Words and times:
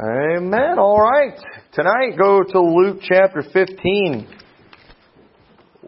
Amen. 0.00 0.78
All 0.78 1.00
right. 1.00 1.36
Tonight, 1.72 2.16
go 2.16 2.44
to 2.44 2.60
Luke 2.60 2.98
chapter 3.02 3.42
15. 3.42 4.28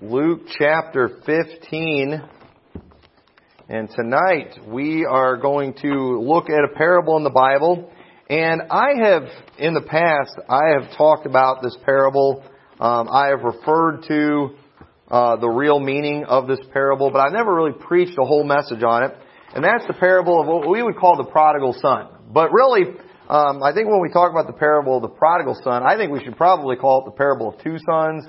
Luke 0.02 0.40
chapter 0.58 1.20
15. 1.24 2.20
And 3.68 3.88
tonight, 3.90 4.58
we 4.66 5.06
are 5.08 5.36
going 5.36 5.74
to 5.82 6.20
look 6.22 6.50
at 6.50 6.58
a 6.58 6.76
parable 6.76 7.18
in 7.18 7.22
the 7.22 7.30
Bible. 7.30 7.88
And 8.28 8.62
I 8.68 8.94
have, 9.00 9.28
in 9.60 9.74
the 9.74 9.82
past, 9.82 10.40
I 10.48 10.72
have 10.76 10.96
talked 10.98 11.24
about 11.24 11.62
this 11.62 11.76
parable. 11.84 12.42
Um, 12.80 13.08
I 13.08 13.28
have 13.28 13.44
referred 13.44 14.06
to 14.08 14.56
uh, 15.08 15.36
the 15.36 15.48
real 15.48 15.78
meaning 15.78 16.24
of 16.24 16.48
this 16.48 16.58
parable, 16.72 17.12
but 17.12 17.20
I've 17.20 17.32
never 17.32 17.54
really 17.54 17.78
preached 17.78 18.18
a 18.20 18.26
whole 18.26 18.42
message 18.42 18.82
on 18.82 19.04
it. 19.04 19.14
And 19.54 19.62
that's 19.62 19.86
the 19.86 19.94
parable 19.94 20.40
of 20.40 20.48
what 20.48 20.68
we 20.68 20.82
would 20.82 20.96
call 20.96 21.16
the 21.16 21.30
prodigal 21.30 21.74
son. 21.80 22.08
But 22.32 22.50
really, 22.50 22.96
um, 23.30 23.62
I 23.62 23.72
think 23.72 23.88
when 23.88 24.00
we 24.00 24.08
talk 24.08 24.32
about 24.32 24.48
the 24.48 24.58
parable 24.58 24.96
of 24.96 25.02
the 25.02 25.08
prodigal 25.08 25.56
son, 25.62 25.84
I 25.84 25.96
think 25.96 26.10
we 26.10 26.18
should 26.24 26.36
probably 26.36 26.74
call 26.74 27.02
it 27.02 27.04
the 27.04 27.16
parable 27.16 27.50
of 27.50 27.62
two 27.62 27.76
sons. 27.78 28.26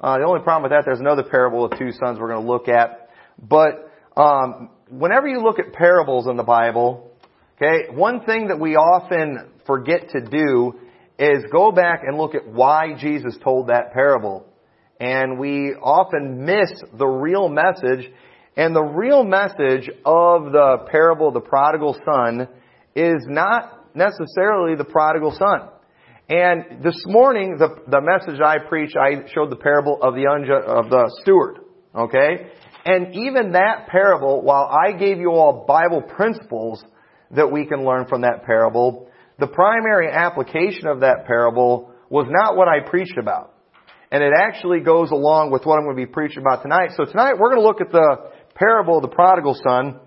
Uh, 0.00 0.16
the 0.16 0.24
only 0.24 0.40
problem 0.40 0.62
with 0.62 0.72
that, 0.72 0.84
there's 0.86 1.00
another 1.00 1.22
parable 1.22 1.66
of 1.66 1.78
two 1.78 1.92
sons 1.92 2.18
we're 2.18 2.32
going 2.32 2.46
to 2.46 2.50
look 2.50 2.66
at. 2.66 3.10
But 3.38 3.92
um, 4.16 4.70
whenever 4.88 5.28
you 5.28 5.42
look 5.42 5.58
at 5.58 5.74
parables 5.74 6.26
in 6.28 6.38
the 6.38 6.44
Bible, 6.44 7.12
okay, 7.56 7.94
one 7.94 8.24
thing 8.24 8.48
that 8.48 8.58
we 8.58 8.74
often 8.74 9.50
forget 9.66 10.08
to 10.12 10.22
do 10.22 10.72
is 11.18 11.44
go 11.52 11.70
back 11.70 12.00
and 12.06 12.16
look 12.16 12.34
at 12.34 12.48
why 12.48 12.94
Jesus 12.98 13.36
told 13.44 13.66
that 13.66 13.92
parable. 13.92 14.46
And 14.98 15.38
we 15.38 15.74
often 15.74 16.46
miss 16.46 16.72
the 16.96 17.06
real 17.06 17.50
message. 17.50 18.10
And 18.56 18.74
the 18.74 18.82
real 18.82 19.24
message 19.24 19.90
of 20.06 20.52
the 20.52 20.86
parable 20.90 21.28
of 21.28 21.34
the 21.34 21.40
prodigal 21.40 22.00
son 22.06 22.48
is 22.96 23.26
not 23.26 23.77
necessarily 23.94 24.76
the 24.76 24.84
prodigal 24.84 25.32
son. 25.32 25.68
And 26.28 26.82
this 26.82 27.02
morning, 27.06 27.56
the, 27.58 27.68
the 27.88 28.00
message 28.02 28.40
I 28.40 28.58
preached, 28.68 28.96
I 28.96 29.26
showed 29.32 29.50
the 29.50 29.56
parable 29.56 29.98
of 30.02 30.14
the 30.14 30.24
unju- 30.24 30.64
of 30.64 30.90
the 30.90 31.10
steward. 31.22 31.60
Okay? 31.94 32.50
And 32.84 33.14
even 33.14 33.52
that 33.52 33.88
parable, 33.88 34.42
while 34.42 34.66
I 34.66 34.92
gave 34.92 35.18
you 35.18 35.30
all 35.30 35.64
Bible 35.66 36.02
principles 36.02 36.84
that 37.30 37.50
we 37.50 37.66
can 37.66 37.84
learn 37.84 38.06
from 38.08 38.22
that 38.22 38.44
parable, 38.44 39.08
the 39.38 39.46
primary 39.46 40.10
application 40.10 40.86
of 40.86 41.00
that 41.00 41.26
parable 41.26 41.92
was 42.10 42.26
not 42.28 42.56
what 42.56 42.68
I 42.68 42.88
preached 42.88 43.18
about. 43.18 43.54
And 44.10 44.22
it 44.22 44.32
actually 44.36 44.80
goes 44.80 45.10
along 45.10 45.50
with 45.50 45.64
what 45.64 45.78
I'm 45.78 45.84
going 45.84 45.96
to 45.96 46.06
be 46.06 46.10
preaching 46.10 46.40
about 46.40 46.62
tonight. 46.62 46.90
So 46.96 47.04
tonight 47.04 47.34
we're 47.38 47.50
going 47.54 47.60
to 47.60 47.66
look 47.66 47.80
at 47.80 47.92
the 47.92 48.30
parable 48.54 48.96
of 48.96 49.02
the 49.02 49.14
prodigal 49.14 49.54
son 49.62 50.00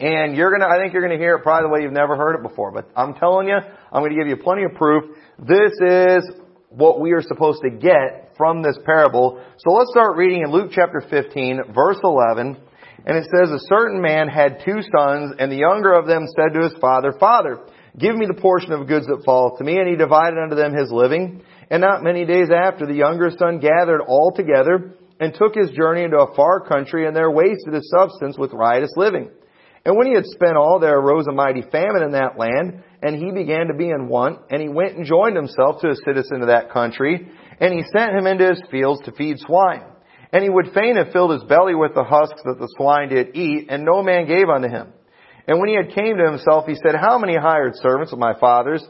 and 0.00 0.34
you're 0.34 0.50
gonna, 0.50 0.66
I 0.66 0.80
think 0.80 0.94
you're 0.94 1.02
gonna 1.02 1.18
hear 1.18 1.36
it 1.36 1.42
probably 1.42 1.68
the 1.68 1.72
way 1.72 1.82
you've 1.82 1.92
never 1.92 2.16
heard 2.16 2.34
it 2.34 2.42
before. 2.42 2.72
But 2.72 2.88
I'm 2.96 3.14
telling 3.14 3.48
you, 3.48 3.56
I'm 3.56 4.02
gonna 4.02 4.14
give 4.14 4.28
you 4.28 4.36
plenty 4.36 4.64
of 4.64 4.74
proof. 4.74 5.04
This 5.38 5.72
is 5.80 6.30
what 6.70 7.00
we 7.00 7.12
are 7.12 7.22
supposed 7.22 7.60
to 7.62 7.70
get 7.70 8.32
from 8.36 8.62
this 8.62 8.78
parable. 8.86 9.44
So 9.58 9.72
let's 9.72 9.90
start 9.90 10.16
reading 10.16 10.42
in 10.42 10.50
Luke 10.50 10.70
chapter 10.72 11.02
15, 11.10 11.74
verse 11.74 11.98
11. 12.02 12.56
And 13.04 13.16
it 13.16 13.24
says, 13.24 13.50
A 13.50 13.66
certain 13.68 14.00
man 14.00 14.28
had 14.28 14.62
two 14.64 14.80
sons, 14.96 15.34
and 15.38 15.52
the 15.52 15.56
younger 15.56 15.92
of 15.92 16.06
them 16.06 16.26
said 16.36 16.54
to 16.54 16.68
his 16.68 16.78
father, 16.80 17.12
Father, 17.18 17.60
give 17.98 18.16
me 18.16 18.26
the 18.26 18.40
portion 18.40 18.72
of 18.72 18.88
goods 18.88 19.06
that 19.06 19.22
fall 19.24 19.56
to 19.58 19.64
me. 19.64 19.78
And 19.78 19.88
he 19.88 19.96
divided 19.96 20.38
unto 20.38 20.54
them 20.54 20.74
his 20.74 20.90
living. 20.90 21.42
And 21.70 21.80
not 21.82 22.02
many 22.02 22.24
days 22.24 22.48
after, 22.50 22.86
the 22.86 22.94
younger 22.94 23.30
son 23.36 23.58
gathered 23.60 24.00
all 24.00 24.32
together 24.34 24.94
and 25.18 25.34
took 25.34 25.54
his 25.54 25.70
journey 25.72 26.04
into 26.04 26.18
a 26.18 26.34
far 26.34 26.60
country, 26.66 27.06
and 27.06 27.14
there 27.14 27.30
wasted 27.30 27.74
his 27.74 27.90
substance 27.90 28.38
with 28.38 28.52
riotous 28.52 28.92
living. 28.96 29.30
And 29.84 29.96
when 29.96 30.06
he 30.06 30.14
had 30.14 30.26
spent 30.26 30.56
all, 30.56 30.78
there 30.78 30.98
arose 30.98 31.26
a 31.26 31.32
mighty 31.32 31.62
famine 31.62 32.02
in 32.02 32.12
that 32.12 32.38
land, 32.38 32.82
and 33.02 33.16
he 33.16 33.30
began 33.30 33.68
to 33.68 33.74
be 33.74 33.88
in 33.88 34.08
want, 34.08 34.40
and 34.50 34.60
he 34.60 34.68
went 34.68 34.96
and 34.96 35.06
joined 35.06 35.36
himself 35.36 35.80
to 35.80 35.90
a 35.90 35.96
citizen 35.96 36.42
of 36.42 36.48
that 36.48 36.70
country, 36.70 37.28
and 37.60 37.72
he 37.72 37.82
sent 37.96 38.14
him 38.14 38.26
into 38.26 38.48
his 38.48 38.62
fields 38.70 39.00
to 39.04 39.12
feed 39.12 39.38
swine. 39.38 39.84
And 40.32 40.44
he 40.44 40.50
would 40.50 40.72
fain 40.74 40.96
have 40.96 41.12
filled 41.12 41.32
his 41.32 41.44
belly 41.44 41.74
with 41.74 41.94
the 41.94 42.04
husks 42.04 42.42
that 42.44 42.58
the 42.58 42.72
swine 42.76 43.08
did 43.08 43.34
eat, 43.34 43.66
and 43.70 43.84
no 43.84 44.02
man 44.02 44.26
gave 44.26 44.48
unto 44.48 44.68
him. 44.68 44.92
And 45.48 45.58
when 45.58 45.68
he 45.68 45.76
had 45.76 45.94
came 45.94 46.16
to 46.16 46.30
himself, 46.30 46.66
he 46.66 46.76
said, 46.76 46.94
How 46.94 47.18
many 47.18 47.36
hired 47.36 47.72
servants 47.76 48.12
of 48.12 48.18
my 48.18 48.38
father's 48.38 48.84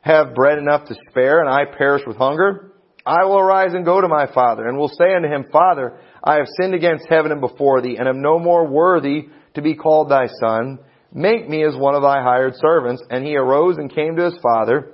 have 0.00 0.34
bread 0.34 0.58
enough 0.58 0.86
to 0.86 0.96
spare, 1.10 1.40
and 1.40 1.48
I 1.48 1.64
perish 1.76 2.02
with 2.06 2.16
hunger? 2.16 2.72
I 3.04 3.24
will 3.24 3.38
arise 3.38 3.74
and 3.74 3.84
go 3.84 4.00
to 4.00 4.08
my 4.08 4.26
father, 4.32 4.66
and 4.66 4.78
will 4.78 4.88
say 4.88 5.14
unto 5.14 5.28
him, 5.28 5.46
Father, 5.52 5.98
I 6.24 6.36
have 6.36 6.46
sinned 6.60 6.74
against 6.74 7.06
heaven 7.08 7.32
and 7.32 7.40
before 7.40 7.82
thee, 7.82 7.96
and 7.98 8.08
am 8.08 8.22
no 8.22 8.38
more 8.38 8.66
worthy 8.66 9.28
to 9.56 9.62
be 9.62 9.74
called 9.74 10.08
thy 10.08 10.28
son. 10.40 10.78
Make 11.12 11.48
me 11.48 11.64
as 11.64 11.76
one 11.76 11.94
of 11.94 12.02
thy 12.02 12.22
hired 12.22 12.54
servants. 12.56 13.02
And 13.10 13.24
he 13.24 13.36
arose 13.36 13.76
and 13.76 13.92
came 13.92 14.16
to 14.16 14.24
his 14.24 14.38
father. 14.42 14.92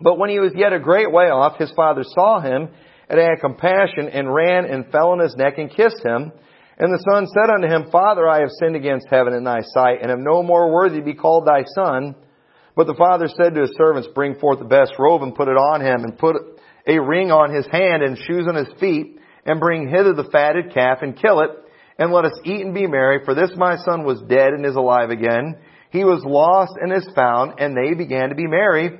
But 0.00 0.18
when 0.18 0.30
he 0.30 0.40
was 0.40 0.52
yet 0.54 0.72
a 0.72 0.80
great 0.80 1.12
way 1.12 1.26
off, 1.26 1.58
his 1.58 1.72
father 1.76 2.02
saw 2.04 2.40
him 2.40 2.68
and 3.08 3.20
had 3.20 3.40
compassion 3.40 4.08
and 4.12 4.32
ran 4.32 4.64
and 4.64 4.90
fell 4.90 5.10
on 5.10 5.20
his 5.20 5.36
neck 5.36 5.58
and 5.58 5.70
kissed 5.70 6.04
him. 6.04 6.32
And 6.78 6.92
the 6.92 7.04
son 7.08 7.26
said 7.28 7.52
unto 7.52 7.68
him, 7.68 7.92
Father, 7.92 8.28
I 8.28 8.40
have 8.40 8.50
sinned 8.58 8.74
against 8.74 9.06
heaven 9.10 9.34
and 9.34 9.46
thy 9.46 9.60
sight, 9.74 9.98
and 10.02 10.10
am 10.10 10.24
no 10.24 10.42
more 10.42 10.72
worthy 10.72 10.98
to 10.98 11.04
be 11.04 11.14
called 11.14 11.46
thy 11.46 11.64
son. 11.74 12.16
But 12.74 12.86
the 12.86 12.96
father 12.98 13.28
said 13.28 13.54
to 13.54 13.60
his 13.60 13.74
servants, 13.76 14.08
Bring 14.14 14.36
forth 14.40 14.58
the 14.58 14.64
best 14.64 14.92
robe 14.98 15.22
and 15.22 15.34
put 15.34 15.48
it 15.48 15.56
on 15.56 15.82
him, 15.82 16.04
and 16.04 16.18
put 16.18 16.36
a 16.86 16.98
ring 16.98 17.30
on 17.30 17.54
his 17.54 17.66
hand 17.66 18.02
and 18.02 18.16
shoes 18.18 18.46
on 18.48 18.56
his 18.56 18.72
feet, 18.80 19.18
and 19.44 19.60
bring 19.60 19.88
hither 19.88 20.14
the 20.14 20.28
fatted 20.32 20.72
calf 20.72 20.98
and 21.02 21.20
kill 21.20 21.40
it, 21.40 21.50
and 22.02 22.12
let 22.12 22.24
us 22.24 22.32
eat 22.44 22.62
and 22.62 22.74
be 22.74 22.88
merry, 22.88 23.24
for 23.24 23.32
this 23.32 23.52
my 23.54 23.76
son 23.76 24.04
was 24.04 24.20
dead 24.28 24.54
and 24.54 24.66
is 24.66 24.74
alive 24.74 25.10
again. 25.10 25.54
He 25.90 26.02
was 26.02 26.24
lost 26.24 26.72
and 26.80 26.92
is 26.92 27.08
found, 27.14 27.60
and 27.60 27.76
they 27.76 27.94
began 27.94 28.30
to 28.30 28.34
be 28.34 28.48
merry. 28.48 28.98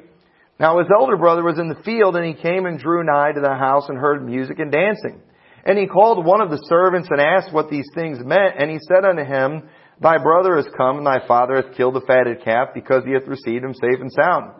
Now 0.60 0.78
his 0.78 0.86
elder 0.96 1.16
brother 1.16 1.42
was 1.42 1.58
in 1.58 1.68
the 1.68 1.82
field, 1.82 2.14
and 2.14 2.24
he 2.24 2.40
came 2.40 2.64
and 2.64 2.78
drew 2.78 3.02
nigh 3.02 3.32
to 3.32 3.40
the 3.40 3.56
house 3.56 3.88
and 3.88 3.98
heard 3.98 4.24
music 4.24 4.60
and 4.60 4.70
dancing. 4.70 5.20
And 5.64 5.76
he 5.76 5.88
called 5.88 6.24
one 6.24 6.40
of 6.40 6.50
the 6.50 6.64
servants 6.68 7.08
and 7.10 7.20
asked 7.20 7.52
what 7.52 7.70
these 7.70 7.88
things 7.92 8.18
meant, 8.24 8.54
and 8.56 8.70
he 8.70 8.78
said 8.86 9.04
unto 9.04 9.24
him, 9.24 9.68
Thy 10.00 10.18
brother 10.18 10.56
is 10.58 10.66
come, 10.76 10.98
and 10.98 11.06
thy 11.06 11.26
father 11.26 11.56
hath 11.56 11.76
killed 11.76 11.94
the 11.94 12.06
fatted 12.06 12.44
calf, 12.44 12.68
because 12.72 13.02
he 13.04 13.14
hath 13.14 13.26
received 13.26 13.64
him 13.64 13.74
safe 13.74 14.00
and 14.00 14.12
sound. 14.12 14.52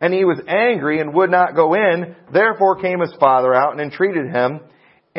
And 0.00 0.14
he 0.14 0.24
was 0.24 0.40
angry 0.46 1.00
and 1.00 1.12
would 1.14 1.32
not 1.32 1.56
go 1.56 1.74
in. 1.74 2.14
Therefore 2.32 2.80
came 2.80 3.00
his 3.00 3.14
father 3.18 3.52
out 3.52 3.72
and 3.72 3.80
entreated 3.80 4.30
him. 4.30 4.60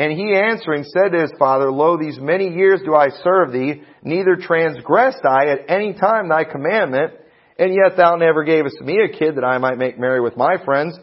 And 0.00 0.12
he 0.12 0.34
answering 0.34 0.84
said 0.84 1.12
to 1.12 1.20
his 1.20 1.32
father, 1.38 1.70
Lo, 1.70 1.98
these 1.98 2.18
many 2.18 2.48
years 2.48 2.80
do 2.86 2.94
I 2.94 3.10
serve 3.22 3.52
thee, 3.52 3.82
neither 4.02 4.34
transgressed 4.34 5.26
I 5.28 5.48
at 5.48 5.68
any 5.68 5.92
time 5.92 6.30
thy 6.30 6.44
commandment, 6.44 7.12
and 7.58 7.74
yet 7.74 7.98
thou 7.98 8.16
never 8.16 8.42
gavest 8.42 8.80
me 8.80 8.96
a 9.04 9.14
kid 9.14 9.36
that 9.36 9.44
I 9.44 9.58
might 9.58 9.76
make 9.76 10.00
merry 10.00 10.22
with 10.22 10.38
my 10.38 10.56
friends. 10.64 10.98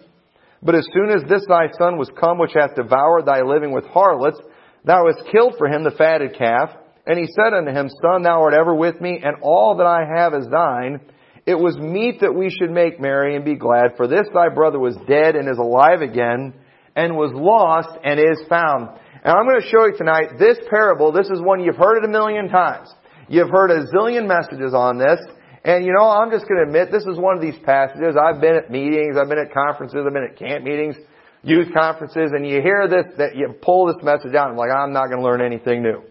But 0.64 0.74
as 0.74 0.88
soon 0.92 1.12
as 1.12 1.22
this 1.30 1.46
thy 1.48 1.68
son 1.78 2.00
was 2.00 2.10
come, 2.20 2.40
which 2.40 2.56
hath 2.56 2.74
devoured 2.74 3.28
thy 3.28 3.44
living 3.44 3.72
with 3.72 3.86
harlots, 3.86 4.40
thou 4.84 5.06
hast 5.06 5.30
killed 5.32 5.54
for 5.60 5.68
him 5.68 5.84
the 5.84 5.92
fatted 5.92 6.36
calf. 6.36 6.72
And 7.06 7.20
he 7.20 7.28
said 7.28 7.54
unto 7.54 7.70
him, 7.70 7.92
Son, 8.02 8.24
thou 8.24 8.42
art 8.42 8.56
ever 8.56 8.74
with 8.74 9.00
me, 9.00 9.22
and 9.24 9.44
all 9.44 9.78
that 9.78 9.86
I 9.86 10.06
have 10.18 10.34
is 10.34 10.48
thine. 10.50 11.02
It 11.46 11.60
was 11.60 11.78
meet 11.78 12.22
that 12.22 12.34
we 12.34 12.50
should 12.50 12.72
make 12.72 13.00
merry 13.00 13.36
and 13.36 13.46
be 13.46 13.58
glad, 13.58 13.96
for 13.96 14.08
this 14.08 14.26
thy 14.34 14.50
brother 14.50 14.80
was 14.80 14.98
dead 15.08 15.36
and 15.36 15.48
is 15.48 15.60
alive 15.60 16.02
again 16.02 16.56
and 16.98 17.16
was 17.16 17.30
lost 17.32 17.94
and 18.04 18.20
is 18.20 18.42
found. 18.50 18.90
And 19.24 19.32
I'm 19.32 19.46
going 19.46 19.62
to 19.62 19.70
show 19.70 19.86
you 19.86 19.94
tonight 19.96 20.42
this 20.42 20.58
parable. 20.68 21.14
This 21.14 21.30
is 21.30 21.40
one 21.40 21.62
you've 21.62 21.78
heard 21.78 22.02
it 22.02 22.04
a 22.04 22.12
million 22.12 22.50
times. 22.50 22.90
You've 23.30 23.50
heard 23.50 23.70
a 23.70 23.86
zillion 23.94 24.26
messages 24.26 24.74
on 24.74 24.98
this. 24.98 25.22
And 25.64 25.86
you 25.86 25.94
know, 25.94 26.10
I'm 26.10 26.32
just 26.32 26.50
going 26.50 26.58
to 26.58 26.66
admit 26.66 26.92
this 26.92 27.06
is 27.06 27.20
one 27.20 27.36
of 27.36 27.42
these 27.42 27.60
passages. 27.64 28.18
I've 28.18 28.42
been 28.42 28.56
at 28.56 28.72
meetings, 28.72 29.16
I've 29.16 29.30
been 29.30 29.38
at 29.38 29.54
conferences, 29.54 30.02
I've 30.06 30.14
been 30.14 30.26
at 30.26 30.38
camp 30.40 30.64
meetings, 30.64 30.96
youth 31.44 31.70
conferences, 31.72 32.32
and 32.34 32.48
you 32.48 32.62
hear 32.62 32.88
this, 32.90 33.06
that 33.18 33.36
you 33.36 33.54
pull 33.62 33.86
this 33.88 34.02
message 34.02 34.34
out 34.34 34.50
and 34.50 34.54
I'm 34.54 34.58
like, 34.58 34.72
I'm 34.74 34.92
not 34.92 35.08
going 35.08 35.20
to 35.20 35.26
learn 35.26 35.42
anything 35.42 35.84
new. 35.84 36.02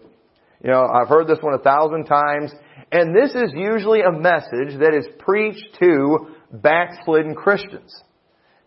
You 0.63 0.71
know, 0.71 0.87
I've 0.87 1.09
heard 1.09 1.27
this 1.27 1.39
one 1.41 1.53
a 1.53 1.59
thousand 1.59 2.05
times. 2.05 2.51
And 2.91 3.13
this 3.13 3.35
is 3.35 3.51
usually 3.53 4.01
a 4.01 4.11
message 4.11 4.79
that 4.79 4.95
is 4.95 5.05
preached 5.19 5.75
to 5.81 6.31
backslidden 6.53 7.35
Christians 7.35 7.91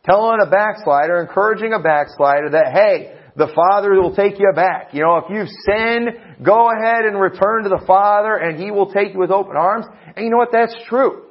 telling 0.04 0.38
a 0.42 0.50
backslider, 0.50 1.20
encouraging 1.20 1.72
a 1.72 1.80
backslider 1.80 2.50
that, 2.50 2.72
hey, 2.72 3.16
the 3.36 3.52
Father 3.54 3.92
will 3.94 4.14
take 4.14 4.38
you 4.38 4.50
back. 4.54 4.92
You 4.92 5.02
know, 5.02 5.16
if 5.16 5.24
you've 5.30 5.48
sinned, 5.66 6.44
go 6.44 6.70
ahead 6.70 7.04
and 7.04 7.20
return 7.20 7.64
to 7.64 7.68
the 7.68 7.82
Father 7.86 8.36
and 8.36 8.58
He 8.58 8.70
will 8.70 8.92
take 8.92 9.12
you 9.14 9.20
with 9.20 9.30
open 9.30 9.56
arms. 9.56 9.86
And 10.16 10.24
you 10.24 10.30
know 10.30 10.38
what? 10.38 10.52
That's 10.52 10.74
true. 10.88 11.26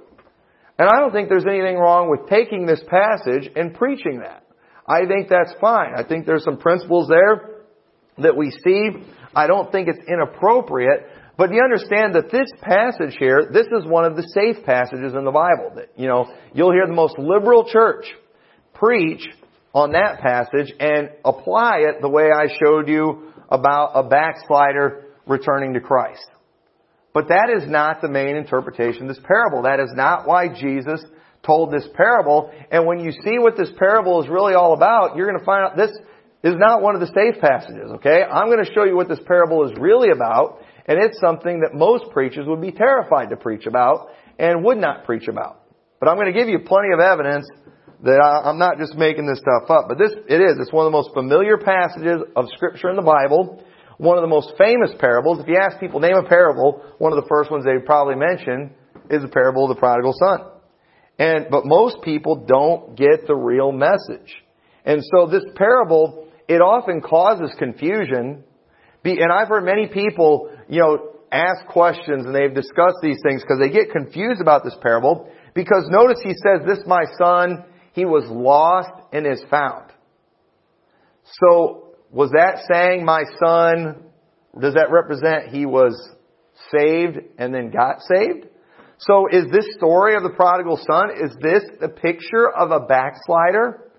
And 0.77 0.88
I 0.88 1.00
don't 1.00 1.12
think 1.12 1.30
there's 1.30 1.45
anything 1.45 1.77
wrong 1.77 2.10
with 2.10 2.30
taking 2.30 2.66
this 2.66 2.81
passage 2.88 3.51
and 3.56 3.74
preaching 3.74 4.19
that. 4.19 4.45
I 4.88 5.06
think 5.06 5.30
that's 5.30 5.54
fine. 5.60 5.94
I 5.95 6.04
think 6.04 6.25
there's 6.25 6.44
some 6.44 6.57
principles 6.57 7.10
there 7.10 7.63
that 8.19 8.36
we 8.36 8.51
see. 8.63 8.89
I 9.36 9.48
don't 9.48 9.71
think 9.71 9.88
it's 9.88 10.00
inappropriate. 10.07 11.06
But 11.38 11.54
you 11.54 11.62
understand 11.63 12.16
that 12.16 12.31
this 12.31 12.50
passage 12.62 13.16
here, 13.19 13.50
this 13.51 13.68
is 13.68 13.86
one 13.86 14.06
of 14.06 14.16
the 14.16 14.24
safe 14.24 14.66
passages 14.66 15.13
in 15.13 15.25
the 15.25 15.31
Bible. 15.31 15.71
That, 15.75 15.89
you 15.95 16.07
know, 16.07 16.33
you'll 16.54 16.71
hear 16.71 16.88
the 16.88 16.94
most 16.94 17.18
liberal 17.18 17.69
church 17.69 18.06
preach 18.80 19.28
on 19.74 19.92
that 19.92 20.20
passage 20.20 20.74
and 20.80 21.10
apply 21.24 21.80
it 21.80 22.02
the 22.02 22.10
way 22.10 22.30
I 22.34 22.48
showed 22.64 22.88
you 22.88 23.34
about 23.50 23.92
a 23.94 24.04
backslider 24.08 25.06
returning 25.28 25.74
to 25.74 25.80
Christ. 25.80 26.26
But 27.14 27.28
that 27.30 27.50
is 27.56 27.70
not 27.70 28.02
the 28.02 28.08
main 28.08 28.36
interpretation 28.36 29.04
of 29.04 29.16
this 29.16 29.24
parable. 29.26 29.64
That 29.64 29.80
is 29.80 29.92
not 29.94 30.28
why 30.28 30.48
Jesus 30.48 31.04
told 31.46 31.72
this 31.72 31.88
parable. 31.96 32.52
And 32.72 32.86
when 32.86 33.00
you 33.00 33.12
see 33.12 33.38
what 33.40 33.58
this 33.58 33.70
parable 33.78 34.24
is 34.24 34.30
really 34.30 34.54
all 34.54 34.74
about, 34.74 35.16
you're 35.16 35.28
going 35.28 35.40
to 35.40 35.46
find 35.46 35.66
out 35.66 35.78
this 35.78 35.92
is 36.44 36.56
not 36.58 36.81
one 36.81 36.96
of 36.96 37.02
the 37.02 37.08
safe 37.08 37.42
passages, 37.42 37.92
okay? 37.96 38.24
I'm 38.24 38.48
going 38.48 38.64
to 38.64 38.72
show 38.74 38.86
you 38.86 38.96
what 38.96 39.10
this 39.10 39.20
parable 39.26 39.66
is 39.70 39.78
really 39.78 40.10
about, 40.12 40.62
and 40.86 40.98
it's 41.04 41.20
something 41.20 41.62
that 41.62 41.74
most 41.74 42.06
preachers 42.12 42.46
would 42.48 42.62
be 42.62 42.72
terrified 42.72 43.30
to 43.30 43.36
preach 43.36 43.66
about 43.66 44.10
and 44.38 44.64
would 44.64 44.78
not 44.78 45.04
preach 45.06 45.28
about. 45.28 45.64
But 46.00 46.08
I'm 46.08 46.16
going 46.16 46.31
to 46.31 46.40
give 46.40 46.48
you 46.48 46.60
plenty 46.60 46.94
of 46.94 47.00
evidence 47.00 47.46
that 48.04 48.19
I, 48.19 48.50
am 48.50 48.57
not 48.57 48.78
just 48.78 48.96
making 48.96 49.28
this 49.28 49.40
stuff 49.40 49.69
up, 49.69 49.86
but 49.90 49.98
this, 49.98 50.12
it 50.28 50.40
is. 50.40 50.56
It's 50.60 50.72
one 50.72 50.86
of 50.86 50.92
the 50.92 50.98
most 50.98 51.13
familiar 51.13 51.57
passages 51.57 52.22
of 52.36 52.46
scripture 52.56 52.90
in 52.90 52.96
the 52.96 53.01
Bible. 53.01 53.63
One 53.98 54.18
of 54.18 54.22
the 54.22 54.31
most 54.31 54.54
famous 54.57 54.92
parables. 55.00 55.40
If 55.40 55.48
you 55.48 55.57
ask 55.57 55.80
people, 55.80 56.00
name 56.00 56.16
a 56.16 56.24
parable, 56.24 56.81
one 57.00 57.12
of 57.12 57.22
the 57.22 57.28
first 57.28 57.51
ones 57.51 57.66
they 57.66 57.78
probably 57.86 58.16
mention 58.16 58.72
is 59.10 59.22
the 59.22 59.28
parable 59.28 59.69
of 59.69 59.75
the 59.75 59.80
prodigal 59.80 60.13
son. 60.18 60.48
And, 61.18 61.48
but 61.51 61.66
most 61.66 62.01
people 62.01 62.46
don't 62.48 62.96
get 62.96 63.28
the 63.28 63.36
real 63.36 63.74
message. 63.74 64.34
And 64.86 65.04
so 65.12 65.28
this 65.28 65.44
parable, 65.56 66.30
it 66.48 66.62
often 66.62 67.02
causes 67.02 67.54
confusion. 67.60 68.45
And 69.04 69.31
I've 69.34 69.50
heard 69.50 69.66
many 69.66 69.88
people, 69.88 70.50
you 70.69 70.80
know, 70.80 71.10
ask 71.31 71.68
questions 71.68 72.25
and 72.25 72.34
they've 72.34 72.54
discussed 72.54 72.98
these 73.02 73.19
things 73.28 73.42
because 73.42 73.60
they 73.60 73.69
get 73.69 73.92
confused 73.92 74.40
about 74.40 74.63
this 74.63 74.75
parable. 74.81 75.30
Because 75.54 75.90
notice 75.90 76.19
he 76.24 76.31
says, 76.31 76.66
this 76.66 76.80
my 76.88 77.04
son, 77.18 77.66
he 77.94 78.06
was 78.06 78.25
lost 78.27 78.91
and 79.12 79.25
is 79.25 79.44
found. 79.50 79.91
So, 81.24 81.95
was 82.12 82.31
that 82.31 82.63
saying 82.71 83.06
my 83.06 83.24
son, 83.44 84.03
does 84.59 84.74
that 84.74 84.91
represent 84.91 85.50
he 85.53 85.65
was 85.65 85.94
saved 86.71 87.19
and 87.38 87.53
then 87.53 87.71
got 87.71 88.01
saved? 88.01 88.47
So 89.00 89.27
is 89.31 89.45
this 89.51 89.65
story 89.77 90.15
of 90.15 90.24
the 90.24 90.30
prodigal 90.30 90.77
son, 90.77 91.12
is 91.12 91.36
this 91.41 91.63
the 91.80 91.88
picture 91.88 92.50
of 92.50 92.71
a 92.71 92.81
backslider? 92.81 93.92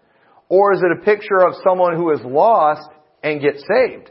Or 0.49 0.75
is 0.75 0.83
it 0.83 1.01
a 1.01 1.05
picture 1.05 1.39
of 1.47 1.55
someone 1.65 1.97
who 1.97 2.11
is 2.11 2.21
lost 2.23 2.91
and 3.23 3.41
gets 3.41 3.63
saved? 3.63 4.11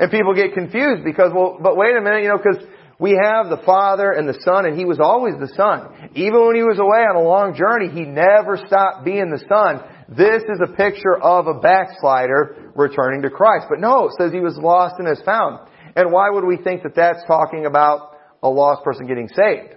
And 0.00 0.10
people 0.10 0.34
get 0.34 0.54
confused 0.54 1.04
because, 1.04 1.30
well, 1.34 1.58
but 1.62 1.76
wait 1.76 1.94
a 1.96 2.00
minute, 2.00 2.22
you 2.22 2.28
know, 2.28 2.38
because 2.38 2.66
we 2.98 3.18
have 3.22 3.48
the 3.48 3.62
Father 3.64 4.12
and 4.12 4.28
the 4.28 4.38
Son, 4.44 4.66
and 4.66 4.78
He 4.78 4.84
was 4.84 5.00
always 5.00 5.34
the 5.38 5.52
Son. 5.56 6.10
Even 6.14 6.46
when 6.46 6.56
He 6.56 6.62
was 6.62 6.78
away 6.78 7.02
on 7.02 7.16
a 7.16 7.22
long 7.22 7.54
journey, 7.54 7.88
He 7.88 8.04
never 8.04 8.56
stopped 8.56 9.04
being 9.04 9.30
the 9.30 9.42
Son. 9.48 9.82
This 10.08 10.42
is 10.42 10.60
a 10.62 10.76
picture 10.76 11.16
of 11.20 11.46
a 11.46 11.58
backslider 11.58 12.72
returning 12.74 13.22
to 13.22 13.30
Christ. 13.30 13.66
But 13.68 13.80
no, 13.80 14.06
it 14.06 14.14
says 14.18 14.32
He 14.32 14.40
was 14.40 14.56
lost 14.56 14.96
and 14.98 15.08
is 15.08 15.22
found. 15.24 15.68
And 15.96 16.12
why 16.12 16.30
would 16.30 16.44
we 16.44 16.56
think 16.56 16.82
that 16.82 16.94
that's 16.94 17.24
talking 17.26 17.66
about 17.66 18.16
a 18.42 18.48
lost 18.48 18.84
person 18.84 19.06
getting 19.06 19.28
saved? 19.28 19.74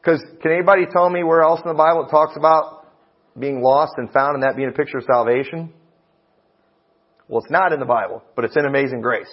Because 0.00 0.22
can 0.40 0.50
anybody 0.50 0.86
tell 0.90 1.08
me 1.08 1.22
where 1.22 1.42
else 1.42 1.60
in 1.62 1.68
the 1.68 1.78
Bible 1.78 2.06
it 2.06 2.10
talks 2.10 2.36
about 2.36 2.86
being 3.38 3.62
lost 3.62 3.92
and 3.96 4.10
found 4.12 4.34
and 4.34 4.42
that 4.42 4.56
being 4.56 4.68
a 4.68 4.72
picture 4.72 4.98
of 4.98 5.04
salvation? 5.04 5.72
Well, 7.28 7.40
it's 7.40 7.50
not 7.50 7.72
in 7.72 7.78
the 7.78 7.86
Bible, 7.86 8.22
but 8.34 8.44
it's 8.44 8.56
in 8.56 8.64
Amazing 8.64 9.00
Grace. 9.00 9.32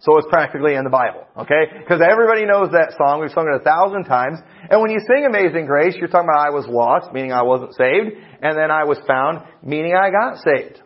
So 0.00 0.18
it's 0.18 0.26
practically 0.28 0.74
in 0.74 0.84
the 0.84 0.90
Bible, 0.90 1.26
okay? 1.38 1.72
Because 1.78 2.02
everybody 2.04 2.44
knows 2.44 2.70
that 2.72 2.92
song. 2.98 3.20
We've 3.20 3.30
sung 3.30 3.48
it 3.48 3.60
a 3.60 3.64
thousand 3.64 4.04
times. 4.04 4.38
And 4.68 4.82
when 4.82 4.90
you 4.90 5.00
sing 5.00 5.24
Amazing 5.24 5.66
Grace, 5.66 5.94
you're 5.96 6.08
talking 6.08 6.28
about 6.28 6.46
I 6.46 6.50
was 6.50 6.66
lost, 6.68 7.12
meaning 7.14 7.32
I 7.32 7.42
wasn't 7.42 7.74
saved, 7.74 8.14
and 8.42 8.58
then 8.58 8.70
I 8.70 8.84
was 8.84 8.98
found, 9.08 9.40
meaning 9.62 9.94
I 9.96 10.10
got 10.10 10.36
saved. 10.44 10.82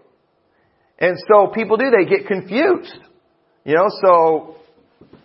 And 0.98 1.16
so 1.28 1.48
people 1.52 1.76
do, 1.76 1.90
they 1.90 2.08
get 2.08 2.28
confused. 2.28 2.94
You 3.64 3.74
know, 3.74 3.88
so, 4.02 4.56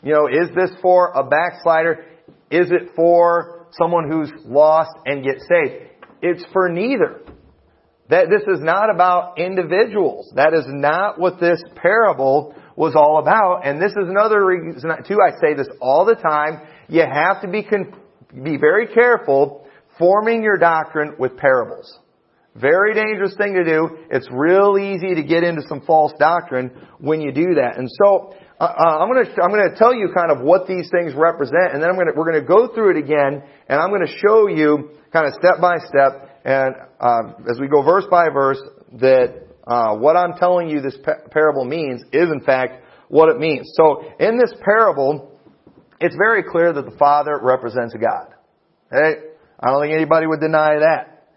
you 0.04 0.14
know, 0.14 0.28
is 0.28 0.50
this 0.56 0.72
for 0.82 1.12
a 1.14 1.24
backslider? 1.24 2.06
Is 2.50 2.72
it 2.72 2.96
for 2.96 3.68
someone 3.72 4.10
who's 4.10 4.32
lost 4.46 4.92
and 5.06 5.24
gets 5.24 5.46
saved? 5.48 5.92
It's 6.22 6.44
for 6.52 6.70
neither. 6.70 7.22
That 8.10 8.28
this 8.30 8.44
is 8.48 8.62
not 8.62 8.94
about 8.94 9.40
individuals. 9.40 10.32
That 10.36 10.54
is 10.54 10.66
not 10.68 11.20
what 11.20 11.40
this 11.40 11.62
parable 11.76 12.56
was 12.76 12.94
all 12.96 13.20
about. 13.20 13.62
And 13.66 13.82
this 13.82 13.92
is 13.92 14.08
another 14.10 14.46
reason, 14.46 14.90
too, 15.08 15.20
I 15.22 15.32
say 15.42 15.54
this 15.56 15.68
all 15.80 16.06
the 16.06 16.16
time. 16.16 16.62
You 16.88 17.02
have 17.02 17.42
to 17.42 17.48
be, 17.48 17.68
be 18.44 18.58
very 18.58 18.88
careful 18.88 19.68
forming 19.98 20.44
your 20.44 20.58
doctrine 20.58 21.16
with 21.18 21.38
parables. 21.38 22.00
Very 22.56 22.94
dangerous 22.94 23.36
thing 23.36 23.54
to 23.54 23.66
do. 23.66 23.98
It's 24.10 24.28
real 24.32 24.78
easy 24.78 25.16
to 25.16 25.24
get 25.24 25.44
into 25.44 25.62
some 25.68 25.82
false 25.82 26.14
doctrine 26.18 26.72
when 27.00 27.20
you 27.20 27.34
do 27.34 27.56
that. 27.56 27.78
And 27.78 27.90
so, 28.02 28.34
uh, 28.60 28.64
uh 28.64 28.98
I'm 29.00 29.12
going 29.12 29.26
to 29.26 29.44
I'm 29.44 29.50
going 29.50 29.70
to 29.70 29.76
tell 29.76 29.94
you 29.94 30.10
kind 30.16 30.32
of 30.32 30.40
what 30.40 30.66
these 30.66 30.90
things 30.90 31.14
represent, 31.14 31.74
and 31.74 31.84
then 31.84 31.90
I'm 31.90 31.96
going 31.96 32.08
to 32.08 32.14
we're 32.16 32.32
going 32.32 32.42
to 32.42 32.48
go 32.48 32.74
through 32.74 32.92
it 32.92 32.98
again, 32.98 33.44
and 33.68 33.82
I'm 33.82 33.90
going 33.90 34.08
to 34.08 34.14
show 34.26 34.48
you 34.48 34.92
kind 35.12 35.28
of 35.28 35.34
step 35.34 35.60
by 35.60 35.80
step, 35.80 36.40
and 36.46 36.76
uh, 37.02 37.52
as 37.52 37.60
we 37.60 37.68
go 37.68 37.82
verse 37.82 38.06
by 38.10 38.30
verse, 38.30 38.62
that 39.00 39.45
uh, 39.68 39.96
what 39.96 40.16
I'm 40.16 40.34
telling 40.34 40.70
you 40.70 40.82
this 40.82 40.98
parable 41.32 41.66
means 41.66 42.02
is 42.12 42.30
in 42.32 42.42
fact 42.46 42.84
what 43.08 43.30
it 43.30 43.40
means. 43.40 43.72
So 43.76 44.04
in 44.20 44.38
this 44.38 44.54
parable, 44.64 45.40
it's 46.00 46.16
very 46.16 46.44
clear 46.44 46.74
that 46.74 46.86
the 46.86 46.98
Father 46.98 47.40
represents 47.42 47.94
God. 47.94 48.34
Okay? 48.92 49.22
I 49.60 49.72
don't 49.72 49.82
think 49.82 49.94
anybody 49.94 50.28
would 50.28 50.42
deny 50.42 50.80
that. 50.80 51.28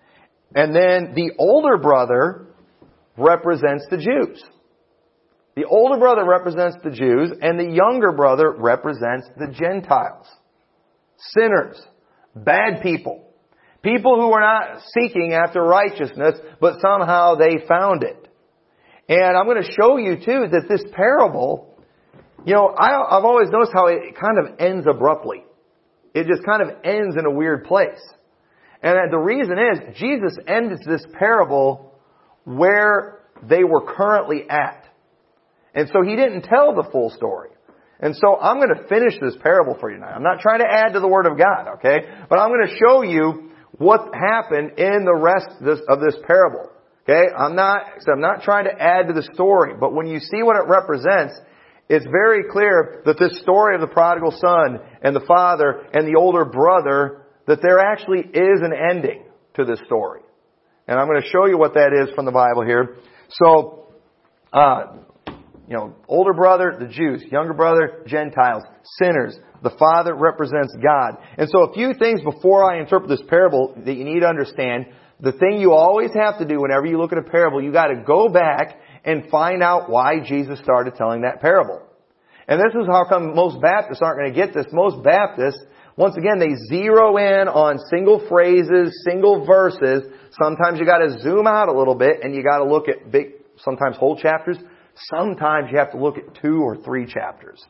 And 0.54 0.75
then 0.75 1.14
the 1.14 1.32
older 1.38 1.78
brother 1.78 2.46
represents 3.16 3.86
the 3.90 3.98
Jews. 3.98 4.42
The 5.56 5.64
older 5.64 5.98
brother 5.98 6.24
represents 6.24 6.76
the 6.84 6.90
Jews, 6.90 7.32
and 7.42 7.58
the 7.58 7.74
younger 7.74 8.12
brother 8.12 8.54
represents 8.56 9.26
the 9.36 9.48
Gentiles. 9.48 10.26
Sinners. 11.36 11.82
Bad 12.34 12.81
people. 12.82 13.27
People 13.82 14.20
who 14.20 14.28
were 14.30 14.40
not 14.40 14.82
seeking 14.98 15.32
after 15.32 15.62
righteousness, 15.62 16.34
but 16.60 16.80
somehow 16.80 17.36
they 17.36 17.64
found 17.69 18.02
it. 18.02 18.28
And 19.08 19.36
I'm 19.36 19.46
going 19.46 19.62
to 19.62 19.70
show 19.80 19.96
you 19.96 20.16
too 20.16 20.48
that 20.50 20.66
this 20.69 20.82
parable, 20.92 21.78
you 22.44 22.54
know, 22.54 22.66
I, 22.66 23.16
I've 23.16 23.25
always 23.25 23.48
noticed 23.50 23.72
how 23.72 23.86
it 23.86 24.14
kind 24.20 24.38
of 24.38 24.60
ends 24.60 24.86
abruptly. 24.88 25.44
It 26.12 26.26
just 26.26 26.44
kind 26.44 26.62
of 26.62 26.69
ends 26.84 27.16
in 27.19 27.25
a 27.25 27.30
weird 27.30 27.64
place. 27.64 28.00
And 28.82 29.12
the 29.12 29.19
reason 29.19 29.56
is, 29.58 29.96
Jesus 29.98 30.36
ends 30.46 30.81
this 30.86 31.04
parable 31.19 31.94
where 32.44 33.20
they 33.42 33.64
were 33.64 33.82
currently 33.82 34.48
at. 34.48 34.84
And 35.74 35.88
so 35.92 36.02
he 36.02 36.16
didn't 36.16 36.42
tell 36.42 36.74
the 36.74 36.88
full 36.90 37.10
story. 37.10 37.50
And 38.00 38.14
so 38.14 38.36
I'm 38.36 38.56
going 38.56 38.74
to 38.74 38.88
finish 38.88 39.14
this 39.20 39.36
parable 39.42 39.76
for 39.81 39.90
you 39.90 39.98
now. 39.98 40.06
I'm 40.06 40.22
not 40.22 40.40
trying 40.40 40.60
to 40.60 40.66
add 40.69 40.92
to 40.92 41.00
the 41.00 41.08
Word 41.08 41.26
of 41.26 41.36
God, 41.36 41.74
okay? 41.76 41.98
But 42.28 42.38
I'm 42.38 42.50
going 42.50 42.69
to 42.69 42.76
show 42.76 43.02
you 43.02 43.50
what 43.73 44.12
happened 44.15 44.79
in 44.79 45.05
the 45.05 45.15
rest 45.15 45.49
of 45.88 46.00
this 46.00 46.17
parable. 46.26 46.70
Okay? 47.09 47.26
I'm 47.37 47.55
not, 47.55 47.82
I'm 48.10 48.20
not 48.20 48.43
trying 48.43 48.65
to 48.65 48.72
add 48.72 49.08
to 49.08 49.13
the 49.13 49.29
story, 49.34 49.75
but 49.79 49.94
when 49.94 50.06
you 50.06 50.20
see 50.20 50.43
what 50.43 50.56
it 50.56 50.69
represents, 50.69 51.34
it's 51.89 52.06
very 52.06 52.44
clear 52.51 53.03
that 53.06 53.19
this 53.19 53.41
story 53.41 53.75
of 53.75 53.81
the 53.81 53.87
prodigal 53.87 54.32
son 54.32 54.81
and 55.03 55.17
the 55.17 55.25
father 55.27 55.87
and 55.93 56.06
the 56.06 56.19
older 56.19 56.44
brother, 56.44 57.27
that 57.46 57.60
there 57.63 57.79
actually 57.79 58.20
is 58.20 58.60
an 58.60 58.72
ending 58.91 59.25
to 59.55 59.65
this 59.65 59.81
story. 59.87 60.20
And 60.87 60.98
I'm 60.98 61.06
going 61.06 61.22
to 61.22 61.29
show 61.29 61.46
you 61.46 61.58
what 61.58 61.75
that 61.75 61.93
is 61.93 62.15
from 62.15 62.25
the 62.25 62.32
Bible 62.32 62.65
here. 62.65 62.96
So, 63.31 63.93
uh, 64.53 64.96
you 65.69 65.77
know, 65.77 65.94
older 66.08 66.32
brother, 66.32 66.77
the 66.79 66.87
Jews, 66.87 67.22
younger 67.31 67.53
brother, 67.53 68.03
Gentiles, 68.06 68.63
sinners, 68.98 69.39
the 69.62 69.70
Father 69.79 70.15
represents 70.15 70.74
God. 70.82 71.19
And 71.36 71.48
so 71.50 71.65
a 71.65 71.72
few 71.74 71.94
things 71.94 72.20
before 72.22 72.70
I 72.70 72.81
interpret 72.81 73.08
this 73.08 73.27
parable 73.29 73.74
that 73.84 73.94
you 73.94 74.05
need 74.05 74.20
to 74.20 74.29
understand. 74.29 74.86
The 75.20 75.32
thing 75.32 75.60
you 75.60 75.72
always 75.72 76.10
have 76.15 76.38
to 76.38 76.44
do 76.44 76.60
whenever 76.60 76.86
you 76.86 76.98
look 76.98 77.12
at 77.12 77.19
a 77.19 77.22
parable, 77.22 77.62
you 77.62 77.72
gotta 77.72 78.03
go 78.06 78.29
back 78.29 78.79
and 79.05 79.29
find 79.31 79.62
out 79.62 79.91
why 79.91 80.20
Jesus 80.24 80.58
started 80.60 80.94
telling 80.94 81.22
that 81.22 81.41
parable. 81.41 81.82
And 82.48 82.58
this 82.58 82.74
is 82.81 82.86
how 82.86 83.05
come 83.08 83.34
most 83.34 83.60
Baptists 83.60 84.00
aren't 84.03 84.19
going 84.19 84.32
to 84.32 84.36
get 84.36 84.55
this. 84.55 84.67
Most 84.72 85.05
Baptists, 85.05 85.62
once 85.96 86.17
again, 86.17 86.38
they 86.38 86.55
zero 86.74 87.19
in 87.19 87.46
on 87.46 87.79
single 87.91 88.27
phrases, 88.27 89.03
single 89.05 89.44
verses. 89.44 90.05
Sometimes 90.43 90.79
you 90.79 90.86
gotta 90.86 91.19
zoom 91.20 91.46
out 91.46 91.69
a 91.69 91.72
little 91.72 91.94
bit 91.94 92.22
and 92.22 92.34
you 92.34 92.43
gotta 92.43 92.65
look 92.65 92.88
at 92.88 93.10
big, 93.10 93.32
sometimes 93.58 93.96
whole 93.96 94.17
chapters. 94.17 94.56
Sometimes 95.15 95.69
you 95.70 95.79
have 95.79 95.93
to 95.93 95.98
look 95.98 96.17
at 96.17 96.43
two 96.43 96.60
or 96.62 96.77
three 96.77 97.06
chapters. 97.06 97.62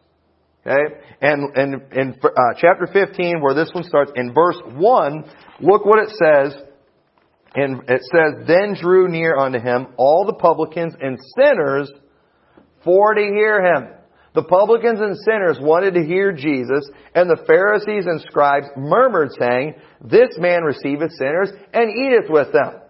Okay? 0.69 0.95
And, 1.21 1.57
and 1.57 1.75
in 1.93 2.15
uh, 2.23 2.29
chapter 2.57 2.87
15, 2.93 3.41
where 3.41 3.55
this 3.55 3.71
one 3.73 3.85
starts, 3.85 4.13
in 4.15 4.35
verse 4.35 4.59
1, 4.65 5.25
look 5.61 5.85
what 5.85 5.99
it 5.99 6.11
says. 6.11 6.63
And 7.55 7.83
it 7.89 8.03
says, 8.03 8.47
Then 8.47 8.77
drew 8.81 9.09
near 9.09 9.37
unto 9.37 9.59
him 9.59 9.89
all 9.97 10.27
the 10.27 10.35
publicans 10.35 10.95
and 11.01 11.19
sinners 11.37 11.91
for 12.85 13.15
to 13.15 13.21
hear 13.21 13.65
him. 13.65 13.89
The 14.35 14.43
publicans 14.43 15.01
and 15.01 15.17
sinners 15.25 15.59
wanted 15.61 15.95
to 15.95 16.05
hear 16.05 16.33
Jesus, 16.33 16.89
and 17.15 17.29
the 17.29 17.43
Pharisees 17.47 18.07
and 18.07 18.21
scribes 18.21 18.67
murmured, 18.77 19.31
saying, 19.39 19.75
This 20.03 20.29
man 20.39 20.63
receiveth 20.63 21.13
sinners 21.13 21.51
and 21.73 21.91
eateth 21.91 22.31
with 22.31 22.53
them. 22.53 22.83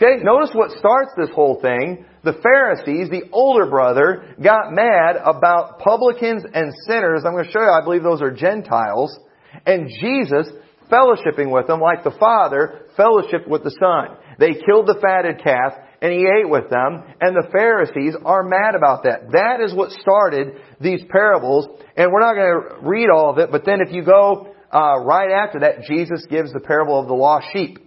Okay, 0.00 0.22
notice 0.22 0.50
what 0.52 0.70
starts 0.78 1.10
this 1.16 1.30
whole 1.34 1.60
thing. 1.60 2.04
The 2.22 2.38
Pharisees, 2.40 3.10
the 3.10 3.28
older 3.32 3.66
brother, 3.66 4.32
got 4.40 4.72
mad 4.72 5.16
about 5.16 5.80
publicans 5.80 6.44
and 6.54 6.72
sinners. 6.86 7.22
I'm 7.26 7.32
going 7.32 7.46
to 7.46 7.50
show 7.50 7.60
you, 7.60 7.68
I 7.68 7.82
believe 7.82 8.04
those 8.04 8.22
are 8.22 8.30
Gentiles. 8.30 9.18
And 9.66 9.90
Jesus 10.00 10.46
fellowshipping 10.88 11.50
with 11.50 11.66
them 11.66 11.80
like 11.80 12.04
the 12.04 12.14
Father 12.18 12.86
fellowshiped 12.96 13.48
with 13.48 13.64
the 13.64 13.74
Son. 13.80 14.16
They 14.38 14.54
killed 14.54 14.86
the 14.86 14.98
fatted 15.02 15.42
calf 15.42 15.72
and 16.00 16.12
he 16.12 16.20
ate 16.20 16.48
with 16.48 16.70
them, 16.70 17.02
and 17.20 17.34
the 17.34 17.48
Pharisees 17.50 18.14
are 18.24 18.44
mad 18.44 18.76
about 18.76 19.02
that. 19.02 19.32
That 19.32 19.60
is 19.60 19.74
what 19.74 19.90
started 19.90 20.54
these 20.80 21.02
parables, 21.10 21.66
and 21.96 22.12
we're 22.12 22.20
not 22.20 22.34
going 22.34 22.54
to 22.54 22.88
read 22.88 23.08
all 23.10 23.30
of 23.30 23.38
it, 23.38 23.50
but 23.50 23.64
then 23.66 23.80
if 23.84 23.92
you 23.92 24.04
go 24.04 24.54
uh, 24.72 25.00
right 25.00 25.32
after 25.32 25.58
that, 25.60 25.82
Jesus 25.88 26.24
gives 26.30 26.52
the 26.52 26.60
parable 26.60 27.00
of 27.00 27.08
the 27.08 27.14
lost 27.14 27.46
sheep. 27.52 27.80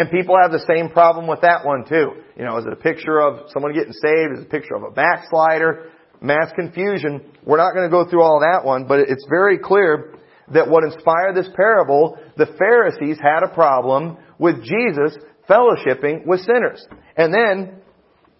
And 0.00 0.10
people 0.10 0.34
have 0.40 0.50
the 0.50 0.64
same 0.64 0.88
problem 0.88 1.26
with 1.26 1.42
that 1.42 1.60
one 1.62 1.84
too. 1.84 2.24
You 2.34 2.44
know, 2.46 2.56
is 2.56 2.64
it 2.64 2.72
a 2.72 2.76
picture 2.76 3.20
of 3.20 3.50
someone 3.52 3.74
getting 3.74 3.92
saved? 3.92 4.32
Is 4.32 4.40
it 4.40 4.46
a 4.46 4.48
picture 4.48 4.74
of 4.74 4.82
a 4.82 4.90
backslider? 4.90 5.90
Mass 6.22 6.48
confusion. 6.56 7.20
We're 7.44 7.58
not 7.58 7.74
going 7.74 7.84
to 7.84 7.92
go 7.92 8.08
through 8.08 8.22
all 8.22 8.40
that 8.40 8.64
one, 8.64 8.86
but 8.88 9.00
it's 9.00 9.26
very 9.28 9.58
clear 9.58 10.14
that 10.54 10.70
what 10.70 10.84
inspired 10.84 11.36
this 11.36 11.50
parable, 11.54 12.18
the 12.38 12.46
Pharisees 12.46 13.18
had 13.20 13.42
a 13.44 13.52
problem 13.52 14.16
with 14.38 14.64
Jesus 14.64 15.20
fellowshipping 15.46 16.24
with 16.24 16.40
sinners. 16.40 16.82
And 17.18 17.34
then, 17.34 17.82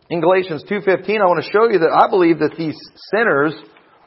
in 0.09 0.23
Galatians 0.23 0.65
2.15, 0.65 1.21
I 1.21 1.27
want 1.27 1.45
to 1.45 1.51
show 1.53 1.69
you 1.69 1.81
that 1.81 1.93
I 1.93 2.09
believe 2.09 2.39
that 2.39 2.55
these 2.57 2.79
sinners 3.13 3.53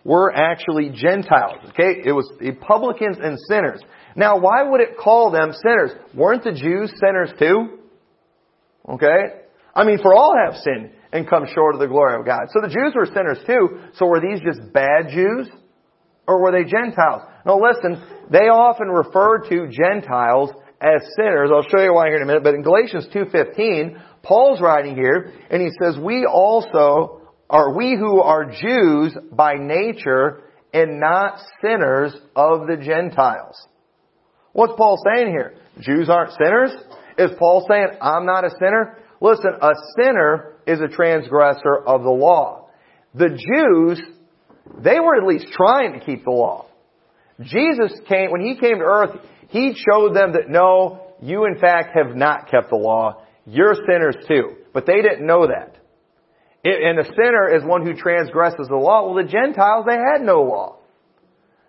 were 0.04 0.34
actually 0.36 0.90
Gentiles. 0.90 1.70
Okay? 1.70 2.02
It 2.04 2.14
was 2.14 2.32
the 2.40 2.54
publicans 2.54 3.18
and 3.22 3.38
sinners. 3.48 3.80
Now, 4.16 4.38
why 4.38 4.64
would 4.64 4.82
it 4.82 4.98
call 4.98 5.32
them 5.32 5.54
sinners? 5.54 5.92
Weren't 6.14 6.44
the 6.44 6.52
Jews 6.52 6.94
sinners 7.00 7.32
too? 7.40 7.80
Okay? 8.88 9.42
I 9.76 9.84
mean, 9.84 10.00
for 10.02 10.14
all 10.14 10.36
have 10.46 10.56
sinned 10.58 10.92
and 11.12 11.30
come 11.30 11.46
short 11.54 11.76
of 11.76 11.82
the 11.82 11.88
glory 11.88 12.20
of 12.20 12.26
God. 12.26 12.48
So 12.52 12.62
the 12.62 12.68
Jews 12.68 12.94
were 12.96 13.06
sinners 13.06 13.40
too. 13.46 13.80
So 13.96 14.06
were 14.06 14.20
these 14.20 14.40
just 14.42 14.72
bad 14.74 15.10
Jews? 15.10 15.50
Or 16.28 16.42
were 16.42 16.52
they 16.52 16.64
Gentiles? 16.64 17.22
No, 17.46 17.58
listen, 17.58 18.02
they 18.32 18.48
often 18.50 18.88
refer 18.88 19.40
to 19.50 19.68
Gentiles 19.68 20.52
as 20.80 21.02
sinners. 21.16 21.50
I'll 21.54 21.68
show 21.70 21.84
you 21.84 21.94
why 21.94 22.08
here 22.08 22.18
in 22.18 22.24
a 22.24 22.26
minute. 22.26 22.44
But 22.44 22.56
in 22.56 22.62
Galatians 22.62 23.08
2.15, 23.14 24.02
Paul's 24.22 24.62
writing 24.62 24.96
here, 24.96 25.34
and 25.50 25.62
he 25.62 25.70
says, 25.82 25.98
we 25.98 26.26
also 26.26 27.22
are 27.50 27.76
we 27.76 27.96
who 27.96 28.22
are 28.22 28.46
Jews 28.46 29.16
by 29.32 29.56
nature 29.56 30.44
and 30.74 31.00
not 31.00 31.40
sinners 31.62 32.16
of 32.36 32.68
the 32.68 32.78
Gentiles. 32.78 33.68
What's 34.54 34.74
Paul 34.78 34.98
saying 35.06 35.28
here? 35.28 35.56
Jews 35.80 36.10
aren't 36.10 36.32
sinners? 36.32 36.72
Is 37.18 37.32
Paul 37.38 37.66
saying, 37.70 37.88
I'm 38.02 38.26
not 38.26 38.46
a 38.46 38.50
sinner? 38.52 38.98
Listen, 39.20 39.52
a 39.62 39.72
sinner 39.98 40.54
is 40.66 40.80
a 40.80 40.88
transgressor 40.88 41.78
of 41.86 42.04
the 42.04 42.10
law. 42.10 42.70
The 43.16 43.30
Jews, 43.30 44.02
they 44.80 45.00
were 45.00 45.16
at 45.16 45.28
least 45.28 45.48
trying 45.52 45.94
to 45.94 46.06
keep 46.06 46.24
the 46.24 46.32
law. 46.32 46.68
Jesus 47.42 47.92
came, 48.08 48.32
when 48.32 48.42
He 48.42 48.56
came 48.60 48.78
to 48.78 48.86
earth, 48.86 49.20
He 49.50 49.76
showed 49.76 50.16
them 50.16 50.34
that 50.34 50.50
no, 50.50 51.16
you 51.22 51.46
in 51.46 51.60
fact 51.60 51.96
have 51.96 52.16
not 52.16 52.50
kept 52.50 52.70
the 52.70 52.76
law. 52.76 53.24
You're 53.46 53.76
sinners 53.76 54.16
too. 54.28 54.56
But 54.74 54.86
they 54.86 55.02
didn't 55.02 55.26
know 55.26 55.48
that. 55.48 55.78
And 56.66 57.00
a 57.00 57.04
sinner 57.04 57.56
is 57.56 57.64
one 57.64 57.86
who 57.86 57.94
transgresses 57.94 58.68
the 58.70 58.76
law. 58.76 59.06
Well, 59.06 59.26
the 59.26 59.30
Gentiles, 59.30 59.86
they 59.88 59.98
had 59.98 60.22
no 60.22 60.44
law. 60.44 60.78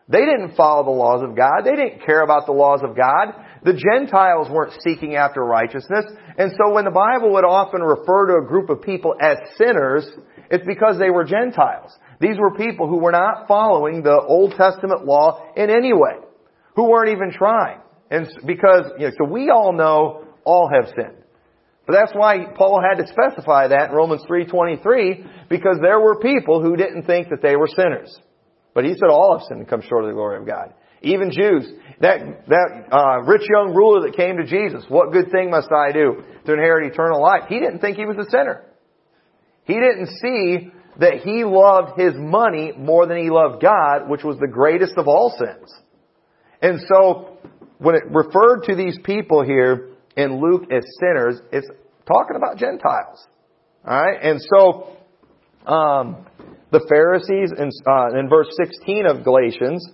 They 0.09 0.21
didn't 0.21 0.57
follow 0.57 0.85
the 0.85 0.91
laws 0.91 1.23
of 1.23 1.35
God. 1.35 1.63
They 1.65 1.77
didn't 1.77 2.05
care 2.05 2.23
about 2.23 2.47
the 2.47 2.53
laws 2.53 2.81
of 2.83 2.97
God. 2.97 3.35
The 3.65 3.73
Gentiles 3.73 4.49
weren't 4.51 4.75
seeking 4.83 5.17
after 5.17 5.43
righteousness. 5.43 6.05
And 6.37 6.53
so 6.53 6.75
when 6.75 6.85
the 6.85 6.91
Bible 6.91 7.33
would 7.33 7.45
often 7.45 7.81
refer 7.81 8.27
to 8.27 8.45
a 8.45 8.47
group 8.47 8.69
of 8.69 8.83
people 8.83 9.15
as 9.19 9.39
sinners, 9.57 10.07
it's 10.51 10.67
because 10.67 10.99
they 10.99 11.09
were 11.09 11.25
Gentiles. 11.25 11.97
These 12.21 12.37
were 12.39 12.55
people 12.55 12.87
who 12.87 12.99
were 12.99 13.13
not 13.13 13.49
following 13.49 14.03
the 14.03 14.21
Old 14.21 14.53
Testament 14.57 15.07
law 15.07 15.53
in 15.57 15.71
any 15.71 15.95
way, 15.95 16.21
who 16.77 16.91
weren't 16.91 17.11
even 17.11 17.33
trying. 17.33 17.81
And 18.11 18.27
because, 18.47 18.93
you 18.99 19.07
know, 19.07 19.13
so 19.19 19.25
we 19.25 19.49
all 19.51 19.73
know 19.73 20.27
all 20.45 20.69
have 20.69 20.93
sinned. 20.95 21.17
But 21.87 21.95
that's 21.95 22.13
why 22.15 22.47
Paul 22.57 22.81
had 22.81 23.03
to 23.03 23.09
specify 23.09 23.69
that 23.69 23.91
in 23.91 23.97
Romans 23.97 24.23
3.23, 24.29 25.49
because 25.49 25.79
there 25.83 26.01
were 26.01 26.19
people 26.21 26.63
who 26.63 26.77
didn't 26.77 27.05
think 27.05 27.29
that 27.31 27.43
they 27.43 27.57
were 27.57 27.69
sinners. 27.69 28.19
But 28.75 28.85
he 28.85 28.95
said 28.95 29.09
all 29.09 29.39
have 29.39 29.47
sinned 29.47 29.61
and 29.61 29.69
come 29.69 29.83
short 29.83 30.05
of 30.05 30.11
the 30.11 30.15
glory 30.15 30.39
of 30.39 30.47
God. 30.47 30.75
Even 31.03 31.31
Jews. 31.31 31.67
That, 32.01 32.49
that 32.49 32.87
uh, 32.91 33.23
rich 33.23 33.49
young 33.49 33.73
ruler 33.75 34.07
that 34.07 34.17
came 34.17 34.37
to 34.39 34.45
Jesus, 34.45 34.85
what 34.89 35.13
good 35.13 35.31
thing 35.31 35.51
must 35.51 35.69
I 35.71 35.93
do 35.93 36.23
to 36.47 36.53
inherit 36.53 36.93
eternal 36.93 37.23
life? 37.23 37.45
He 37.49 37.61
didn't 37.61 37.79
think 37.79 37.97
he 37.97 38.05
was 38.05 38.17
a 38.19 38.29
sinner. 38.31 38.65
He 39.65 39.75
didn't 39.75 40.09
see 40.21 40.71
that 40.99 41.21
he 41.25 41.45
loved 41.45 41.99
his 41.99 42.15
money 42.17 42.73
more 42.77 43.07
than 43.07 43.19
he 43.19 43.31
loved 43.31 43.63
God, 43.63 44.09
which 44.09 44.25
was 44.25 44.39
the 44.39 44.49
greatest 44.49 44.95
of 44.97 45.09
all 45.09 45.35
sins. 45.39 45.73
And 46.61 46.81
so, 46.89 47.39
when 47.79 47.95
it 47.95 48.05
referred 48.11 48.65
to 48.65 48.75
these 48.75 48.99
people 49.05 49.45
here 49.45 49.91
in 50.17 50.41
Luke 50.41 50.65
as 50.73 50.85
sinners, 51.01 51.41
it's 51.53 51.69
talking 52.07 52.37
about 52.37 52.59
Gentiles. 52.59 53.27
Alright? 53.87 54.23
And 54.23 54.41
so, 54.41 54.97
um, 55.71 56.27
the 56.75 56.85
Pharisees 56.89 57.53
in, 57.57 57.71
uh, 57.87 58.19
in 58.19 58.29
verse 58.29 58.49
16 58.59 59.07
of 59.07 59.23
Galatians, 59.23 59.87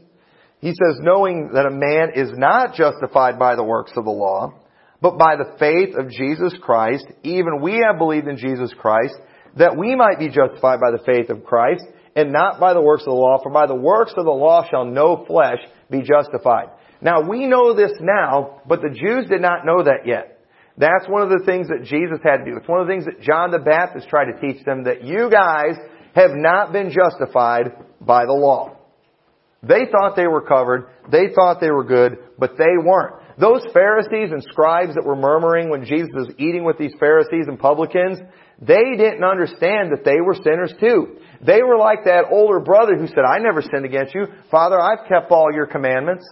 he 0.61 0.71
says, 0.71 0.97
knowing 1.01 1.51
that 1.53 1.67
a 1.67 1.71
man 1.71 2.13
is 2.17 2.33
not 2.39 2.75
justified 2.75 3.39
by 3.39 3.55
the 3.55 3.65
works 3.65 3.93
of 3.97 4.05
the 4.05 4.11
law, 4.11 4.55
but 5.03 5.19
by 5.19 5.37
the 5.37 5.57
faith 5.59 5.95
of 5.95 6.11
Jesus 6.11 6.55
Christ, 6.63 7.05
even 7.23 7.61
we 7.61 7.85
have 7.87 7.99
believed 7.99 8.29
in 8.29 8.39
Jesus 8.39 8.73
Christ, 8.79 9.15
that 9.59 9.77
we 9.77 9.95
might 9.95 10.19
be 10.19 10.29
justified 10.29 10.81
by 10.81 10.91
the 10.91 11.05
faith 11.05 11.29
of 11.29 11.45
Christ, 11.45 11.85
and 12.17 12.33
not 12.33 12.59
by 12.59 12.73
the 12.73 12.83
works 12.83 13.03
of 13.03 13.13
the 13.13 13.21
law, 13.21 13.39
for 13.43 13.53
by 13.53 13.67
the 13.67 13.75
works 13.75 14.15
of 14.17 14.25
the 14.25 14.31
law 14.31 14.67
shall 14.71 14.87
no 14.87 15.25
flesh 15.27 15.59
be 15.91 16.01
justified. 16.01 16.71
Now 17.03 17.29
we 17.29 17.47
know 17.47 17.75
this 17.75 17.93
now, 18.01 18.63
but 18.67 18.81
the 18.81 18.89
Jews 18.89 19.29
did 19.29 19.43
not 19.43 19.67
know 19.67 19.83
that 19.83 20.07
yet. 20.07 20.39
That's 20.79 21.07
one 21.09 21.21
of 21.21 21.29
the 21.29 21.45
things 21.45 21.69
that 21.69 21.85
Jesus 21.85 22.21
had 22.25 22.39
to 22.39 22.45
do. 22.45 22.57
It's 22.57 22.69
one 22.69 22.81
of 22.81 22.87
the 22.87 22.93
things 22.93 23.05
that 23.05 23.21
John 23.21 23.51
the 23.51 23.59
Baptist 23.59 24.09
tried 24.09 24.33
to 24.33 24.41
teach 24.41 24.65
them, 24.65 24.85
that 24.85 25.05
you 25.05 25.31
guys 25.31 25.77
have 26.15 26.33
not 26.33 26.73
been 26.73 26.91
justified 26.91 27.73
by 28.01 28.25
the 28.27 28.33
law. 28.33 28.77
They 29.63 29.83
thought 29.93 30.17
they 30.17 30.27
were 30.27 30.41
covered. 30.41 30.89
They 31.11 31.29
thought 31.35 31.61
they 31.61 31.71
were 31.71 31.85
good, 31.85 32.19
but 32.39 32.57
they 32.57 32.79
weren't. 32.83 33.17
Those 33.39 33.63
Pharisees 33.73 34.33
and 34.33 34.43
scribes 34.43 34.95
that 34.95 35.05
were 35.05 35.17
murmuring 35.17 35.71
when 35.71 35.85
Jesus 35.85 36.11
was 36.15 36.33
eating 36.39 36.65
with 36.65 36.79
these 36.79 36.95
Pharisees 36.99 37.47
and 37.47 37.59
publicans, 37.59 38.19
they 38.61 38.97
didn't 38.97 39.25
understand 39.25 39.93
that 39.93 40.05
they 40.05 40.21
were 40.21 40.35
sinners 40.35 40.73
too. 40.81 41.19
They 41.41 41.63
were 41.63 41.79
like 41.79 42.05
that 42.05 42.27
older 42.31 42.61
brother 42.61 42.97
who 42.97 43.07
said, 43.07 43.25
I 43.27 43.39
never 43.39 43.63
sinned 43.63 43.85
against 43.85 44.15
you. 44.15 44.27
Father, 44.51 44.79
I've 44.79 45.09
kept 45.09 45.31
all 45.31 45.49
your 45.53 45.67
commandments. 45.67 46.27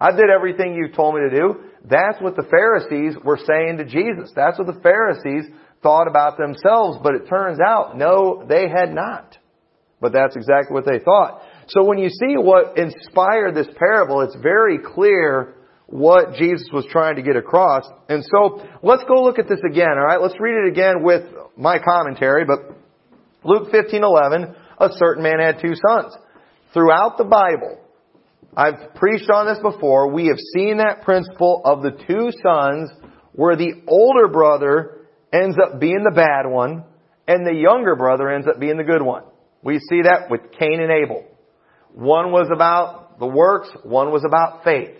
I 0.00 0.10
did 0.10 0.30
everything 0.34 0.74
you 0.74 0.88
told 0.88 1.14
me 1.14 1.22
to 1.28 1.36
do. 1.36 1.54
That's 1.84 2.20
what 2.20 2.36
the 2.36 2.48
Pharisees 2.50 3.16
were 3.22 3.38
saying 3.38 3.78
to 3.78 3.84
Jesus. 3.84 4.32
That's 4.34 4.58
what 4.58 4.66
the 4.66 4.80
Pharisees 4.80 5.50
thought 5.84 6.08
about 6.08 6.36
themselves, 6.36 6.98
but 7.00 7.14
it 7.14 7.28
turns 7.28 7.60
out, 7.60 7.96
no, 7.96 8.44
they 8.48 8.68
had 8.68 8.92
not. 8.92 9.38
But 10.00 10.12
that's 10.12 10.34
exactly 10.34 10.74
what 10.74 10.84
they 10.84 10.98
thought. 10.98 11.42
So 11.68 11.84
when 11.84 11.98
you 11.98 12.08
see 12.08 12.36
what 12.36 12.76
inspired 12.76 13.54
this 13.54 13.68
parable, 13.78 14.22
it's 14.22 14.34
very 14.42 14.78
clear 14.78 15.54
what 15.86 16.34
Jesus 16.34 16.68
was 16.72 16.86
trying 16.90 17.16
to 17.16 17.22
get 17.22 17.36
across. 17.36 17.84
And 18.08 18.24
so 18.24 18.66
let's 18.82 19.04
go 19.04 19.22
look 19.22 19.38
at 19.38 19.48
this 19.48 19.60
again, 19.64 19.90
alright? 19.90 20.20
Let's 20.20 20.34
read 20.40 20.66
it 20.66 20.72
again 20.72 21.04
with 21.04 21.22
my 21.56 21.78
commentary, 21.78 22.44
but 22.44 22.76
Luke 23.44 23.70
15:11, 23.70 24.54
a 24.78 24.88
certain 24.94 25.22
man 25.22 25.38
had 25.38 25.60
two 25.60 25.74
sons. 25.88 26.16
Throughout 26.72 27.18
the 27.18 27.24
Bible, 27.24 27.78
I've 28.56 28.94
preached 28.94 29.30
on 29.30 29.46
this 29.46 29.58
before, 29.60 30.10
we 30.10 30.26
have 30.26 30.38
seen 30.54 30.78
that 30.78 31.02
principle 31.02 31.62
of 31.64 31.82
the 31.82 31.92
two 31.92 32.30
sons 32.42 32.90
where 33.32 33.56
the 33.56 33.82
older 33.86 34.28
brother 34.28 34.93
ends 35.34 35.56
up 35.58 35.80
being 35.80 36.04
the 36.04 36.14
bad 36.14 36.48
one, 36.48 36.84
and 37.26 37.46
the 37.46 37.54
younger 37.54 37.96
brother 37.96 38.30
ends 38.30 38.46
up 38.46 38.60
being 38.60 38.76
the 38.76 38.84
good 38.84 39.02
one. 39.02 39.24
We 39.62 39.78
see 39.78 40.02
that 40.02 40.30
with 40.30 40.52
Cain 40.58 40.80
and 40.80 40.90
Abel. 40.90 41.24
One 41.92 42.30
was 42.30 42.48
about 42.52 43.18
the 43.18 43.26
works, 43.26 43.68
one 43.82 44.12
was 44.12 44.24
about 44.24 44.62
faith. 44.62 44.94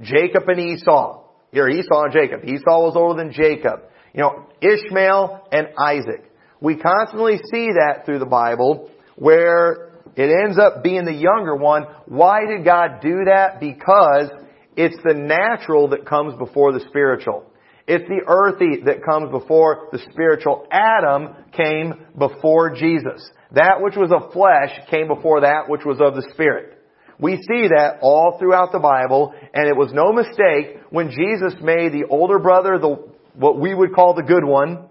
Jacob 0.00 0.48
and 0.48 0.60
Esau. 0.60 1.24
Here, 1.50 1.68
Esau 1.68 2.04
and 2.04 2.12
Jacob. 2.12 2.44
Esau 2.44 2.84
was 2.84 2.94
older 2.94 3.22
than 3.22 3.32
Jacob. 3.32 3.80
You 4.14 4.20
know, 4.22 4.46
Ishmael 4.60 5.48
and 5.50 5.68
Isaac. 5.78 6.30
We 6.60 6.76
constantly 6.76 7.38
see 7.50 7.68
that 7.72 8.04
through 8.04 8.18
the 8.18 8.26
Bible 8.26 8.90
where 9.16 10.00
it 10.16 10.30
ends 10.44 10.58
up 10.58 10.82
being 10.82 11.04
the 11.04 11.12
younger 11.12 11.56
one. 11.56 11.84
Why 12.06 12.40
did 12.46 12.64
God 12.64 13.00
do 13.00 13.24
that? 13.26 13.60
Because 13.60 14.28
it's 14.76 14.96
the 15.04 15.14
natural 15.14 15.88
that 15.88 16.06
comes 16.06 16.34
before 16.38 16.72
the 16.72 16.80
spiritual. 16.88 17.47
It's 17.88 18.06
the 18.06 18.20
earthy 18.26 18.82
that 18.84 19.02
comes 19.02 19.30
before 19.30 19.88
the 19.92 19.98
spiritual. 20.12 20.66
Adam 20.70 21.34
came 21.52 21.94
before 22.18 22.76
Jesus. 22.76 23.28
That 23.52 23.80
which 23.80 23.96
was 23.96 24.12
of 24.12 24.30
flesh 24.34 24.78
came 24.90 25.08
before 25.08 25.40
that 25.40 25.70
which 25.70 25.86
was 25.86 25.98
of 25.98 26.14
the 26.14 26.28
spirit. 26.34 26.74
We 27.18 27.36
see 27.36 27.68
that 27.68 28.00
all 28.02 28.36
throughout 28.38 28.72
the 28.72 28.78
Bible, 28.78 29.34
and 29.54 29.66
it 29.66 29.74
was 29.74 29.90
no 29.94 30.12
mistake 30.12 30.82
when 30.90 31.10
Jesus 31.10 31.54
made 31.62 31.92
the 31.92 32.04
older 32.10 32.38
brother 32.38 32.78
the, 32.78 33.10
what 33.32 33.58
we 33.58 33.74
would 33.74 33.94
call 33.94 34.12
the 34.12 34.22
good 34.22 34.44
one, 34.44 34.86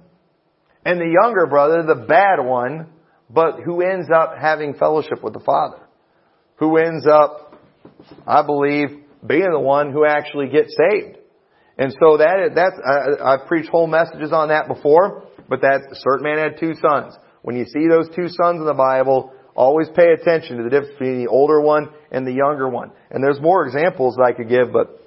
and 0.84 1.00
the 1.00 1.16
younger 1.22 1.46
brother 1.46 1.84
the 1.84 2.08
bad 2.08 2.44
one, 2.44 2.88
but 3.30 3.60
who 3.64 3.82
ends 3.82 4.08
up 4.12 4.34
having 4.42 4.74
fellowship 4.74 5.24
with 5.24 5.34
the 5.34 5.40
Father. 5.46 5.88
Who 6.56 6.78
ends 6.78 7.06
up, 7.06 7.54
I 8.26 8.42
believe, 8.42 8.90
being 9.26 9.52
the 9.52 9.60
one 9.60 9.92
who 9.92 10.04
actually 10.04 10.48
gets 10.50 10.76
saved. 10.76 11.17
And 11.78 11.94
so 12.00 12.18
that 12.18 12.52
that's 12.56 12.76
I, 12.82 13.34
I've 13.34 13.48
preached 13.48 13.70
whole 13.70 13.88
messages 13.88 14.32
on 14.32 14.50
that 14.50 14.68
before, 14.68 15.26
but 15.48 15.62
that 15.62 15.82
certain 15.94 16.24
man 16.24 16.38
had 16.38 16.60
two 16.60 16.74
sons. 16.82 17.14
When 17.44 17.56
you 17.56 17.66
see 17.66 17.88
those 17.88 18.10
two 18.16 18.30
sons 18.30 18.60
in 18.60 18.66
the 18.66 18.74
Bible, 18.74 19.32
always 19.56 19.88
pay 19.96 20.12
attention 20.12 20.58
to 20.58 20.64
the 20.64 20.70
difference 20.70 20.94
between 21.00 21.24
the 21.24 21.30
older 21.30 21.62
one 21.62 21.90
and 22.12 22.26
the 22.26 22.34
younger 22.34 22.68
one. 22.68 22.92
And 23.12 23.24
there's 23.24 23.40
more 23.40 23.66
examples 23.66 24.16
that 24.16 24.24
I 24.24 24.34
could 24.34 24.50
give, 24.50 24.74
but 24.74 25.02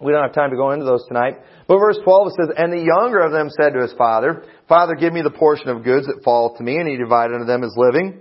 we 0.00 0.12
don't 0.12 0.22
have 0.22 0.34
time 0.34 0.50
to 0.50 0.56
go 0.56 0.70
into 0.70 0.84
those 0.84 1.04
tonight. 1.06 1.38
But 1.68 1.78
verse 1.78 1.98
12 2.02 2.26
it 2.28 2.34
says, 2.40 2.54
And 2.56 2.72
the 2.72 2.84
younger 2.84 3.20
of 3.20 3.32
them 3.32 3.50
said 3.50 3.74
to 3.74 3.82
his 3.82 3.92
father, 3.98 4.44
Father, 4.68 4.94
give 4.94 5.12
me 5.12 5.22
the 5.22 5.30
portion 5.30 5.68
of 5.68 5.84
goods 5.84 6.06
that 6.06 6.22
fall 6.24 6.56
to 6.56 6.62
me, 6.62 6.76
and 6.76 6.88
he 6.88 6.96
divided 6.96 7.34
unto 7.34 7.46
them 7.46 7.62
his 7.62 7.74
living. 7.76 8.20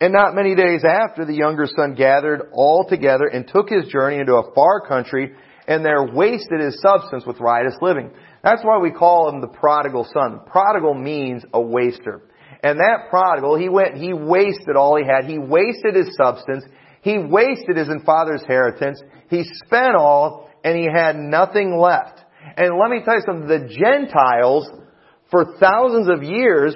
And 0.00 0.12
not 0.12 0.34
many 0.34 0.54
days 0.54 0.82
after, 0.88 1.24
the 1.24 1.34
younger 1.34 1.66
son 1.66 1.94
gathered 1.94 2.50
all 2.52 2.86
together 2.88 3.26
and 3.26 3.48
took 3.48 3.68
his 3.68 3.88
journey 3.88 4.20
into 4.20 4.34
a 4.34 4.54
far 4.54 4.86
country, 4.86 5.34
and 5.68 5.84
there 5.84 6.02
wasted 6.02 6.60
his 6.60 6.80
substance 6.80 7.24
with 7.26 7.38
riotous 7.40 7.76
living. 7.82 8.10
That's 8.42 8.64
why 8.64 8.78
we 8.78 8.90
call 8.90 9.28
him 9.28 9.42
the 9.42 9.48
prodigal 9.48 10.08
son. 10.12 10.40
Prodigal 10.46 10.94
means 10.94 11.44
a 11.52 11.60
waster. 11.60 12.22
And 12.62 12.80
that 12.80 13.10
prodigal, 13.10 13.56
he 13.56 13.68
went, 13.68 13.98
he 13.98 14.14
wasted 14.14 14.76
all 14.76 14.96
he 14.96 15.04
had. 15.04 15.30
He 15.30 15.38
wasted 15.38 15.94
his 15.94 16.16
substance. 16.16 16.64
He 17.02 17.18
wasted 17.18 17.76
his 17.76 17.88
father's 18.04 18.40
inheritance. 18.42 19.00
He 19.28 19.44
spent 19.66 19.94
all, 19.94 20.50
and 20.64 20.76
he 20.76 20.88
had 20.92 21.16
nothing 21.16 21.78
left. 21.78 22.18
And 22.56 22.78
let 22.78 22.90
me 22.90 23.02
tell 23.04 23.14
you 23.14 23.22
something, 23.26 23.46
the 23.46 23.68
Gentiles, 23.68 24.68
for 25.30 25.58
thousands 25.60 26.08
of 26.08 26.22
years, 26.22 26.74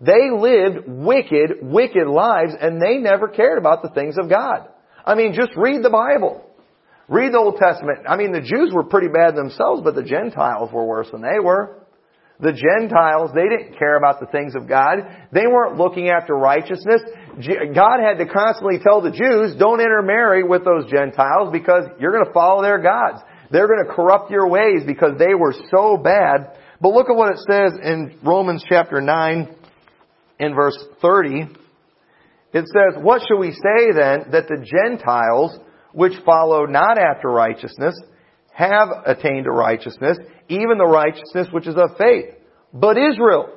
they 0.00 0.30
lived 0.30 0.86
wicked, 0.86 1.58
wicked 1.62 2.06
lives 2.06 2.52
and 2.60 2.80
they 2.80 2.98
never 2.98 3.26
cared 3.28 3.58
about 3.58 3.82
the 3.82 3.88
things 3.88 4.16
of 4.18 4.28
God. 4.28 4.68
I 5.04 5.14
mean, 5.14 5.32
just 5.34 5.52
read 5.56 5.82
the 5.82 5.90
Bible. 5.90 6.44
Read 7.08 7.32
the 7.32 7.38
Old 7.38 7.56
Testament. 7.56 8.00
I 8.08 8.16
mean, 8.16 8.32
the 8.32 8.40
Jews 8.40 8.72
were 8.72 8.84
pretty 8.84 9.08
bad 9.08 9.36
themselves, 9.36 9.82
but 9.84 9.94
the 9.94 10.02
Gentiles 10.02 10.70
were 10.72 10.84
worse 10.84 11.10
than 11.10 11.20
they 11.20 11.38
were. 11.38 11.84
The 12.40 12.52
Gentiles, 12.52 13.30
they 13.34 13.48
didn't 13.48 13.78
care 13.78 13.96
about 13.96 14.18
the 14.18 14.26
things 14.26 14.54
of 14.56 14.68
God. 14.68 14.98
They 15.32 15.46
weren't 15.46 15.76
looking 15.76 16.08
after 16.08 16.34
righteousness. 16.34 17.02
God 17.74 18.00
had 18.00 18.18
to 18.18 18.26
constantly 18.26 18.78
tell 18.82 19.00
the 19.00 19.12
Jews, 19.12 19.54
don't 19.56 19.80
intermarry 19.80 20.42
with 20.42 20.64
those 20.64 20.90
Gentiles 20.90 21.50
because 21.52 21.84
you're 22.00 22.12
going 22.12 22.26
to 22.26 22.32
follow 22.32 22.62
their 22.62 22.78
gods. 22.78 23.22
They're 23.50 23.68
going 23.68 23.86
to 23.86 23.92
corrupt 23.92 24.30
your 24.30 24.48
ways 24.48 24.82
because 24.84 25.12
they 25.18 25.34
were 25.34 25.54
so 25.70 25.96
bad. 25.96 26.58
But 26.80 26.92
look 26.92 27.08
at 27.08 27.16
what 27.16 27.32
it 27.32 27.38
says 27.48 27.78
in 27.82 28.18
Romans 28.22 28.64
chapter 28.68 29.00
9 29.00 29.54
in 30.40 30.54
verse 30.54 30.76
30, 31.00 31.48
it 32.52 32.64
says, 32.66 33.00
What 33.00 33.22
shall 33.26 33.38
we 33.38 33.52
say 33.52 33.92
then 33.92 34.30
that 34.32 34.48
the 34.48 34.64
Gentiles, 34.64 35.56
which 35.94 36.12
follow 36.24 36.66
not 36.66 36.98
after 36.98 37.28
righteousness, 37.28 37.94
have 38.52 38.88
attained 39.06 39.44
to 39.44 39.50
righteousness, 39.50 40.18
even 40.48 40.78
the 40.78 40.86
righteousness 40.86 41.48
which 41.50 41.66
is 41.66 41.76
of 41.76 41.96
faith? 41.98 42.34
But 42.72 42.98
Israel, 42.98 43.48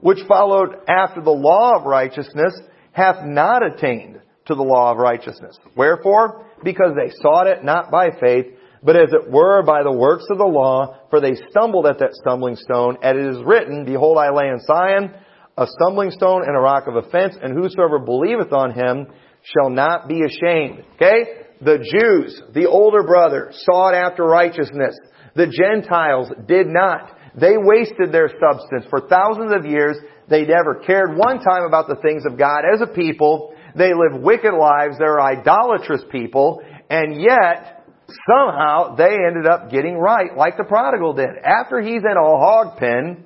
which 0.00 0.18
followed 0.28 0.76
after 0.88 1.20
the 1.20 1.30
law 1.30 1.76
of 1.76 1.86
righteousness, 1.86 2.54
hath 2.92 3.24
not 3.24 3.62
attained 3.64 4.20
to 4.46 4.54
the 4.54 4.62
law 4.62 4.92
of 4.92 4.98
righteousness. 4.98 5.56
Wherefore? 5.76 6.46
Because 6.64 6.92
they 6.96 7.12
sought 7.22 7.46
it 7.46 7.64
not 7.64 7.90
by 7.90 8.10
faith, 8.20 8.46
but 8.82 8.96
as 8.96 9.12
it 9.12 9.30
were 9.30 9.62
by 9.62 9.82
the 9.82 9.92
works 9.92 10.24
of 10.30 10.38
the 10.38 10.44
law, 10.44 10.98
for 11.10 11.20
they 11.20 11.34
stumbled 11.50 11.86
at 11.86 11.98
that 11.98 12.14
stumbling 12.14 12.56
stone, 12.56 12.96
and 13.02 13.18
it 13.18 13.26
is 13.26 13.42
written, 13.44 13.84
Behold, 13.84 14.18
I 14.18 14.30
lay 14.30 14.48
in 14.48 14.60
Zion 14.60 15.14
a 15.56 15.66
stumbling 15.66 16.10
stone 16.10 16.42
and 16.46 16.56
a 16.56 16.60
rock 16.60 16.86
of 16.86 16.96
offense, 16.96 17.36
and 17.40 17.52
whosoever 17.52 17.98
believeth 17.98 18.52
on 18.52 18.72
him 18.72 19.06
shall 19.42 19.70
not 19.70 20.08
be 20.08 20.22
ashamed. 20.22 20.84
Okay? 20.94 21.39
The 21.62 21.78
Jews, 21.78 22.42
the 22.54 22.66
older 22.66 23.02
brother, 23.02 23.52
sought 23.52 23.94
after 23.94 24.24
righteousness. 24.24 24.96
The 25.34 25.46
Gentiles 25.46 26.32
did 26.46 26.66
not. 26.66 27.16
They 27.38 27.56
wasted 27.56 28.12
their 28.12 28.28
substance 28.28 28.86
for 28.88 29.08
thousands 29.08 29.52
of 29.52 29.64
years. 29.64 29.96
They 30.28 30.44
never 30.44 30.82
cared 30.86 31.16
one 31.16 31.40
time 31.40 31.64
about 31.64 31.86
the 31.86 31.96
things 32.02 32.24
of 32.26 32.38
God 32.38 32.62
as 32.72 32.80
a 32.80 32.86
people. 32.86 33.54
They 33.76 33.92
live 33.94 34.22
wicked 34.22 34.54
lives. 34.54 34.96
They're 34.98 35.20
idolatrous 35.20 36.02
people. 36.10 36.62
And 36.88 37.20
yet, 37.20 37.84
somehow, 38.26 38.96
they 38.96 39.14
ended 39.26 39.46
up 39.46 39.70
getting 39.70 39.96
right, 39.96 40.36
like 40.36 40.56
the 40.56 40.64
prodigal 40.64 41.14
did. 41.14 41.28
After 41.44 41.80
he's 41.80 42.02
in 42.02 42.16
a 42.16 42.36
hog 42.38 42.78
pen, 42.78 43.24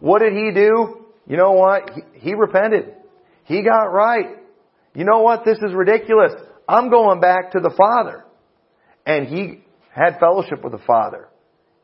what 0.00 0.20
did 0.20 0.32
he 0.32 0.52
do? 0.54 1.06
You 1.26 1.36
know 1.36 1.52
what? 1.52 1.90
He, 1.90 2.30
he 2.30 2.34
repented. 2.34 2.94
He 3.44 3.62
got 3.62 3.86
right. 3.86 4.36
You 4.94 5.04
know 5.04 5.22
what? 5.22 5.44
This 5.44 5.58
is 5.58 5.72
ridiculous. 5.74 6.32
I'm 6.70 6.90
going 6.90 7.20
back 7.20 7.52
to 7.52 7.60
the 7.60 7.74
Father. 7.76 8.24
And 9.04 9.26
he 9.26 9.64
had 9.92 10.18
fellowship 10.20 10.62
with 10.62 10.72
the 10.72 10.84
Father. 10.86 11.28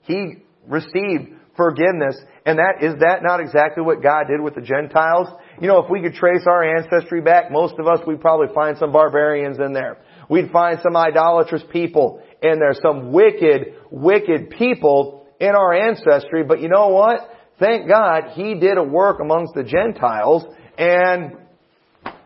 He 0.03 0.35
received 0.69 1.33
forgiveness. 1.57 2.17
And 2.45 2.59
that, 2.59 2.83
is 2.83 2.95
that 3.01 3.23
not 3.23 3.41
exactly 3.41 3.83
what 3.83 4.03
God 4.03 4.27
did 4.29 4.41
with 4.41 4.55
the 4.55 4.61
Gentiles? 4.61 5.29
You 5.61 5.69
know, 5.69 5.83
if 5.83 5.91
we 5.91 6.03
could 6.03 6.15
trace 6.15 6.45
our 6.47 6.63
ancestry 6.63 7.21
back, 7.21 7.51
most 7.51 7.75
of 7.79 7.87
us, 7.87 8.01
we'd 8.07 8.21
probably 8.21 8.55
find 8.55 8.79
some 8.79 8.93
barbarians 8.93 9.59
in 9.59 9.73
there. 9.73 9.99
We'd 10.29 10.51
find 10.51 10.79
some 10.83 10.97
idolatrous 10.97 11.63
people 11.73 12.23
in 12.43 12.59
there, 12.59 12.75
some 12.81 13.13
wicked, 13.13 13.75
wicked 13.91 14.51
people 14.51 15.27
in 15.41 15.51
our 15.51 15.73
ancestry. 15.73 16.45
But 16.45 16.61
you 16.61 16.69
know 16.69 16.89
what? 16.89 17.31
thank 17.59 17.89
God 17.89 18.33
he 18.35 18.55
did 18.55 18.79
a 18.79 18.83
work 18.83 19.21
amongst 19.21 19.55
the 19.55 19.65
Gentiles 19.65 20.45
and, 20.79 21.33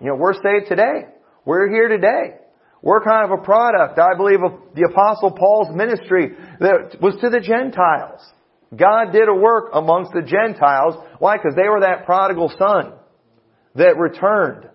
you 0.00 0.08
know, 0.08 0.16
we're 0.16 0.34
saved 0.34 0.68
today. 0.68 1.04
We're 1.44 1.68
here 1.68 1.88
today. 1.88 2.36
We're 2.82 3.02
kind 3.02 3.30
of 3.30 3.38
a 3.38 3.42
product, 3.42 3.98
I 3.98 4.16
believe, 4.16 4.42
of 4.42 4.74
the 4.74 4.88
apostle 4.90 5.32
Paul's 5.32 5.74
ministry 5.74 6.32
that 6.60 6.96
was 7.00 7.16
to 7.20 7.28
the 7.28 7.40
Gentiles. 7.40 8.20
God 8.74 9.12
did 9.12 9.28
a 9.28 9.34
work 9.34 9.70
amongst 9.74 10.12
the 10.12 10.22
Gentiles. 10.22 10.94
Why? 11.18 11.36
Because 11.36 11.54
they 11.56 11.68
were 11.68 11.80
that 11.80 12.06
prodigal 12.06 12.52
son 12.56 12.94
that 13.74 13.98
returned, 13.98 14.68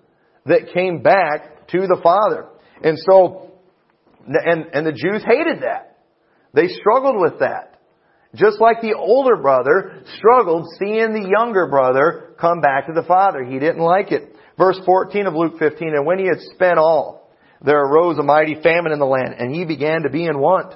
that 0.46 0.74
came 0.74 1.02
back 1.02 1.68
to 1.70 1.80
the 1.82 2.00
Father. 2.04 2.48
And 2.84 2.98
so, 3.10 3.54
and, 4.28 4.65
and 4.74 4.86
the 4.86 4.91
Jews 4.91 5.24
hated 5.26 5.63
that. 5.63 5.98
They 6.54 6.68
struggled 6.68 7.20
with 7.20 7.39
that. 7.39 7.76
Just 8.36 8.60
like 8.60 8.82
the 8.82 8.94
older 8.94 9.38
brother 9.38 10.04
struggled 10.18 10.68
seeing 10.78 11.13
the 11.13 11.30
younger 11.38 11.68
brother 11.68 12.36
come 12.39 12.60
back 12.60 12.88
to 12.88 12.94
the 12.94 13.04
father. 13.04 13.44
He 13.44 13.60
didn't 13.60 13.82
like 13.82 14.12
it. 14.12 14.36
Verse 14.58 14.80
14 14.86 15.28
of 15.28 15.36
Luke 15.36 15.54
15, 15.58 15.96
and 15.96 16.06
when 16.06 16.20
he 16.20 16.26
had 16.26 16.39
spent 16.54 16.78
all, 16.78 17.25
there 17.63 17.80
arose 17.80 18.18
a 18.18 18.24
mighty 18.24 18.56
famine 18.62 18.91
in 18.91 19.00
the 19.00 19.06
land, 19.06 19.36
and 19.38 19.54
he 19.54 19.65
began 19.65 20.04
to 20.04 20.10
be 20.10 20.26
in 20.26 20.39
want. 20.39 20.76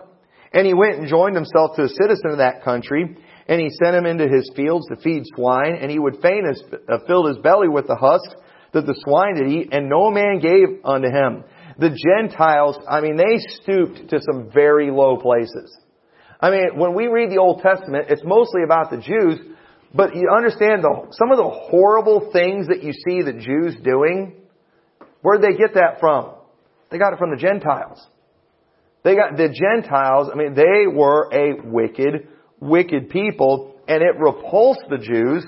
And 0.54 0.66
he 0.66 0.74
went 0.74 0.98
and 0.98 1.08
joined 1.08 1.36
himself 1.36 1.76
to 1.76 1.84
a 1.84 1.90
citizen 1.90 2.32
of 2.32 2.38
that 2.38 2.64
country, 2.64 3.18
and 3.48 3.62
he 3.62 3.70
sent 3.84 3.96
him 3.96 4.06
into 4.06 4.28
his 4.28 4.52
fields 4.56 4.88
to 4.88 4.96
feed 4.96 5.24
swine, 5.36 5.76
and 5.80 5.92
he 5.92 6.00
would 6.00 6.22
fain 6.22 6.44
have 6.90 7.06
filled 7.08 7.28
his 7.28 7.38
belly 7.40 7.68
with 7.68 7.88
the 7.88 7.96
husks 7.96 8.36
that 8.74 8.86
the 8.86 8.96
swine 9.04 9.36
did 9.36 9.48
eat, 9.48 9.70
and 9.72 9.90
no 9.90 10.12
man 10.12 10.40
gave 10.40 10.84
unto 10.84 11.08
him. 11.08 11.44
The 11.78 11.90
Gentiles, 11.90 12.78
I 12.90 13.02
mean, 13.02 13.16
they 13.16 13.38
stooped 13.62 14.10
to 14.10 14.20
some 14.22 14.52
very 14.54 14.92
low 14.92 15.18
places. 15.18 15.76
I 16.42 16.52
mean, 16.52 16.78
when 16.78 16.94
we 16.94 17.08
read 17.08 17.32
the 17.32 17.40
Old 17.40 17.62
Testament, 17.62 18.08
it's 18.10 18.24
mostly 18.24 18.64
about 18.64 18.92
the 18.92 18.98
Jews, 18.98 19.40
but 19.94 20.16
you 20.16 20.30
understand 20.36 20.84
the, 20.84 21.08
some 21.12 21.32
of 21.32 21.38
the 21.38 21.50
horrible 21.50 22.30
things 22.32 22.68
that 22.68 22.84
you 22.84 22.94
see 22.94 23.22
the 23.22 23.34
Jews 23.34 23.76
doing. 23.84 24.36
Where'd 25.22 25.42
they 25.42 25.58
get 25.58 25.74
that 25.74 26.00
from? 26.00 26.36
They 26.92 26.98
got 26.98 27.14
it 27.14 27.20
from 27.20 27.32
the 27.32 27.38
Gentiles. 27.38 28.06
They 29.04 29.16
got 29.16 29.38
the 29.38 29.48
Gentiles, 29.48 30.30
I 30.32 30.36
mean, 30.36 30.56
they 30.56 30.88
were 30.92 31.30
a 31.32 31.62
wicked, 31.64 32.28
wicked 32.60 33.10
people, 33.10 33.76
and 33.88 34.04
it 34.04 34.20
repulsed 34.20 34.84
the 34.90 34.98
Jews, 34.98 35.46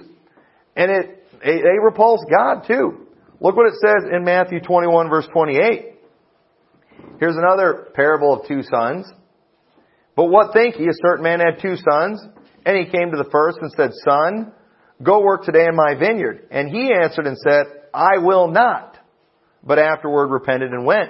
and 0.76 0.90
it, 0.90 1.24
they 1.44 1.80
repulsed 1.84 2.26
God 2.30 2.64
too. 2.66 3.08
Look 3.42 3.56
what 3.56 3.68
it 3.68 3.74
says 3.82 4.10
in 4.16 4.24
Matthew 4.24 4.62
21 4.62 5.10
verse 5.10 5.28
28. 5.34 5.96
Here's 7.20 7.36
another 7.36 7.90
parable 7.94 8.40
of 8.40 8.48
two 8.48 8.62
sons. 8.64 9.06
But 10.16 10.26
what 10.26 10.54
think 10.54 10.80
ye? 10.80 10.88
A 10.88 11.08
certain 11.08 11.24
man 11.24 11.40
had 11.40 11.62
two 11.62 11.76
sons, 11.76 12.24
and 12.66 12.78
he 12.78 12.86
came 12.86 13.12
to 13.12 13.18
the 13.18 13.30
first 13.32 13.58
and 13.62 13.72
said, 13.76 13.92
Son, 14.06 14.52
go 15.02 15.22
work 15.22 15.44
today 15.44 15.66
in 15.68 15.76
my 15.76 15.96
vineyard. 15.96 16.48
And 16.52 16.70
he 16.70 16.92
answered 16.94 17.28
and 17.28 17.38
said, 17.38 17.66
I 17.94 18.18
will 18.20 18.48
not. 18.48 18.98
But 19.64 19.80
afterward 19.80 20.28
repented 20.28 20.72
and 20.72 20.86
went. 20.86 21.10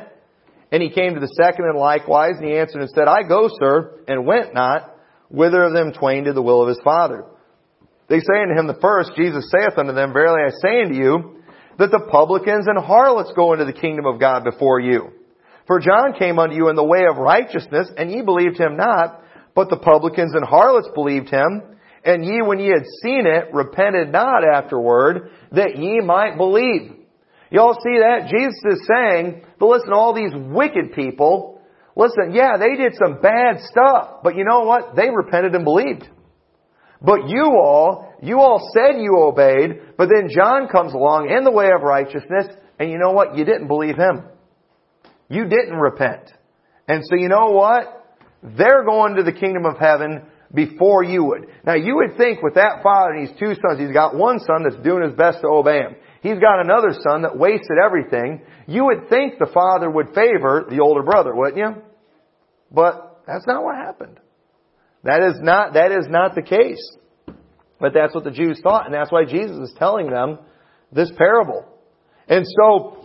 And 0.72 0.82
he 0.82 0.90
came 0.90 1.16
to 1.16 1.20
the 1.20 1.34
second 1.42 1.66
and 1.66 1.78
likewise, 1.78 2.34
and 2.38 2.46
he 2.46 2.58
answered 2.58 2.82
and 2.82 2.90
said, 2.90 3.08
I 3.08 3.24
go, 3.24 3.50
sir, 3.60 4.00
and 4.08 4.26
went 4.26 4.54
not. 4.54 4.96
Whither 5.30 5.64
of 5.64 5.74
them 5.74 5.94
twain 5.94 6.24
did 6.24 6.36
the 6.36 6.42
will 6.42 6.62
of 6.62 6.70
his 6.70 6.80
father? 6.84 7.26
They 8.08 8.20
say 8.20 8.42
unto 8.42 8.60
him 8.60 8.68
the 8.68 8.80
first, 8.82 9.12
Jesus 9.16 9.50
saith 9.52 9.78
unto 9.78 9.94
them, 9.94 10.12
Verily 10.14 10.42
I 10.46 10.52
say 10.62 10.82
unto 10.84 10.96
you, 10.96 11.44
that 11.78 11.92
the 11.92 12.08
publicans 12.12 12.68
and 12.68 12.78
harlots 12.78 13.32
go 13.36 13.54
into 13.54 13.66
the 13.66 13.74
kingdom 13.74 14.06
of 14.06 14.20
God 14.20 14.44
before 14.44 14.80
you. 14.80 15.12
For 15.68 15.80
John 15.80 16.14
came 16.20 16.40
unto 16.40 16.56
you 16.56 16.70
in 16.70 16.76
the 16.76 16.84
way 16.84 17.06
of 17.10 17.18
righteousness, 17.18 17.90
and 17.98 18.12
ye 18.12 18.22
believed 18.22 18.60
him 18.60 18.76
not, 18.76 19.24
but 19.56 19.70
the 19.70 19.78
publicans 19.78 20.34
and 20.36 20.46
harlots 20.46 20.90
believed 20.94 21.30
him. 21.30 21.62
And 22.04 22.26
ye, 22.26 22.42
when 22.42 22.60
ye 22.60 22.68
had 22.68 22.86
seen 23.02 23.26
it, 23.26 23.54
repented 23.54 24.12
not 24.12 24.44
afterward, 24.44 25.32
that 25.52 25.78
ye 25.78 26.02
might 26.02 26.36
believe. 26.36 26.94
Y'all 27.52 27.74
see 27.74 28.00
that? 28.00 28.28
Jesus 28.30 28.80
is 28.80 28.88
saying, 28.88 29.44
but 29.62 29.70
listen, 29.70 29.94
all 29.94 30.14
these 30.14 30.34
wicked 30.36 30.92
people, 30.94 31.62
Listen, 31.96 32.34
yeah, 32.34 32.58
they 32.58 32.76
did 32.76 32.94
some 32.96 33.22
bad 33.22 33.60
stuff, 33.66 34.24
but 34.24 34.36
you 34.36 34.46
know 34.46 34.62
what? 34.62 34.96
They 34.96 35.10
repented 35.10 35.54
and 35.56 35.66
believed. 35.66 36.08
But 37.02 37.28
you 37.28 37.44
all, 37.44 38.14
you 38.22 38.40
all 38.40 38.72
said 38.74 39.02
you 39.02 39.18
obeyed, 39.18 39.98
but 39.98 40.08
then 40.08 40.30
John 40.30 40.68
comes 40.68 40.94
along 40.94 41.30
in 41.30 41.44
the 41.44 41.52
way 41.52 41.70
of 41.76 41.82
righteousness, 41.82 42.48
and 42.80 42.90
you 42.90 42.98
know 42.98 43.12
what? 43.12 43.36
You 43.38 43.44
didn't 43.44 43.68
believe 43.68 43.98
him. 43.98 44.24
You 45.30 45.46
didn't 45.46 45.76
repent. 45.76 46.32
And 46.88 47.04
so 47.10 47.16
you 47.16 47.28
know 47.28 47.52
what? 47.52 48.18
They're 48.44 48.84
going 48.86 49.16
to 49.16 49.24
the 49.24 49.32
kingdom 49.32 49.66
of 49.66 49.78
heaven 49.78 50.24
before 50.54 51.04
you 51.04 51.24
would. 51.26 51.48
Now 51.66 51.76
you 51.76 51.96
would 51.98 52.18
think 52.18 52.42
with 52.42 52.56
that 52.56 52.84
father 52.84 53.14
and 53.14 53.28
these 53.28 53.40
two 53.40 53.54
sons, 53.56 53.80
he's 53.80 53.94
got 53.94 54.16
one 54.16 54.40
son 54.40 54.64
that's 54.64 54.82
doing 54.84 55.04
his 55.04 55.14
best 55.14 55.42
to 55.42 55.48
obey 55.48 55.80
him. 55.80 55.96
He's 56.22 56.40
got 56.40 56.62
another 56.62 56.94
son 57.04 57.24
that 57.24 57.38
wasted 57.38 57.78
everything. 57.84 58.42
You 58.68 58.86
would 58.86 59.10
think 59.10 59.40
the 59.40 59.50
father 59.52 59.90
would 59.90 60.14
favor 60.14 60.66
the 60.70 60.80
older 60.80 61.02
brother, 61.04 61.36
wouldn't 61.36 61.58
you? 61.58 61.82
But 62.72 63.24
that's 63.26 63.48
not 63.48 63.64
what 63.64 63.76
happened. 63.76 64.20
That 65.04 65.24
is 65.24 65.40
not, 65.42 65.74
that 65.74 65.92
is 65.92 66.06
not 66.08 66.36
the 66.36 66.44
case. 66.44 66.98
But 67.80 67.94
that's 67.96 68.14
what 68.14 68.24
the 68.24 68.32
Jews 68.32 68.60
thought, 68.62 68.86
and 68.86 68.94
that's 68.94 69.12
why 69.12 69.26
Jesus 69.26 69.70
is 69.70 69.76
telling 69.80 70.12
them 70.12 70.38
this 70.92 71.12
parable. 71.18 71.66
And 72.28 72.46
so, 72.46 73.04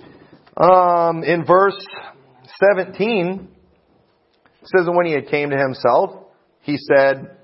um, 0.63 1.25
in 1.25 1.47
verse 1.47 1.79
17, 2.75 3.49
it 4.61 4.69
says, 4.77 4.87
when 4.87 5.07
he 5.07 5.13
had 5.13 5.29
came 5.29 5.49
to 5.51 5.57
himself, 5.57 6.27
he 6.61 6.77
said, 6.77 7.37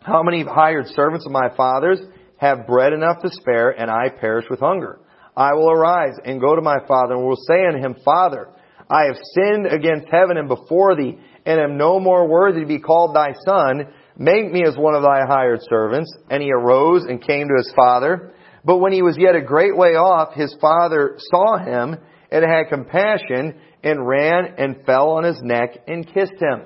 How 0.00 0.22
many 0.22 0.42
hired 0.44 0.86
servants 0.86 1.26
of 1.26 1.32
my 1.32 1.54
father's 1.54 2.00
have 2.36 2.66
bread 2.66 2.92
enough 2.92 3.22
to 3.22 3.30
spare, 3.30 3.70
and 3.70 3.90
I 3.90 4.08
perish 4.08 4.46
with 4.50 4.60
hunger? 4.60 5.00
I 5.36 5.54
will 5.54 5.70
arise 5.70 6.14
and 6.24 6.40
go 6.40 6.54
to 6.54 6.62
my 6.62 6.78
father, 6.86 7.14
and 7.14 7.24
will 7.24 7.36
say 7.36 7.66
unto 7.66 7.78
him, 7.78 7.96
Father, 8.04 8.48
I 8.88 9.04
have 9.06 9.16
sinned 9.34 9.66
against 9.66 10.08
heaven 10.10 10.36
and 10.36 10.48
before 10.48 10.94
thee, 10.94 11.18
and 11.46 11.60
am 11.60 11.76
no 11.76 11.98
more 12.00 12.28
worthy 12.28 12.60
to 12.60 12.66
be 12.66 12.78
called 12.78 13.14
thy 13.14 13.32
son. 13.46 13.92
Make 14.16 14.52
me 14.52 14.62
as 14.64 14.76
one 14.76 14.94
of 14.94 15.02
thy 15.02 15.26
hired 15.26 15.60
servants. 15.62 16.14
And 16.30 16.42
he 16.42 16.52
arose 16.52 17.04
and 17.04 17.20
came 17.20 17.48
to 17.48 17.54
his 17.56 17.72
father. 17.74 18.32
But 18.64 18.78
when 18.78 18.92
he 18.92 19.02
was 19.02 19.16
yet 19.18 19.34
a 19.34 19.42
great 19.42 19.76
way 19.76 19.90
off, 19.90 20.34
his 20.34 20.54
father 20.60 21.16
saw 21.18 21.58
him 21.58 21.96
and 22.30 22.44
had 22.44 22.70
compassion 22.70 23.54
and 23.82 24.06
ran 24.06 24.54
and 24.56 24.84
fell 24.86 25.10
on 25.10 25.24
his 25.24 25.40
neck 25.42 25.78
and 25.86 26.06
kissed 26.06 26.40
him. 26.40 26.62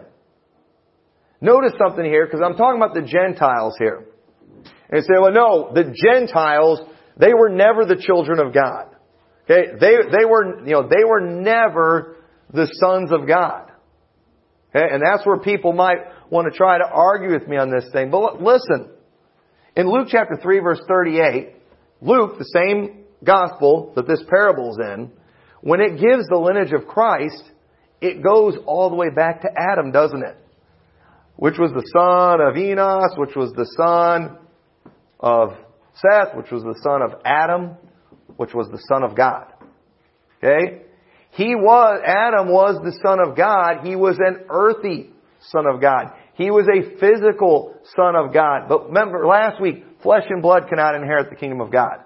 Notice 1.41 1.73
something 1.79 2.05
here, 2.05 2.27
because 2.27 2.41
I'm 2.45 2.57
talking 2.57 2.81
about 2.81 2.95
the 2.95 3.03
Gentiles 3.03 3.75
here. 3.79 4.07
And 4.91 5.03
say, 5.03 5.15
well, 5.21 5.33
no, 5.33 5.71
the 5.75 5.95
Gentiles, 5.95 6.81
they 7.17 7.35
were 7.35 7.49
never 7.49 7.85
the 7.85 8.01
children 8.01 8.39
of 8.39 8.55
God. 8.55 8.87
Okay? 9.45 9.73
They, 9.79 9.97
they 10.11 10.25
were, 10.25 10.65
you 10.65 10.73
know, 10.73 10.89
they 10.89 11.05
were 11.05 11.21
never 11.21 12.17
the 12.53 12.67
sons 12.81 13.13
of 13.13 13.27
God. 13.27 13.71
Okay? 14.75 14.87
And 14.91 15.03
that's 15.03 15.27
where 15.27 15.39
people 15.39 15.73
might 15.73 15.99
want 16.31 16.51
to 16.51 16.57
try 16.57 16.79
to 16.79 16.85
argue 16.85 17.33
with 17.33 17.49
me 17.49 17.57
on 17.57 17.71
this 17.71 17.89
thing. 17.93 18.11
But 18.11 18.43
listen, 18.43 18.91
in 19.77 19.91
Luke 19.91 20.09
chapter 20.11 20.37
3 20.41 20.61
verse 20.61 20.81
38, 20.87 21.55
Luke, 22.01 22.39
the 22.39 22.45
same 22.45 23.05
gospel 23.25 23.93
that 23.97 24.07
this 24.07 24.23
parable 24.29 24.73
is 24.73 24.79
in, 24.79 25.11
when 25.61 25.81
it 25.81 26.01
gives 26.01 26.27
the 26.29 26.37
lineage 26.37 26.73
of 26.73 26.87
Christ, 26.87 27.43
it 28.01 28.23
goes 28.23 28.57
all 28.67 28.91
the 28.91 28.97
way 28.97 29.11
back 29.11 29.43
to 29.43 29.49
Adam, 29.57 29.91
doesn't 29.91 30.23
it? 30.23 30.37
Which 31.37 31.59
was 31.59 31.71
the 31.73 31.87
son 31.97 32.41
of 32.41 32.57
Enos, 32.57 33.17
which 33.17 33.35
was 33.35 33.53
the 33.53 33.67
son 33.77 34.39
of 35.21 35.51
Seth, 35.95 36.37
which 36.37 36.51
was 36.51 36.63
the 36.63 36.79
son 36.83 37.03
of 37.03 37.21
Adam, 37.25 37.77
which 38.37 38.55
was 38.55 38.69
the 38.69 38.83
son 38.89 39.03
of 39.03 39.17
God. 39.17 39.53
Okay? 40.39 40.83
He 41.31 41.55
was, 41.55 42.01
Adam 42.05 42.49
was 42.49 42.81
the 42.83 42.99
son 43.03 43.21
of 43.21 43.37
God. 43.37 43.85
He 43.85 43.97
was 43.97 44.17
an 44.19 44.47
earthy 44.49 45.11
son 45.51 45.67
of 45.67 45.81
God. 45.81 46.13
He 46.35 46.51
was 46.51 46.67
a 46.69 46.99
physical 46.99 47.75
son 47.97 48.15
of 48.17 48.33
God. 48.33 48.69
But 48.69 48.87
remember 48.87 49.27
last 49.27 49.61
week, 49.61 49.85
flesh 50.03 50.25
and 50.29 50.41
blood 50.41 50.69
cannot 50.69 50.95
inherit 50.95 51.31
the 51.31 51.37
kingdom 51.37 51.61
of 51.61 51.73
God. 51.73 52.05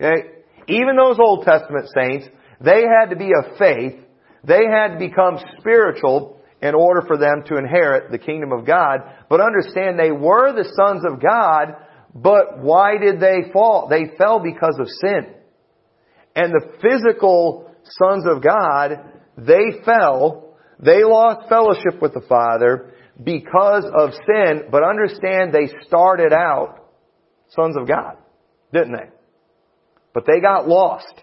Okay? 0.00 0.30
Even 0.68 0.96
those 0.96 1.18
Old 1.18 1.44
Testament 1.44 1.88
saints, 1.94 2.26
they 2.60 2.82
had 2.82 3.10
to 3.10 3.16
be 3.16 3.30
of 3.36 3.56
faith. 3.58 3.98
They 4.44 4.64
had 4.70 4.94
to 4.94 4.98
become 4.98 5.38
spiritual 5.58 6.40
in 6.62 6.74
order 6.74 7.02
for 7.06 7.16
them 7.16 7.42
to 7.46 7.56
inherit 7.56 8.10
the 8.10 8.18
kingdom 8.18 8.52
of 8.52 8.66
God. 8.66 9.00
But 9.28 9.40
understand 9.40 9.98
they 9.98 10.12
were 10.12 10.52
the 10.52 10.70
sons 10.76 11.04
of 11.04 11.20
God, 11.22 11.76
but 12.14 12.58
why 12.58 12.98
did 12.98 13.20
they 13.20 13.50
fall? 13.52 13.88
They 13.88 14.16
fell 14.18 14.40
because 14.40 14.76
of 14.78 14.88
sin. 14.88 15.34
And 16.34 16.52
the 16.52 16.72
physical 16.80 17.70
sons 17.84 18.24
of 18.26 18.42
God, 18.42 18.98
they 19.36 19.82
fell, 19.84 20.56
they 20.78 21.04
lost 21.04 21.48
fellowship 21.48 22.00
with 22.00 22.14
the 22.14 22.24
Father 22.28 22.94
because 23.22 23.84
of 23.84 24.10
sin, 24.26 24.64
but 24.70 24.82
understand 24.82 25.52
they 25.52 25.68
started 25.86 26.32
out 26.32 26.88
sons 27.50 27.76
of 27.76 27.86
God, 27.86 28.16
didn't 28.72 28.92
they? 28.92 29.10
But 30.14 30.24
they 30.26 30.40
got 30.40 30.68
lost. 30.68 31.14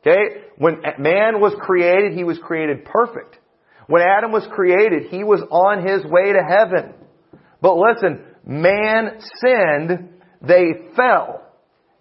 Okay? 0.00 0.42
When 0.56 0.80
man 0.98 1.40
was 1.40 1.54
created, 1.60 2.14
he 2.14 2.24
was 2.24 2.38
created 2.38 2.84
perfect. 2.84 3.38
When 3.86 4.02
Adam 4.02 4.32
was 4.32 4.46
created, 4.52 5.08
he 5.10 5.24
was 5.24 5.42
on 5.50 5.86
his 5.86 6.04
way 6.04 6.32
to 6.32 6.40
heaven. 6.42 6.94
But 7.60 7.76
listen, 7.76 8.24
man 8.46 9.20
sinned, 9.40 10.08
they 10.40 10.72
fell. 10.96 11.42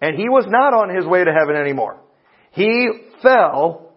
And 0.01 0.15
he 0.15 0.29
was 0.29 0.45
not 0.47 0.73
on 0.73 0.95
his 0.95 1.05
way 1.05 1.23
to 1.23 1.31
heaven 1.31 1.55
anymore. 1.55 1.99
He 2.51 2.87
fell, 3.21 3.93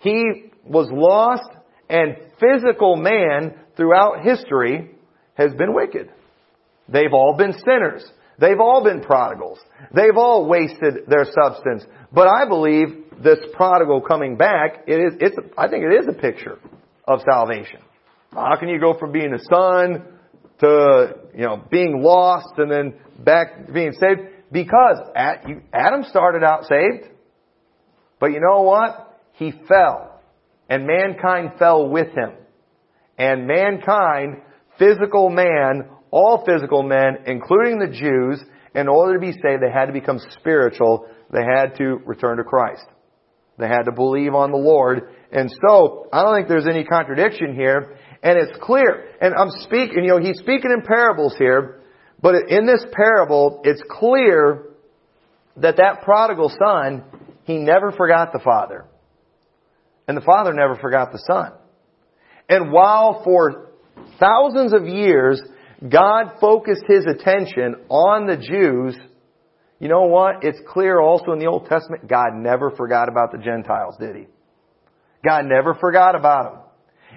he 0.00 0.50
was 0.64 0.88
lost, 0.90 1.48
and 1.88 2.16
physical 2.40 2.96
man 2.96 3.54
throughout 3.76 4.22
history 4.22 4.90
has 5.34 5.52
been 5.54 5.74
wicked. 5.74 6.10
They've 6.88 7.12
all 7.12 7.36
been 7.36 7.52
sinners. 7.52 8.04
They've 8.38 8.60
all 8.60 8.84
been 8.84 9.00
prodigals. 9.00 9.58
They've 9.94 10.16
all 10.16 10.46
wasted 10.46 11.06
their 11.08 11.24
substance. 11.24 11.84
But 12.12 12.28
I 12.28 12.46
believe 12.48 13.04
this 13.22 13.38
prodigal 13.52 14.00
coming 14.02 14.36
back, 14.36 14.84
it 14.86 14.94
is, 14.94 15.14
it's, 15.20 15.36
I 15.56 15.68
think 15.68 15.84
it 15.84 15.92
is 15.92 16.06
a 16.08 16.12
picture 16.12 16.58
of 17.06 17.20
salvation. 17.28 17.80
How 18.32 18.56
can 18.58 18.68
you 18.68 18.78
go 18.78 18.96
from 18.98 19.12
being 19.12 19.32
a 19.32 19.38
son 19.50 20.04
to, 20.60 21.14
you 21.34 21.44
know, 21.44 21.62
being 21.70 22.02
lost 22.02 22.54
and 22.56 22.70
then 22.70 22.94
back 23.18 23.72
being 23.72 23.92
saved? 23.92 24.20
Because 24.50 24.98
Adam 25.14 26.04
started 26.08 26.42
out 26.42 26.64
saved, 26.64 27.08
but 28.18 28.26
you 28.32 28.40
know 28.40 28.62
what? 28.62 29.20
He 29.34 29.52
fell. 29.68 30.20
And 30.68 30.86
mankind 30.86 31.52
fell 31.58 31.88
with 31.88 32.08
him. 32.08 32.32
And 33.16 33.46
mankind, 33.46 34.42
physical 34.78 35.30
man, 35.30 35.88
all 36.10 36.44
physical 36.46 36.82
men, 36.82 37.18
including 37.26 37.78
the 37.78 37.88
Jews, 37.88 38.42
in 38.74 38.88
order 38.88 39.14
to 39.14 39.20
be 39.20 39.32
saved, 39.32 39.62
they 39.62 39.72
had 39.72 39.86
to 39.86 39.92
become 39.92 40.18
spiritual. 40.38 41.06
They 41.32 41.42
had 41.42 41.76
to 41.78 42.00
return 42.04 42.36
to 42.38 42.44
Christ. 42.44 42.84
They 43.58 43.66
had 43.66 43.84
to 43.84 43.92
believe 43.92 44.34
on 44.34 44.50
the 44.50 44.58
Lord. 44.58 45.10
And 45.32 45.50
so, 45.68 46.06
I 46.12 46.22
don't 46.22 46.36
think 46.36 46.48
there's 46.48 46.68
any 46.68 46.84
contradiction 46.84 47.54
here. 47.54 47.96
And 48.22 48.38
it's 48.38 48.58
clear. 48.60 49.06
And 49.20 49.34
I'm 49.34 49.50
speaking, 49.62 50.04
you 50.04 50.10
know, 50.10 50.18
he's 50.18 50.38
speaking 50.38 50.70
in 50.70 50.82
parables 50.82 51.34
here. 51.38 51.80
But 52.20 52.34
in 52.48 52.66
this 52.66 52.84
parable, 52.92 53.60
it's 53.64 53.82
clear 53.88 54.64
that 55.56 55.76
that 55.76 56.02
prodigal 56.02 56.50
son, 56.58 57.04
he 57.44 57.58
never 57.58 57.92
forgot 57.92 58.32
the 58.32 58.40
father. 58.40 58.86
And 60.06 60.16
the 60.16 60.22
father 60.22 60.52
never 60.52 60.74
forgot 60.76 61.12
the 61.12 61.22
son. 61.26 61.52
And 62.48 62.72
while 62.72 63.22
for 63.24 63.68
thousands 64.18 64.72
of 64.72 64.86
years, 64.86 65.40
God 65.86 66.38
focused 66.40 66.84
his 66.88 67.06
attention 67.06 67.76
on 67.88 68.26
the 68.26 68.36
Jews, 68.36 68.96
you 69.78 69.88
know 69.88 70.06
what? 70.06 70.42
It's 70.42 70.58
clear 70.66 71.00
also 71.00 71.32
in 71.32 71.38
the 71.38 71.46
Old 71.46 71.66
Testament, 71.66 72.08
God 72.08 72.34
never 72.34 72.70
forgot 72.70 73.08
about 73.08 73.30
the 73.30 73.38
Gentiles, 73.38 73.96
did 74.00 74.16
He? 74.16 74.26
God 75.24 75.44
never 75.44 75.74
forgot 75.74 76.16
about 76.16 76.52
them. 76.52 76.62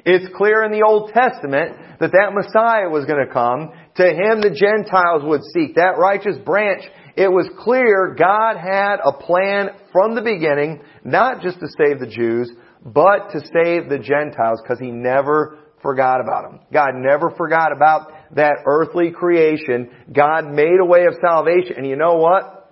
It's 0.06 0.34
clear 0.36 0.64
in 0.64 0.72
the 0.72 0.84
Old 0.84 1.12
Testament 1.14 1.78
that 2.00 2.12
that 2.12 2.34
Messiah 2.34 2.90
was 2.90 3.06
going 3.06 3.26
to 3.26 3.32
come. 3.32 3.72
To 3.96 4.04
Him 4.04 4.42
the 4.42 4.50
Gentiles 4.50 5.24
would 5.24 5.42
seek. 5.54 5.76
That 5.76 5.98
righteous 5.98 6.38
branch. 6.44 6.84
It 7.16 7.28
was 7.28 7.50
clear 7.60 8.16
God 8.18 8.58
had 8.58 8.98
a 9.04 9.12
plan 9.12 9.70
from 9.92 10.16
the 10.16 10.22
beginning, 10.22 10.82
not 11.04 11.42
just 11.42 11.60
to 11.60 11.68
save 11.78 12.00
the 12.00 12.08
Jews, 12.08 12.52
but 12.84 13.32
to 13.32 13.40
save 13.40 13.90
the 13.90 14.00
Gentiles 14.00 14.62
because 14.64 14.80
He 14.80 14.92
never 14.92 15.60
forgot 15.82 16.22
about 16.22 16.50
them. 16.50 16.60
God 16.72 16.92
never 16.96 17.32
forgot 17.32 17.72
about 17.72 18.12
that 18.36 18.58
earthly 18.66 19.12
creation. 19.12 19.92
God 20.14 20.48
made 20.48 20.80
a 20.82 20.86
way 20.86 21.06
of 21.06 21.16
salvation. 21.22 21.76
And 21.78 21.88
you 21.88 21.96
know 21.96 22.16
what? 22.16 22.72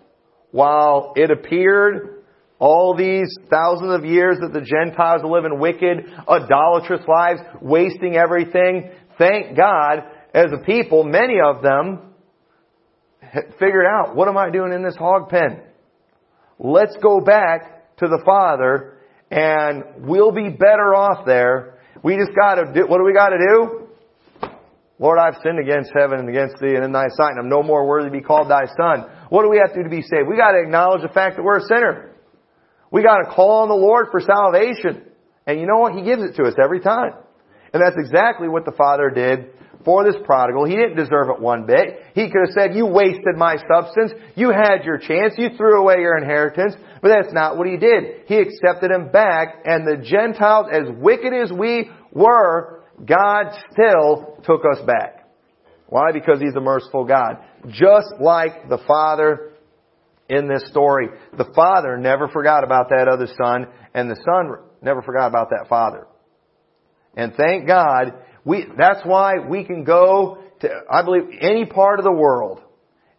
While 0.51 1.13
it 1.15 1.29
appeared 1.29 2.18
all 2.59 2.95
these 2.95 3.33
thousands 3.49 3.93
of 3.93 4.05
years 4.05 4.37
that 4.41 4.53
the 4.53 4.61
Gentiles 4.61 5.21
are 5.23 5.31
living 5.31 5.59
wicked, 5.59 6.05
idolatrous 6.27 7.07
lives, 7.07 7.39
wasting 7.61 8.15
everything, 8.15 8.91
thank 9.17 9.55
God, 9.55 10.03
as 10.33 10.47
a 10.53 10.63
people, 10.65 11.03
many 11.03 11.39
of 11.43 11.61
them 11.63 12.13
figured 13.59 13.85
out, 13.85 14.15
what 14.15 14.27
am 14.27 14.37
I 14.37 14.49
doing 14.49 14.73
in 14.73 14.83
this 14.83 14.95
hog 14.95 15.29
pen? 15.29 15.61
Let's 16.59 16.95
go 17.01 17.21
back 17.21 17.97
to 17.97 18.07
the 18.07 18.21
Father 18.25 18.97
and 19.31 19.83
we'll 19.99 20.31
be 20.31 20.49
better 20.49 20.95
off 20.95 21.25
there 21.25 21.79
We 22.03 22.15
just 22.15 22.35
gotta 22.35 22.71
do, 22.73 22.87
what 22.87 22.97
do 22.97 23.03
we 23.03 23.13
gotta 23.13 23.37
do? 23.37 23.87
Lord, 24.99 25.17
I've 25.19 25.35
sinned 25.43 25.59
against 25.59 25.91
heaven 25.95 26.19
and 26.19 26.29
against 26.29 26.59
thee 26.59 26.75
and 26.75 26.83
in 26.83 26.91
thy 26.91 27.07
sight, 27.15 27.31
and 27.31 27.39
I'm 27.39 27.49
no 27.49 27.63
more 27.63 27.87
worthy 27.87 28.09
to 28.09 28.11
be 28.11 28.21
called 28.21 28.49
thy 28.49 28.65
son. 28.77 29.05
What 29.29 29.43
do 29.43 29.49
we 29.49 29.57
have 29.57 29.69
to 29.73 29.75
do 29.75 29.83
to 29.83 29.89
be 29.89 30.01
saved? 30.01 30.27
We 30.27 30.35
gotta 30.35 30.59
acknowledge 30.59 31.01
the 31.01 31.13
fact 31.13 31.37
that 31.37 31.43
we're 31.43 31.57
a 31.57 31.67
sinner. 31.67 32.11
We 32.91 33.03
gotta 33.03 33.29
call 33.29 33.61
on 33.61 33.69
the 33.69 33.75
Lord 33.75 34.07
for 34.11 34.19
salvation. 34.19 35.03
And 35.45 35.59
you 35.59 35.67
know 35.67 35.77
what? 35.77 35.93
He 35.93 36.03
gives 36.03 36.23
it 36.23 36.35
to 36.35 36.43
us 36.43 36.55
every 36.61 36.79
time. 36.79 37.13
And 37.73 37.81
that's 37.81 37.97
exactly 37.97 38.47
what 38.47 38.65
the 38.65 38.71
Father 38.71 39.09
did 39.09 39.51
for 39.85 40.03
this 40.03 40.15
prodigal. 40.25 40.65
He 40.65 40.75
didn't 40.75 40.97
deserve 40.97 41.29
it 41.29 41.39
one 41.39 41.65
bit. 41.65 42.01
He 42.13 42.29
could 42.29 42.41
have 42.47 42.53
said, 42.53 42.75
you 42.75 42.85
wasted 42.85 43.35
my 43.37 43.57
substance. 43.71 44.11
You 44.35 44.51
had 44.51 44.83
your 44.83 44.97
chance. 44.97 45.35
You 45.37 45.49
threw 45.55 45.79
away 45.81 45.99
your 45.99 46.17
inheritance. 46.17 46.75
But 47.01 47.09
that's 47.09 47.33
not 47.33 47.57
what 47.57 47.67
he 47.67 47.77
did. 47.77 48.23
He 48.25 48.37
accepted 48.37 48.91
him 48.91 49.09
back 49.11 49.63
and 49.65 49.87
the 49.87 50.03
Gentiles, 50.03 50.67
as 50.71 50.89
wicked 50.97 51.33
as 51.33 51.51
we 51.51 51.89
were, 52.11 52.83
God 53.05 53.53
still 53.71 54.37
took 54.43 54.61
us 54.65 54.83
back. 54.85 55.19
Why? 55.87 56.11
Because 56.11 56.39
He's 56.39 56.55
a 56.55 56.61
merciful 56.61 57.03
God. 57.03 57.37
Just 57.67 58.13
like 58.19 58.69
the 58.69 58.77
Father 58.87 59.48
in 60.29 60.47
this 60.47 60.63
story. 60.69 61.07
The 61.37 61.51
Father 61.55 61.97
never 61.97 62.27
forgot 62.27 62.63
about 62.63 62.89
that 62.89 63.07
other 63.07 63.27
Son, 63.27 63.67
and 63.93 64.09
the 64.09 64.15
Son 64.23 64.51
never 64.81 65.01
forgot 65.01 65.27
about 65.27 65.49
that 65.49 65.67
Father. 65.67 66.07
And 67.15 67.33
thank 67.35 67.67
God, 67.67 68.13
we, 68.45 68.65
that's 68.77 69.01
why 69.03 69.39
we 69.39 69.63
can 69.63 69.83
go 69.83 70.37
to, 70.61 70.69
I 70.89 71.03
believe, 71.03 71.29
any 71.41 71.65
part 71.65 71.99
of 71.99 72.05
the 72.05 72.11
world, 72.11 72.61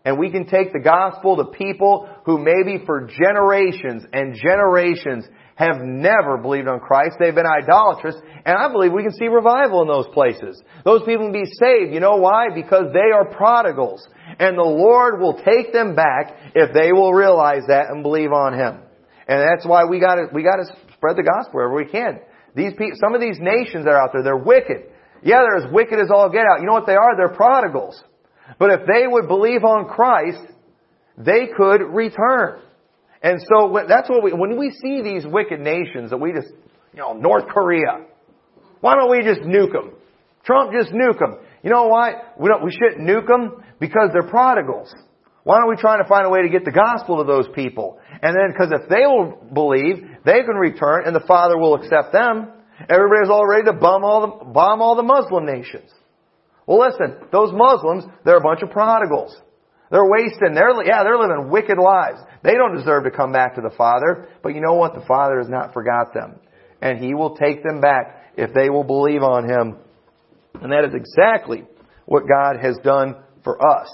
and 0.04 0.18
we 0.18 0.30
can 0.30 0.46
take 0.46 0.72
the 0.72 0.80
gospel 0.80 1.36
to 1.36 1.44
people 1.56 2.08
who 2.24 2.38
maybe 2.38 2.84
for 2.86 3.06
generations 3.06 4.04
and 4.12 4.34
generations 4.34 5.26
have 5.56 5.80
never 5.82 6.38
believed 6.38 6.68
on 6.68 6.80
Christ. 6.80 7.16
They've 7.18 7.34
been 7.34 7.46
idolatrous. 7.46 8.16
And 8.44 8.56
I 8.56 8.70
believe 8.72 8.92
we 8.92 9.02
can 9.02 9.12
see 9.12 9.26
revival 9.26 9.82
in 9.82 9.88
those 9.88 10.06
places. 10.14 10.62
Those 10.84 11.02
people 11.04 11.26
can 11.26 11.32
be 11.32 11.44
saved. 11.44 11.92
You 11.92 12.00
know 12.00 12.16
why? 12.16 12.48
Because 12.54 12.92
they 12.92 13.12
are 13.12 13.26
prodigals. 13.26 14.06
And 14.38 14.56
the 14.56 14.62
Lord 14.62 15.20
will 15.20 15.42
take 15.44 15.72
them 15.72 15.94
back 15.94 16.34
if 16.54 16.72
they 16.72 16.92
will 16.92 17.12
realize 17.12 17.62
that 17.68 17.90
and 17.90 18.02
believe 18.02 18.32
on 18.32 18.54
Him. 18.54 18.80
And 19.28 19.40
that's 19.40 19.66
why 19.66 19.84
we 19.84 20.00
gotta, 20.00 20.26
we 20.32 20.42
gotta 20.42 20.64
spread 20.94 21.16
the 21.16 21.22
gospel 21.22 21.52
wherever 21.52 21.74
we 21.74 21.86
can. 21.86 22.20
These 22.54 22.72
people, 22.72 22.98
some 23.00 23.14
of 23.14 23.20
these 23.20 23.38
nations 23.38 23.84
that 23.84 23.92
are 23.92 24.02
out 24.02 24.10
there, 24.12 24.22
they're 24.22 24.36
wicked. 24.36 24.90
Yeah, 25.22 25.42
they're 25.42 25.66
as 25.66 25.72
wicked 25.72 25.98
as 25.98 26.10
all 26.10 26.30
get 26.30 26.46
out. 26.46 26.60
You 26.60 26.66
know 26.66 26.72
what 26.72 26.86
they 26.86 26.96
are? 26.96 27.16
They're 27.16 27.36
prodigals. 27.36 28.02
But 28.58 28.70
if 28.70 28.80
they 28.86 29.06
would 29.06 29.28
believe 29.28 29.64
on 29.64 29.86
Christ, 29.86 30.42
they 31.16 31.48
could 31.56 31.82
return. 31.82 32.60
And 33.22 33.40
so 33.40 33.78
that's 33.86 34.08
what 34.08 34.22
we, 34.22 34.32
when 34.32 34.58
we 34.58 34.70
see 34.82 35.02
these 35.02 35.26
wicked 35.26 35.60
nations 35.60 36.10
that 36.10 36.16
we 36.16 36.32
just, 36.32 36.48
you 36.92 37.00
know, 37.00 37.12
North 37.12 37.48
Korea, 37.48 38.06
why 38.80 38.94
don't 38.94 39.10
we 39.10 39.22
just 39.22 39.42
nuke 39.42 39.72
them? 39.72 39.92
Trump 40.44 40.72
just 40.72 40.92
nuke 40.92 41.18
them. 41.18 41.38
You 41.62 41.70
know 41.70 41.88
why? 41.88 42.14
We 42.38 42.48
don't, 42.48 42.64
we 42.64 42.72
shouldn't 42.72 43.06
nuke 43.06 43.26
them 43.26 43.62
because 43.78 44.10
they're 44.12 44.30
prodigals. 44.30 44.94
Why 45.44 45.58
don't 45.58 45.68
we 45.68 45.76
try 45.76 45.98
to 45.98 46.08
find 46.08 46.26
a 46.26 46.30
way 46.30 46.42
to 46.42 46.48
get 46.48 46.64
the 46.64 46.70
gospel 46.70 47.18
to 47.18 47.24
those 47.24 47.46
people? 47.54 47.98
And 48.22 48.36
then, 48.36 48.52
because 48.52 48.72
if 48.72 48.88
they 48.88 49.06
will 49.06 49.36
believe, 49.52 50.04
they 50.24 50.42
can 50.42 50.56
return 50.56 51.04
and 51.06 51.14
the 51.14 51.24
Father 51.26 51.58
will 51.58 51.74
accept 51.74 52.12
them. 52.12 52.48
Everybody's 52.88 53.30
all 53.30 53.46
ready 53.46 53.64
to 53.64 53.74
bomb 53.74 54.04
all 54.04 54.20
the, 54.20 54.44
bomb 54.46 54.80
all 54.80 54.96
the 54.96 55.02
Muslim 55.02 55.44
nations. 55.44 55.90
Well 56.66 56.88
listen, 56.88 57.16
those 57.32 57.52
Muslims, 57.52 58.04
they're 58.24 58.38
a 58.38 58.42
bunch 58.42 58.62
of 58.62 58.70
prodigals. 58.70 59.36
They're 59.90 60.08
wasting, 60.08 60.54
they're, 60.54 60.84
yeah, 60.84 61.02
they're 61.02 61.18
living 61.18 61.50
wicked 61.50 61.78
lives. 61.78 62.20
They 62.44 62.52
don't 62.52 62.76
deserve 62.76 63.04
to 63.04 63.10
come 63.10 63.32
back 63.32 63.56
to 63.56 63.60
the 63.60 63.74
Father, 63.76 64.28
but 64.42 64.54
you 64.54 64.60
know 64.60 64.74
what? 64.74 64.94
The 64.94 65.04
Father 65.06 65.38
has 65.38 65.48
not 65.48 65.72
forgot 65.72 66.14
them. 66.14 66.38
And 66.80 66.98
He 67.02 67.14
will 67.14 67.36
take 67.36 67.62
them 67.62 67.80
back 67.80 68.32
if 68.36 68.54
they 68.54 68.70
will 68.70 68.84
believe 68.84 69.22
on 69.22 69.48
Him. 69.48 69.78
And 70.62 70.72
that 70.72 70.84
is 70.84 70.94
exactly 70.94 71.64
what 72.06 72.28
God 72.28 72.60
has 72.60 72.78
done 72.84 73.16
for 73.42 73.58
us. 73.60 73.88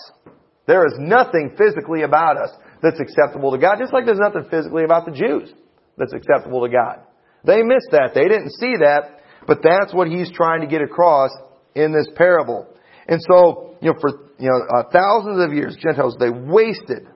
There 0.66 0.84
is 0.86 0.94
nothing 0.98 1.54
physically 1.56 2.02
about 2.02 2.36
us 2.36 2.50
that's 2.82 3.00
acceptable 3.00 3.52
to 3.52 3.58
God, 3.58 3.78
just 3.78 3.92
like 3.92 4.04
there's 4.04 4.18
nothing 4.18 4.46
physically 4.50 4.84
about 4.84 5.06
the 5.06 5.12
Jews 5.12 5.52
that's 5.96 6.12
acceptable 6.12 6.66
to 6.66 6.72
God. 6.72 7.00
They 7.44 7.62
missed 7.62 7.88
that. 7.92 8.10
They 8.14 8.28
didn't 8.28 8.50
see 8.50 8.74
that, 8.80 9.20
but 9.46 9.62
that's 9.62 9.94
what 9.94 10.08
He's 10.08 10.30
trying 10.30 10.60
to 10.60 10.66
get 10.66 10.82
across 10.82 11.30
in 11.74 11.92
this 11.92 12.08
parable. 12.16 12.66
And 13.08 13.20
so, 13.30 13.76
you 13.80 13.92
know, 13.92 13.98
for, 14.00 14.10
you 14.38 14.48
know, 14.48 14.78
uh, 14.78 14.82
thousands 14.92 15.44
of 15.44 15.52
years, 15.52 15.76
Gentiles, 15.80 16.16
they 16.18 16.30
wasted 16.30 17.06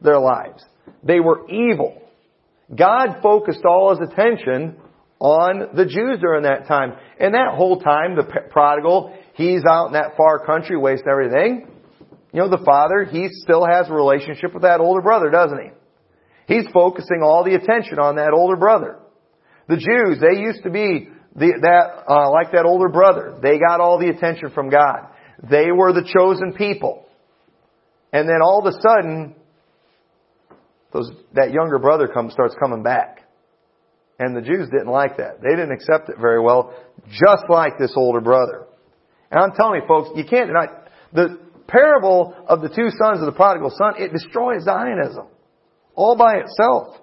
their 0.00 0.18
lives. 0.18 0.64
They 1.02 1.20
were 1.20 1.48
evil. 1.48 2.02
God 2.74 3.20
focused 3.22 3.64
all 3.64 3.96
His 3.96 4.08
attention 4.10 4.76
on 5.20 5.74
the 5.74 5.84
Jews 5.84 6.20
during 6.20 6.42
that 6.44 6.66
time. 6.66 6.92
And 7.18 7.34
that 7.34 7.54
whole 7.54 7.80
time, 7.80 8.14
the 8.14 8.24
prodigal, 8.50 9.16
he's 9.34 9.62
out 9.68 9.86
in 9.88 9.92
that 9.94 10.16
far 10.16 10.44
country 10.44 10.76
wasting 10.76 11.08
everything. 11.10 11.70
You 12.32 12.40
know, 12.40 12.48
the 12.50 12.62
father, 12.64 13.04
he 13.04 13.28
still 13.42 13.66
has 13.66 13.88
a 13.88 13.92
relationship 13.92 14.52
with 14.52 14.62
that 14.62 14.80
older 14.80 15.00
brother, 15.00 15.30
doesn't 15.30 15.58
he? 15.58 16.54
He's 16.54 16.66
focusing 16.72 17.22
all 17.22 17.44
the 17.44 17.54
attention 17.54 17.98
on 17.98 18.16
that 18.16 18.32
older 18.32 18.56
brother. 18.56 18.98
The 19.68 19.76
Jews, 19.76 20.18
they 20.20 20.40
used 20.40 20.62
to 20.62 20.70
be 20.70 21.08
the, 21.34 21.58
that, 21.60 22.04
uh, 22.08 22.30
like 22.30 22.52
that 22.52 22.64
older 22.64 22.88
brother. 22.88 23.38
They 23.42 23.58
got 23.58 23.80
all 23.80 23.98
the 23.98 24.08
attention 24.08 24.50
from 24.50 24.70
God. 24.70 25.08
They 25.42 25.70
were 25.70 25.92
the 25.92 26.02
chosen 26.02 26.52
people. 26.52 27.06
And 28.12 28.28
then 28.28 28.38
all 28.42 28.60
of 28.60 28.66
a 28.66 28.76
sudden, 28.80 29.34
those, 30.92 31.10
that 31.34 31.52
younger 31.52 31.78
brother 31.78 32.08
comes, 32.08 32.32
starts 32.32 32.54
coming 32.58 32.82
back. 32.82 33.24
And 34.18 34.36
the 34.36 34.40
Jews 34.40 34.68
didn't 34.70 34.88
like 34.88 35.18
that. 35.18 35.40
They 35.40 35.50
didn't 35.50 35.72
accept 35.72 36.08
it 36.08 36.16
very 36.20 36.40
well, 36.40 36.74
just 37.08 37.44
like 37.48 37.78
this 37.78 37.92
older 37.96 38.20
brother. 38.20 38.66
And 39.30 39.40
I'm 39.40 39.52
telling 39.52 39.80
you 39.80 39.86
folks, 39.86 40.10
you 40.16 40.24
can't 40.24 40.48
deny, 40.48 40.66
the 41.12 41.38
parable 41.68 42.34
of 42.48 42.62
the 42.62 42.68
two 42.68 42.88
sons 43.00 43.20
of 43.20 43.26
the 43.26 43.32
prodigal 43.32 43.70
son, 43.70 43.94
it 43.98 44.12
destroys 44.12 44.64
Zionism. 44.64 45.26
All 45.94 46.16
by 46.16 46.38
itself. 46.38 46.96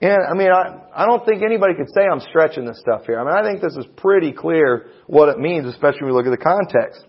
And 0.00 0.18
I 0.28 0.34
mean, 0.34 0.50
I, 0.50 0.80
I 0.94 1.06
don't 1.06 1.24
think 1.26 1.42
anybody 1.42 1.74
could 1.74 1.88
say 1.94 2.02
I'm 2.10 2.20
stretching 2.20 2.64
this 2.64 2.80
stuff 2.80 3.02
here. 3.06 3.20
I 3.20 3.24
mean, 3.24 3.34
I 3.34 3.42
think 3.48 3.60
this 3.60 3.76
is 3.76 3.86
pretty 3.96 4.32
clear 4.32 4.86
what 5.06 5.28
it 5.28 5.38
means, 5.38 5.66
especially 5.66 6.02
when 6.02 6.10
we 6.10 6.16
look 6.16 6.26
at 6.26 6.30
the 6.30 6.44
context. 6.44 7.04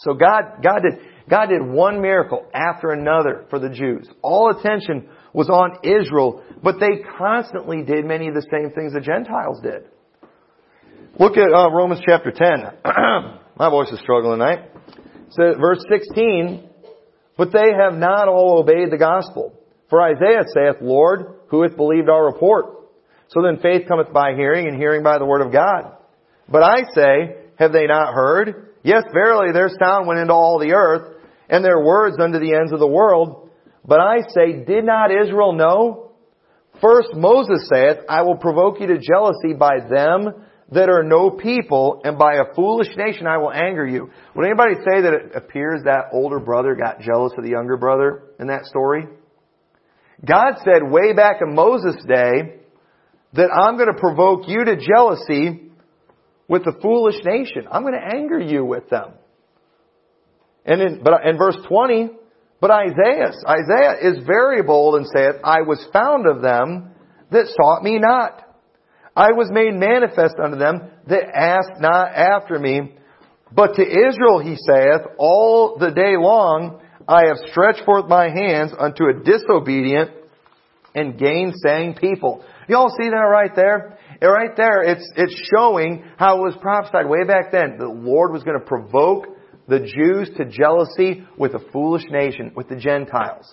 So 0.00 0.14
God, 0.14 0.62
God 0.62 0.80
did, 0.82 1.00
God 1.28 1.46
did 1.46 1.62
one 1.62 2.00
miracle 2.00 2.46
after 2.54 2.90
another 2.90 3.44
for 3.50 3.58
the 3.58 3.68
Jews. 3.68 4.08
All 4.22 4.50
attention 4.50 5.08
was 5.32 5.48
on 5.48 5.78
Israel, 5.84 6.42
but 6.62 6.76
they 6.80 7.02
constantly 7.18 7.82
did 7.82 8.04
many 8.04 8.28
of 8.28 8.34
the 8.34 8.46
same 8.50 8.70
things 8.72 8.94
the 8.94 9.00
Gentiles 9.00 9.60
did. 9.62 9.84
Look 11.18 11.36
at 11.36 11.52
uh, 11.52 11.70
Romans 11.70 12.00
chapter 12.06 12.30
10. 12.30 12.48
My 13.56 13.68
voice 13.68 13.90
is 13.90 13.98
struggling 14.00 14.38
tonight. 14.38 14.70
So, 15.32 15.54
verse 15.60 15.84
16, 15.90 16.68
but 17.36 17.52
they 17.52 17.72
have 17.78 17.94
not 17.94 18.26
all 18.28 18.58
obeyed 18.58 18.90
the 18.90 18.98
gospel. 18.98 19.52
For 19.90 20.00
Isaiah 20.02 20.44
saith, 20.54 20.76
Lord, 20.80 21.40
who 21.48 21.62
hath 21.62 21.76
believed 21.76 22.08
our 22.08 22.24
report? 22.24 22.88
So 23.28 23.42
then 23.42 23.60
faith 23.60 23.86
cometh 23.86 24.12
by 24.12 24.34
hearing, 24.34 24.66
and 24.66 24.76
hearing 24.76 25.02
by 25.02 25.18
the 25.18 25.26
word 25.26 25.42
of 25.42 25.52
God. 25.52 25.92
But 26.48 26.62
I 26.62 26.82
say, 26.94 27.36
have 27.58 27.72
they 27.72 27.86
not 27.86 28.14
heard? 28.14 28.69
Yes, 28.82 29.04
verily, 29.12 29.52
their 29.52 29.70
sound 29.82 30.06
went 30.06 30.20
into 30.20 30.32
all 30.32 30.58
the 30.58 30.72
earth, 30.72 31.16
and 31.48 31.64
their 31.64 31.80
words 31.80 32.16
unto 32.20 32.38
the 32.38 32.54
ends 32.54 32.72
of 32.72 32.78
the 32.78 32.86
world. 32.86 33.50
But 33.84 34.00
I 34.00 34.18
say, 34.28 34.64
did 34.64 34.84
not 34.84 35.10
Israel 35.10 35.52
know? 35.52 36.12
First 36.80 37.14
Moses 37.14 37.68
saith, 37.68 37.98
I 38.08 38.22
will 38.22 38.36
provoke 38.36 38.80
you 38.80 38.86
to 38.86 38.98
jealousy 38.98 39.52
by 39.58 39.80
them 39.80 40.46
that 40.72 40.88
are 40.88 41.02
no 41.02 41.30
people, 41.30 42.00
and 42.04 42.16
by 42.16 42.34
a 42.34 42.54
foolish 42.54 42.88
nation 42.96 43.26
I 43.26 43.38
will 43.38 43.52
anger 43.52 43.86
you. 43.86 44.10
Would 44.34 44.46
anybody 44.46 44.74
say 44.76 45.02
that 45.02 45.12
it 45.12 45.34
appears 45.34 45.82
that 45.84 46.10
older 46.12 46.38
brother 46.38 46.76
got 46.76 47.00
jealous 47.00 47.32
of 47.36 47.42
the 47.42 47.50
younger 47.50 47.76
brother 47.76 48.22
in 48.38 48.46
that 48.46 48.64
story? 48.66 49.06
God 50.24 50.54
said 50.64 50.88
way 50.88 51.12
back 51.12 51.40
in 51.42 51.54
Moses' 51.54 51.96
day 52.06 52.60
that 53.32 53.50
I'm 53.50 53.76
going 53.76 53.92
to 53.92 53.98
provoke 53.98 54.42
you 54.46 54.64
to 54.64 54.76
jealousy 54.76 55.69
with 56.50 56.64
the 56.64 56.76
foolish 56.82 57.14
nation. 57.24 57.68
I'm 57.70 57.82
going 57.82 57.94
to 57.94 58.16
anger 58.16 58.40
you 58.40 58.64
with 58.64 58.90
them. 58.90 59.12
And 60.66 60.82
in, 60.82 61.02
but 61.02 61.24
in 61.24 61.38
verse 61.38 61.56
20, 61.68 62.10
but 62.60 62.72
Isaiah, 62.72 63.30
Isaiah 63.48 63.94
is 64.02 64.26
very 64.26 64.62
bold 64.62 64.96
and 64.96 65.06
saith, 65.06 65.36
I 65.44 65.62
was 65.62 65.86
found 65.92 66.26
of 66.26 66.42
them 66.42 66.90
that 67.30 67.46
sought 67.56 67.84
me 67.84 67.98
not. 67.98 68.42
I 69.16 69.32
was 69.32 69.48
made 69.50 69.74
manifest 69.74 70.34
unto 70.42 70.58
them 70.58 70.90
that 71.06 71.22
asked 71.32 71.80
not 71.80 72.12
after 72.12 72.58
me. 72.58 72.96
But 73.52 73.76
to 73.76 73.82
Israel 73.82 74.40
he 74.40 74.56
saith, 74.56 75.02
all 75.18 75.78
the 75.78 75.92
day 75.92 76.16
long 76.16 76.82
I 77.06 77.26
have 77.26 77.38
stretched 77.50 77.84
forth 77.84 78.08
my 78.08 78.28
hands 78.28 78.72
unto 78.76 79.04
a 79.04 79.22
disobedient 79.24 80.10
and 80.96 81.16
gainsaying 81.16 81.94
people. 81.94 82.44
Y'all 82.68 82.90
see 83.00 83.08
that 83.08 83.16
right 83.16 83.54
there? 83.54 83.98
Right 84.22 84.54
there, 84.56 84.82
it's, 84.82 85.10
it's 85.16 85.50
showing 85.54 86.04
how 86.18 86.38
it 86.38 86.40
was 86.40 86.56
prophesied 86.60 87.08
way 87.08 87.24
back 87.24 87.52
then. 87.52 87.78
The 87.78 87.86
Lord 87.86 88.32
was 88.32 88.42
going 88.42 88.58
to 88.58 88.64
provoke 88.64 89.26
the 89.66 89.80
Jews 89.80 90.30
to 90.36 90.44
jealousy 90.44 91.26
with 91.38 91.54
a 91.54 91.60
foolish 91.72 92.04
nation, 92.10 92.52
with 92.54 92.68
the 92.68 92.76
Gentiles. 92.76 93.52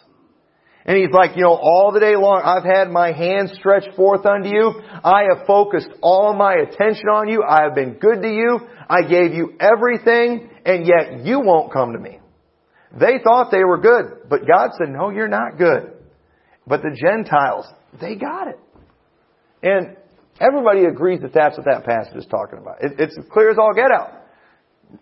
And 0.86 0.98
he's 0.98 1.12
like, 1.12 1.36
you 1.36 1.44
know, 1.44 1.54
all 1.54 1.92
the 1.94 2.00
day 2.00 2.16
long, 2.16 2.42
I've 2.44 2.64
had 2.64 2.90
my 2.90 3.12
hand 3.12 3.52
stretched 3.56 3.96
forth 3.96 4.26
unto 4.26 4.50
you. 4.50 4.74
I 5.04 5.24
have 5.30 5.46
focused 5.46 5.90
all 6.02 6.34
my 6.34 6.56
attention 6.56 7.10
on 7.10 7.28
you. 7.28 7.44
I 7.44 7.64
have 7.64 7.76
been 7.76 7.96
good 7.96 8.22
to 8.22 8.30
you. 8.30 8.60
I 8.90 9.02
gave 9.02 9.34
you 9.34 9.54
everything, 9.60 10.50
and 10.66 10.88
yet 10.88 11.26
you 11.26 11.42
won't 11.42 11.74
come 11.74 11.92
to 11.92 12.00
me. 12.00 12.20
They 12.98 13.20
thought 13.22 13.52
they 13.52 13.66
were 13.66 13.80
good, 13.80 14.30
but 14.30 14.48
God 14.48 14.72
said, 14.78 14.90
no, 14.90 15.10
you're 15.10 15.28
not 15.28 15.58
good. 15.58 15.92
But 16.66 16.82
the 16.82 16.98
Gentiles, 16.98 17.66
they 18.00 18.16
got 18.16 18.48
it. 18.48 18.60
And 19.62 19.98
everybody 20.40 20.86
agrees 20.86 21.22
that 21.22 21.34
that's 21.34 21.58
what 21.58 21.66
that 21.66 21.86
passage 21.86 22.16
is 22.16 22.26
talking 22.26 22.60
about. 22.60 22.78
It's 22.82 23.18
as 23.18 23.26
clear 23.32 23.52
as 23.52 23.58
all 23.58 23.74
get 23.74 23.92
out. 23.92 24.24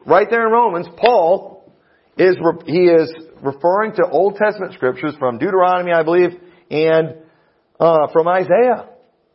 Right 0.06 0.28
there 0.30 0.48
in 0.48 0.52
Romans, 0.52 0.88
Paul 0.98 1.72
is, 2.18 2.36
he 2.66 2.86
is 2.86 3.14
referring 3.42 3.94
to 3.94 4.08
Old 4.10 4.36
Testament 4.36 4.74
scriptures 4.74 5.14
from 5.20 5.38
Deuteronomy, 5.38 5.92
I 5.92 6.04
believe, 6.04 6.32
and 6.72 7.18
uh, 7.80 8.08
from 8.12 8.28
Isaiah, 8.28 8.88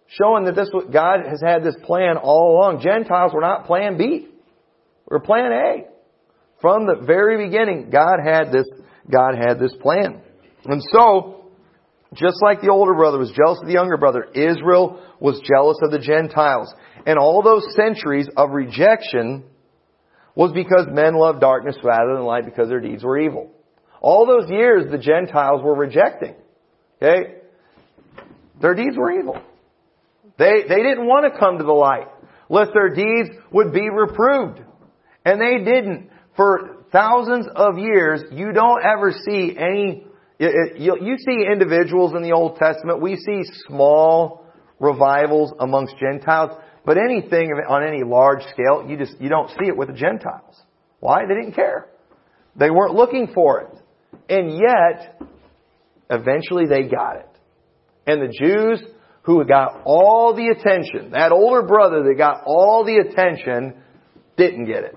showing 0.08 0.44
that 0.44 0.56
this 0.56 0.68
God 0.92 1.20
has 1.28 1.40
had 1.40 1.62
this 1.62 1.76
plan 1.84 2.16
all 2.16 2.56
along. 2.56 2.80
Gentiles 2.82 3.32
were 3.32 3.40
not 3.40 3.66
Plan 3.66 3.96
B, 3.96 4.28
or 5.06 5.20
Plan 5.20 5.52
A. 5.52 5.84
From 6.60 6.86
the 6.86 7.06
very 7.06 7.46
beginning, 7.46 7.90
God 7.90 8.18
had 8.24 8.52
this. 8.52 8.66
God 9.10 9.34
had 9.34 9.58
this 9.58 9.74
plan, 9.80 10.20
and 10.66 10.82
so 10.92 11.39
just 12.14 12.38
like 12.42 12.61
the 12.61 12.70
older 12.70 12.94
brother 12.94 13.18
was 13.18 13.31
jealous 13.31 13.59
of 13.61 13.66
the 13.66 13.75
younger 13.75 13.96
brother, 13.96 14.25
Israel 14.35 15.01
was 15.20 15.40
jealous 15.44 15.79
of 15.83 15.90
the 15.90 15.99
Gentiles. 15.99 16.73
And 17.07 17.18
all 17.18 17.42
those 17.42 17.64
centuries 17.77 18.29
of 18.37 18.51
rejection 18.51 19.44
was 20.35 20.53
because 20.53 20.87
men 20.90 21.14
loved 21.14 21.40
darkness 21.40 21.77
rather 21.83 22.14
than 22.14 22.25
light 22.25 22.44
because 22.44 22.68
their 22.68 22.81
deeds 22.81 23.05
were 23.05 23.18
evil. 23.18 23.51
All 24.01 24.27
those 24.27 24.51
years 24.51 24.90
the 24.90 24.99
Gentiles 24.99 25.62
were 25.62 25.75
rejecting. 25.75 26.35
Okay? 27.01 27.35
Their 28.61 28.75
deeds 28.75 28.96
were 28.96 29.12
evil. 29.12 29.40
They, 30.38 30.62
they 30.68 30.83
didn't 30.83 31.07
want 31.07 31.33
to 31.33 31.38
come 31.38 31.59
to 31.59 31.64
the 31.64 31.73
light, 31.73 32.09
lest 32.49 32.70
their 32.73 32.88
deeds 32.88 33.29
would 33.53 33.73
be 33.73 33.88
reproved. 33.90 34.61
And 35.25 35.40
they 35.40 35.64
didn't. 35.64 36.11
For 36.37 36.85
thousands 36.92 37.46
of 37.55 37.79
years, 37.79 38.23
you 38.33 38.53
don't 38.53 38.83
ever 38.83 39.12
see 39.12 39.55
any, 39.57 40.07
you 40.40 41.16
see 41.18 41.44
individuals 41.50 42.14
in 42.16 42.22
the 42.22 42.33
Old 42.33 42.57
Testament, 42.57 43.03
we 43.03 43.16
see 43.16 43.42
small 43.66 44.46
revivals 44.79 45.53
amongst 45.61 45.94
Gentiles, 45.98 46.59
but 46.87 46.96
anything 46.96 47.50
on 47.68 47.87
any 47.87 48.03
large 48.03 48.42
scale, 48.44 48.87
you 48.88 48.96
just, 48.96 49.20
you 49.20 49.29
don't 49.29 49.50
see 49.50 49.66
it 49.66 49.76
with 49.76 49.88
the 49.88 49.94
Gentiles. 49.94 50.57
Why? 51.00 51.26
They 51.29 51.35
didn't 51.35 51.53
care. 51.53 51.88
They 52.57 52.70
weren't 52.70 52.94
looking 52.94 53.29
for 53.35 53.61
it. 53.61 53.70
And 54.31 54.53
yet, 54.53 55.20
eventually 56.09 56.66
they 56.66 56.88
got 56.88 57.16
it. 57.16 57.29
And 58.07 58.22
the 58.22 58.33
Jews 58.33 58.83
who 59.22 59.44
got 59.44 59.83
all 59.85 60.35
the 60.35 60.48
attention, 60.48 61.11
that 61.12 61.33
older 61.33 61.62
brother 61.62 62.03
that 62.05 62.14
got 62.16 62.44
all 62.46 62.85
the 62.85 62.96
attention, 62.96 63.74
didn't 64.38 64.64
get 64.64 64.85
it. 64.85 64.96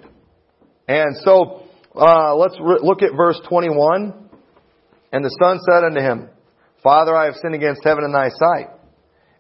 And 0.87 1.17
so, 1.23 1.63
uh, 1.95 2.35
let's 2.35 2.55
re- 2.61 2.79
look 2.81 3.01
at 3.01 3.11
verse 3.15 3.39
21. 3.49 4.22
And 5.13 5.23
the 5.23 5.37
son 5.41 5.59
said 5.59 5.85
unto 5.85 6.01
him, 6.01 6.29
Father, 6.83 7.15
I 7.15 7.25
have 7.25 7.35
sinned 7.35 7.53
against 7.53 7.83
heaven 7.85 8.03
and 8.03 8.13
thy 8.13 8.29
sight, 8.29 8.69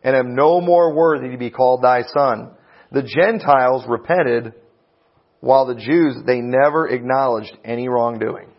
and 0.03 0.15
am 0.15 0.35
no 0.35 0.61
more 0.61 0.93
worthy 0.95 1.31
to 1.31 1.37
be 1.37 1.49
called 1.49 1.81
thy 1.81 2.03
son. 2.03 2.51
The 2.91 3.01
Gentiles 3.01 3.83
repented, 3.87 4.53
while 5.39 5.65
the 5.65 5.75
Jews, 5.75 6.17
they 6.25 6.39
never 6.39 6.87
acknowledged 6.87 7.57
any 7.65 7.89
wrongdoing. 7.89 8.49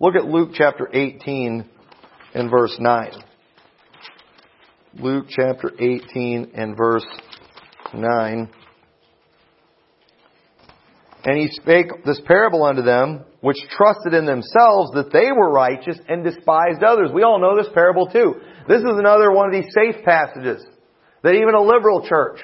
Look 0.00 0.14
at 0.14 0.26
Luke 0.26 0.50
chapter 0.54 0.88
18 0.90 1.68
and 2.34 2.50
verse 2.50 2.76
9. 2.78 3.10
Luke 5.00 5.26
chapter 5.28 5.72
18 5.76 6.52
and 6.54 6.76
verse 6.76 7.06
9. 7.92 8.48
And 11.28 11.36
he 11.36 11.48
spake 11.48 12.06
this 12.06 12.22
parable 12.24 12.64
unto 12.64 12.80
them, 12.80 13.26
which 13.42 13.58
trusted 13.76 14.14
in 14.14 14.24
themselves 14.24 14.92
that 14.94 15.12
they 15.12 15.28
were 15.30 15.52
righteous 15.52 15.98
and 16.08 16.24
despised 16.24 16.82
others. 16.82 17.10
We 17.12 17.22
all 17.22 17.38
know 17.38 17.54
this 17.54 17.70
parable 17.74 18.08
too. 18.08 18.36
This 18.66 18.80
is 18.80 18.96
another 18.96 19.30
one 19.30 19.44
of 19.44 19.52
these 19.52 19.70
safe 19.76 20.02
passages 20.06 20.64
that 21.22 21.34
even 21.34 21.52
a 21.52 21.60
liberal 21.60 22.08
church 22.08 22.40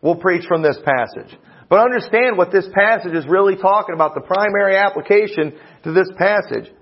will 0.00 0.16
preach 0.16 0.46
from 0.48 0.62
this 0.62 0.78
passage. 0.80 1.36
But 1.68 1.84
understand 1.84 2.38
what 2.38 2.50
this 2.50 2.66
passage 2.72 3.12
is 3.12 3.26
really 3.28 3.56
talking 3.56 3.94
about, 3.94 4.14
the 4.14 4.22
primary 4.22 4.78
application 4.78 5.52
to 5.82 5.92
this 5.92 6.08
passage. 6.16 6.72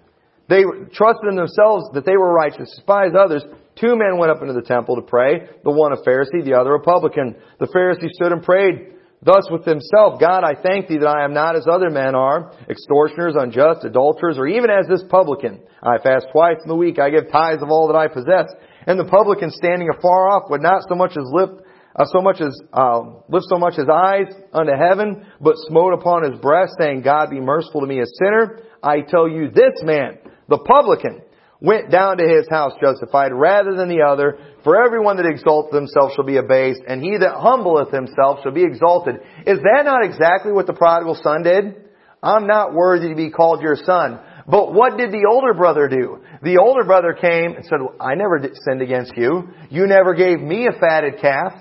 They 0.49 0.63
trusted 0.95 1.27
in 1.29 1.35
themselves 1.35 1.91
that 1.95 2.07
they 2.07 2.17
were 2.17 2.33
righteous, 2.33 2.71
despised 2.71 3.17
others. 3.17 3.43
Two 3.81 3.97
men 3.97 4.17
went 4.17 4.31
up 4.31 4.43
into 4.43 4.55
the 4.55 4.63
temple 4.63 4.95
to 4.95 5.03
pray, 5.03 5.49
the 5.65 5.73
one 5.73 5.91
a 5.91 5.97
Pharisee, 6.07 6.45
the 6.45 6.55
other 6.55 6.77
a 6.77 6.81
publican. 6.81 7.35
The 7.59 7.67
Pharisee 7.67 8.11
stood 8.11 8.31
and 8.31 8.45
prayed 8.45 8.93
thus 9.23 9.49
with 9.51 9.65
himself, 9.65 10.21
God, 10.21 10.45
I 10.45 10.55
thank 10.61 10.89
thee 10.89 10.99
that 10.99 11.09
I 11.09 11.25
am 11.25 11.33
not 11.33 11.57
as 11.57 11.67
other 11.71 11.91
men 11.91 12.15
are, 12.15 12.53
extortioners, 12.69 13.35
unjust, 13.39 13.85
adulterers, 13.85 14.39
or 14.39 14.47
even 14.47 14.71
as 14.71 14.87
this 14.89 15.05
publican. 15.09 15.61
I 15.83 15.99
fast 15.99 16.27
twice 16.33 16.59
in 16.63 16.69
the 16.69 16.77
week, 16.77 16.99
I 16.99 17.11
give 17.11 17.31
tithes 17.31 17.63
of 17.63 17.71
all 17.71 17.89
that 17.89 17.97
I 17.97 18.09
possess. 18.09 18.53
And 18.87 18.99
the 18.99 19.05
publican 19.05 19.51
standing 19.51 19.89
afar 19.89 20.29
off 20.29 20.51
would 20.51 20.63
not 20.63 20.83
so 20.89 20.95
much 20.95 21.13
as 21.13 21.25
lift 21.31 21.63
uh, 21.95 22.07
so 22.07 22.23
much 22.23 22.41
as 22.41 22.59
uh, 22.73 23.01
lift 23.29 23.47
so 23.51 23.59
much 23.59 23.75
his 23.75 23.89
eyes 23.93 24.33
unto 24.53 24.73
heaven, 24.73 25.27
but 25.41 25.57
smote 25.69 25.93
upon 25.93 26.31
his 26.31 26.41
breast, 26.41 26.75
saying, 26.79 27.03
God 27.03 27.29
be 27.29 27.41
merciful 27.41 27.83
to 27.83 27.87
me, 27.87 28.01
a 28.01 28.07
sinner. 28.07 28.61
I 28.83 29.03
tell 29.03 29.29
you, 29.29 29.51
this 29.51 29.75
man, 29.83 30.19
the 30.49 30.59
publican, 30.59 31.21
went 31.63 31.91
down 31.91 32.19
to 32.19 32.29
his 32.29 32.49
house 32.51 32.73
justified 32.81 33.33
rather 33.33 33.75
than 33.75 33.89
the 33.89 34.03
other. 34.03 34.39
For 34.65 34.85
everyone 34.85 35.17
that 35.17 35.27
exalteth 35.27 35.73
himself 35.73 36.13
shall 36.15 36.25
be 36.25 36.37
abased, 36.37 36.83
and 36.87 37.01
he 37.01 37.17
that 37.19 37.37
humbleth 37.37 37.93
himself 37.93 38.41
shall 38.43 38.53
be 38.53 38.65
exalted. 38.65 39.17
Is 39.47 39.59
that 39.59 39.85
not 39.85 40.05
exactly 40.05 40.53
what 40.53 40.67
the 40.67 40.73
prodigal 40.73 41.19
son 41.23 41.45
did? 41.45 41.77
I'm 42.23 42.47
not 42.47 42.75
worthy 42.75 43.09
to 43.09 43.15
be 43.15 43.31
called 43.31 43.63
your 43.63 43.77
son. 43.77 44.21
But 44.47 44.75
what 44.75 44.97
did 44.97 45.13
the 45.13 45.29
older 45.31 45.55
brother 45.55 45.89
do? 45.89 46.19
The 46.43 46.59
older 46.59 46.85
brother 46.85 47.15
came 47.15 47.55
and 47.55 47.65
said, 47.65 47.79
I 48.01 48.15
never 48.15 48.41
sinned 48.65 48.83
against 48.83 49.17
you. 49.17 49.49
You 49.71 49.87
never 49.87 50.15
gave 50.15 50.41
me 50.41 50.67
a 50.67 50.79
fatted 50.79 51.21
calf. 51.21 51.53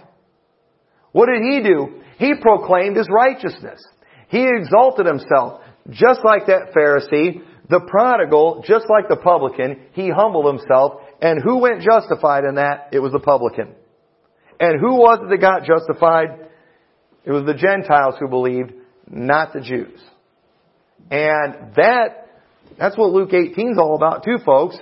What 1.12 1.28
did 1.28 1.44
he 1.44 1.62
do? 1.62 2.02
He 2.18 2.34
proclaimed 2.42 2.98
his 2.98 3.08
righteousness. 3.10 3.84
He 4.30 4.48
exalted 4.48 5.06
himself. 5.06 5.62
Just 5.90 6.22
like 6.24 6.48
that 6.48 6.74
Pharisee, 6.76 7.42
the 7.72 7.80
prodigal, 7.88 8.64
just 8.68 8.86
like 8.90 9.08
the 9.08 9.16
publican, 9.16 9.88
he 9.94 10.10
humbled 10.10 10.46
himself. 10.46 11.02
And 11.22 11.42
who 11.42 11.60
went 11.60 11.82
justified 11.82 12.44
in 12.44 12.56
that? 12.56 12.90
It 12.92 13.00
was 13.00 13.14
the 13.14 13.20
publican. 13.20 13.74
And 14.60 14.80
who 14.80 14.96
was 14.98 15.20
it 15.24 15.30
that 15.30 15.38
got 15.38 15.64
justified? 15.64 16.50
It 17.24 17.32
was 17.32 17.46
the 17.46 17.54
Gentiles 17.54 18.16
who 18.20 18.28
believed, 18.28 18.74
not 19.10 19.54
the 19.54 19.62
Jews. 19.62 20.00
And 21.10 21.74
that, 21.76 22.28
that's 22.78 22.98
what 22.98 23.12
Luke 23.12 23.34
18 23.34 23.72
is 23.72 23.78
all 23.80 23.96
about 23.96 24.24
too, 24.24 24.38
folks. 24.46 24.78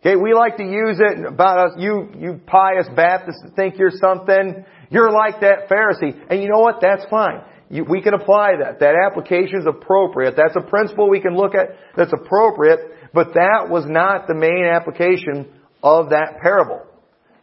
Okay, 0.00 0.16
we 0.16 0.32
like 0.34 0.56
to 0.58 0.64
use 0.64 1.00
it 1.00 1.26
about 1.26 1.58
us, 1.58 1.72
you, 1.78 2.08
you 2.18 2.40
pious 2.46 2.86
Baptists 2.94 3.42
think 3.56 3.78
you're 3.78 3.90
something. 3.90 4.64
You're 4.90 5.10
like 5.10 5.40
that 5.40 5.68
Pharisee. 5.68 6.16
And 6.30 6.42
you 6.42 6.48
know 6.48 6.60
what? 6.60 6.76
That's 6.80 7.04
fine. 7.10 7.42
You, 7.70 7.84
we 7.84 8.00
can 8.00 8.14
apply 8.14 8.52
that. 8.62 8.80
That 8.80 8.94
application 8.94 9.60
is 9.60 9.66
appropriate. 9.66 10.34
That's 10.36 10.56
a 10.56 10.68
principle 10.68 11.08
we 11.08 11.20
can 11.20 11.36
look 11.36 11.54
at 11.54 11.76
that's 11.96 12.12
appropriate, 12.12 12.80
but 13.12 13.34
that 13.34 13.68
was 13.68 13.84
not 13.86 14.26
the 14.26 14.34
main 14.34 14.64
application 14.64 15.52
of 15.82 16.10
that 16.10 16.38
parable. 16.40 16.82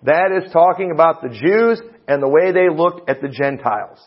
That 0.03 0.31
is 0.31 0.51
talking 0.51 0.91
about 0.91 1.21
the 1.21 1.29
Jews 1.29 1.81
and 2.07 2.21
the 2.21 2.27
way 2.27 2.51
they 2.51 2.69
looked 2.75 3.09
at 3.09 3.21
the 3.21 3.29
Gentiles. 3.29 3.99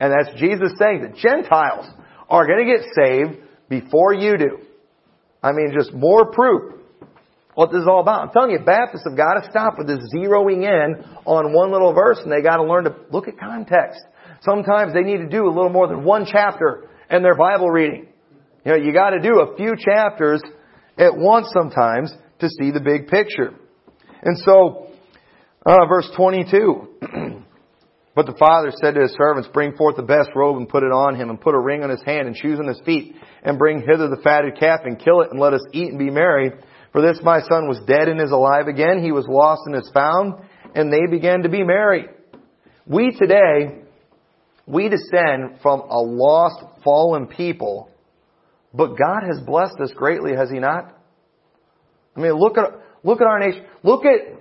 And 0.00 0.12
that's 0.12 0.38
Jesus 0.38 0.72
saying 0.78 1.02
that 1.02 1.16
Gentiles 1.16 1.86
are 2.28 2.46
going 2.46 2.66
to 2.66 2.76
get 2.76 2.86
saved 2.94 3.48
before 3.68 4.14
you 4.14 4.38
do. 4.38 4.58
I 5.42 5.52
mean, 5.52 5.72
just 5.76 5.92
more 5.92 6.30
proof 6.30 6.74
what 7.54 7.72
this 7.72 7.80
is 7.80 7.88
all 7.88 8.00
about. 8.00 8.22
I'm 8.22 8.30
telling 8.30 8.50
you, 8.50 8.60
Baptists 8.60 9.02
have 9.08 9.16
got 9.16 9.34
to 9.34 9.50
stop 9.50 9.78
with 9.78 9.88
this 9.88 9.98
zeroing 10.14 10.62
in 10.62 11.04
on 11.24 11.52
one 11.52 11.72
little 11.72 11.92
verse 11.92 12.18
and 12.22 12.30
they 12.30 12.40
got 12.40 12.58
to 12.58 12.62
learn 12.62 12.84
to 12.84 12.94
look 13.10 13.26
at 13.26 13.38
context. 13.38 14.00
Sometimes 14.42 14.94
they 14.94 15.02
need 15.02 15.18
to 15.18 15.28
do 15.28 15.46
a 15.46 15.52
little 15.52 15.70
more 15.70 15.88
than 15.88 16.04
one 16.04 16.26
chapter 16.30 16.88
in 17.10 17.22
their 17.22 17.34
Bible 17.34 17.70
reading. 17.70 18.08
You 18.64 18.72
know, 18.72 18.78
you 18.78 18.92
got 18.92 19.10
to 19.10 19.20
do 19.20 19.40
a 19.40 19.56
few 19.56 19.74
chapters 19.78 20.42
at 20.96 21.16
once 21.16 21.48
sometimes 21.52 22.12
to 22.40 22.48
see 22.48 22.70
the 22.70 22.80
big 22.80 23.08
picture. 23.08 23.54
And 24.22 24.36
so, 24.38 24.88
uh, 25.64 25.86
verse 25.88 26.10
22. 26.16 26.88
but 28.14 28.26
the 28.26 28.36
father 28.38 28.72
said 28.82 28.94
to 28.94 29.02
his 29.02 29.14
servants, 29.18 29.48
Bring 29.52 29.76
forth 29.76 29.96
the 29.96 30.02
best 30.02 30.30
robe 30.34 30.56
and 30.56 30.68
put 30.68 30.82
it 30.82 30.92
on 30.92 31.14
him, 31.14 31.30
and 31.30 31.40
put 31.40 31.54
a 31.54 31.58
ring 31.58 31.82
on 31.82 31.90
his 31.90 32.02
hand 32.02 32.26
and 32.26 32.36
shoes 32.36 32.58
on 32.58 32.66
his 32.66 32.80
feet, 32.84 33.14
and 33.42 33.58
bring 33.58 33.80
hither 33.80 34.08
the 34.08 34.20
fatted 34.22 34.58
calf 34.58 34.80
and 34.84 34.98
kill 34.98 35.22
it, 35.22 35.30
and 35.30 35.40
let 35.40 35.54
us 35.54 35.64
eat 35.72 35.88
and 35.88 35.98
be 35.98 36.10
merry. 36.10 36.52
For 36.92 37.00
this 37.00 37.20
my 37.22 37.40
son 37.40 37.68
was 37.68 37.80
dead 37.86 38.08
and 38.08 38.20
is 38.20 38.30
alive 38.30 38.66
again. 38.66 39.02
He 39.02 39.12
was 39.12 39.26
lost 39.28 39.62
and 39.66 39.76
is 39.76 39.90
found. 39.92 40.34
And 40.74 40.92
they 40.92 41.06
began 41.10 41.42
to 41.42 41.48
be 41.48 41.62
merry. 41.62 42.06
We 42.86 43.12
today 43.12 43.82
we 44.68 44.88
descend 44.88 45.60
from 45.62 45.80
a 45.80 45.98
lost, 45.98 46.62
fallen 46.84 47.26
people, 47.26 47.90
but 48.74 48.98
God 48.98 49.22
has 49.26 49.40
blessed 49.44 49.80
us 49.80 49.90
greatly, 49.96 50.36
has 50.36 50.50
He 50.50 50.58
not? 50.58 50.94
I 52.14 52.20
mean, 52.20 52.32
look 52.32 52.58
at, 52.58 52.64
look 53.02 53.20
at 53.20 53.26
our 53.26 53.38
nation. 53.38 53.64
Look 53.82 54.04
at 54.04 54.36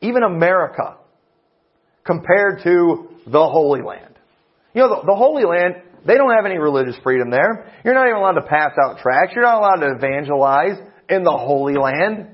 even 0.00 0.22
America 0.22 0.96
compared 2.04 2.62
to 2.62 3.08
the 3.26 3.48
Holy 3.48 3.82
Land. 3.82 4.14
You 4.74 4.82
know, 4.82 4.88
the, 4.88 5.06
the 5.06 5.14
Holy 5.14 5.44
Land, 5.44 5.74
they 6.06 6.14
don't 6.14 6.34
have 6.34 6.46
any 6.46 6.58
religious 6.58 6.96
freedom 7.02 7.30
there. 7.30 7.72
You're 7.84 7.94
not 7.94 8.06
even 8.06 8.18
allowed 8.18 8.40
to 8.40 8.46
pass 8.46 8.72
out 8.84 8.98
tracts. 8.98 9.32
You're 9.34 9.44
not 9.44 9.58
allowed 9.58 9.86
to 9.86 9.96
evangelize 9.96 10.78
in 11.08 11.24
the 11.24 11.36
Holy 11.36 11.74
Land. 11.74 12.28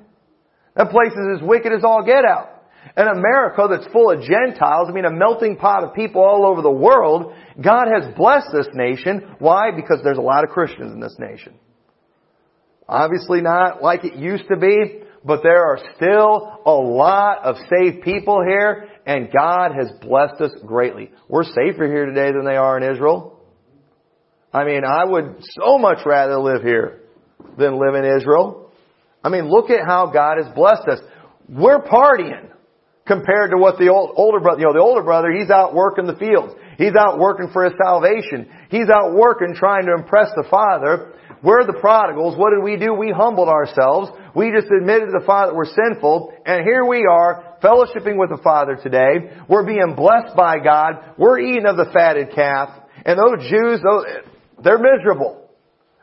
That 0.77 0.91
place 0.91 1.13
is 1.13 1.41
as 1.41 1.43
wicked 1.43 1.73
as 1.73 1.85
all 1.85 2.05
get 2.05 2.25
out. 2.25 2.58
And 2.97 3.09
America 3.09 3.69
that's 3.71 3.91
full 3.93 4.11
of 4.11 4.23
Gentiles, 4.23 4.89
I 4.89 4.93
mean 4.93 5.05
a 5.05 5.11
melting 5.11 5.57
pot 5.57 5.85
of 5.85 5.95
people 5.95 6.23
all 6.23 6.47
over 6.47 6.63
the 6.63 6.71
world, 6.71 7.35
God 7.61 7.87
has 7.89 8.15
blessed 8.17 8.49
this 8.53 8.69
nation. 8.75 9.37
Why? 9.39 9.71
Because 9.75 10.01
there's 10.03 10.19
a 10.19 10.23
lot 10.23 10.45
of 10.45 10.51
Christians 10.51 10.93
in 10.93 11.01
this 11.01 11.17
nation. 11.19 11.55
Obviously 12.89 13.41
not 13.41 13.83
like 13.83 14.05
it 14.05 14.15
used 14.15 14.49
to 14.49 14.57
be, 14.57 15.03
but 15.25 15.43
there 15.43 15.63
are 15.65 15.79
still 15.97 16.61
a 16.65 16.71
lot 16.71 17.45
of 17.45 17.57
saved 17.69 18.03
people 18.03 18.43
here, 18.47 18.89
and 19.05 19.31
God 19.33 19.73
has 19.79 19.91
blessed 20.01 20.41
us 20.41 20.53
greatly. 20.65 21.11
We're 21.29 21.45
safer 21.45 21.87
here 21.87 22.07
today 22.07 22.33
than 22.33 22.45
they 22.45 22.57
are 22.57 22.79
in 22.79 22.95
Israel. 22.95 23.41
I 24.53 24.65
mean, 24.65 24.83
I 24.85 25.05
would 25.05 25.37
so 25.61 25.79
much 25.79 25.99
rather 26.07 26.39
live 26.39 26.63
here 26.63 27.03
than 27.59 27.79
live 27.79 27.95
in 27.95 28.05
Israel. 28.05 28.73
I 29.23 29.29
mean, 29.29 29.51
look 29.51 29.69
at 29.71 29.87
how 29.87 30.07
God 30.07 30.39
has 30.43 30.53
blessed 30.55 30.89
us. 30.89 31.01
We're 31.49 31.83
partying 31.83 32.49
compared 33.09 33.51
to 33.51 33.57
what 33.57 33.79
the 33.79 33.89
old, 33.89 34.13
older 34.15 34.39
brother, 34.39 34.61
you 34.61 34.67
know, 34.67 34.73
the 34.75 34.81
older 34.81 35.03
brother, 35.03 35.33
he's 35.33 35.51
out 35.51 35.75
working 35.75 36.07
the 36.07 36.15
fields. 36.15 36.55
He's 36.77 36.95
out 36.95 37.19
working 37.19 37.49
for 37.53 37.65
his 37.65 37.75
salvation. 37.83 38.49
He's 38.71 38.89
out 38.89 39.15
working 39.15 39.55
trying 39.57 39.87
to 39.87 39.95
impress 39.95 40.29
the 40.37 40.47
Father. 40.49 41.15
We're 41.43 41.65
the 41.65 41.79
prodigals. 41.81 42.37
What 42.37 42.51
did 42.51 42.63
we 42.63 42.77
do? 42.77 42.95
We 42.95 43.11
humbled 43.11 43.49
ourselves. 43.49 44.11
We 44.37 44.53
just 44.53 44.71
admitted 44.71 45.07
to 45.07 45.19
the 45.19 45.27
Father 45.27 45.53
that 45.53 45.57
we're 45.57 45.73
sinful. 45.75 46.35
And 46.47 46.63
here 46.63 46.85
we 46.85 47.07
are, 47.11 47.57
fellowshipping 47.63 48.19
with 48.19 48.31
the 48.31 48.41
Father 48.45 48.77
today. 48.81 49.31
We're 49.49 49.67
being 49.67 49.95
blessed 49.97 50.37
by 50.37 50.59
God. 50.59 51.15
We're 51.17 51.41
eating 51.41 51.67
of 51.67 51.77
the 51.77 51.91
fatted 51.93 52.31
calf. 52.35 52.71
And 53.05 53.19
those 53.19 53.49
Jews, 53.49 53.81
they're 54.63 54.79
miserable. 54.79 55.51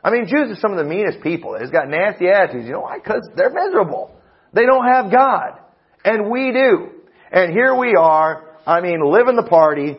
I 0.02 0.10
mean, 0.10 0.26
Jews 0.26 0.50
are 0.50 0.60
some 0.60 0.72
of 0.72 0.78
the 0.78 0.84
meanest 0.84 1.22
people. 1.22 1.56
They've 1.58 1.72
got 1.72 1.88
nasty 1.88 2.28
attitudes. 2.28 2.66
You 2.66 2.72
know 2.72 2.80
why? 2.80 2.98
Because 2.98 3.28
they're 3.36 3.52
miserable. 3.52 4.14
They 4.52 4.66
don't 4.66 4.86
have 4.86 5.10
God. 5.10 5.58
And 6.04 6.30
we 6.30 6.52
do. 6.52 6.92
And 7.30 7.52
here 7.52 7.74
we 7.74 7.94
are, 7.98 8.56
I 8.66 8.80
mean, 8.80 9.00
living 9.04 9.36
the 9.36 9.48
party, 9.48 9.96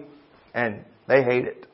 and 0.54 0.86
they 1.08 1.24
hate 1.24 1.46
it. 1.46 1.66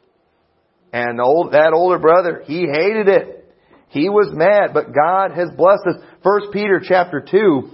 And 0.91 1.19
old, 1.19 1.53
that 1.53 1.73
older 1.73 1.99
brother, 1.99 2.43
he 2.45 2.67
hated 2.67 3.07
it. 3.07 3.55
He 3.89 4.09
was 4.09 4.29
mad, 4.33 4.73
but 4.73 4.93
God 4.93 5.31
has 5.35 5.49
blessed 5.55 5.87
us. 5.87 6.03
1 6.23 6.51
Peter 6.51 6.81
chapter 6.83 7.19
2 7.21 7.69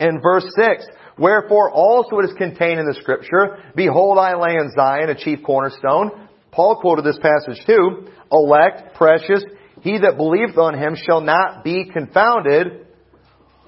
and 0.00 0.22
verse 0.22 0.44
6. 0.58 0.84
Wherefore 1.18 1.70
also 1.70 2.18
it 2.18 2.24
is 2.24 2.36
contained 2.36 2.80
in 2.80 2.86
the 2.86 2.98
scripture, 3.00 3.58
Behold 3.74 4.18
I 4.18 4.34
lay 4.34 4.56
in 4.56 4.72
Zion 4.74 5.10
a 5.10 5.14
chief 5.14 5.40
cornerstone. 5.44 6.28
Paul 6.50 6.76
quoted 6.80 7.04
this 7.04 7.18
passage 7.18 7.64
too. 7.66 8.08
Elect, 8.30 8.94
precious, 8.94 9.44
he 9.82 9.98
that 9.98 10.16
believeth 10.16 10.56
on 10.58 10.78
him 10.78 10.96
shall 10.96 11.20
not 11.20 11.64
be 11.64 11.88
confounded. 11.90 12.86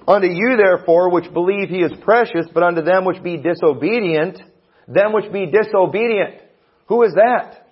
Unto 0.07 0.27
you 0.27 0.57
therefore 0.57 1.11
which 1.11 1.33
believe 1.33 1.69
he 1.69 1.79
is 1.79 1.93
precious, 2.03 2.47
but 2.53 2.63
unto 2.63 2.83
them 2.83 3.05
which 3.05 3.23
be 3.23 3.39
disobedient, 3.39 4.39
them 4.87 5.13
which 5.13 5.33
be 5.33 5.47
disobedient. 5.47 6.43
Who 6.89 7.03
is 7.05 7.15
that? 7.15 7.67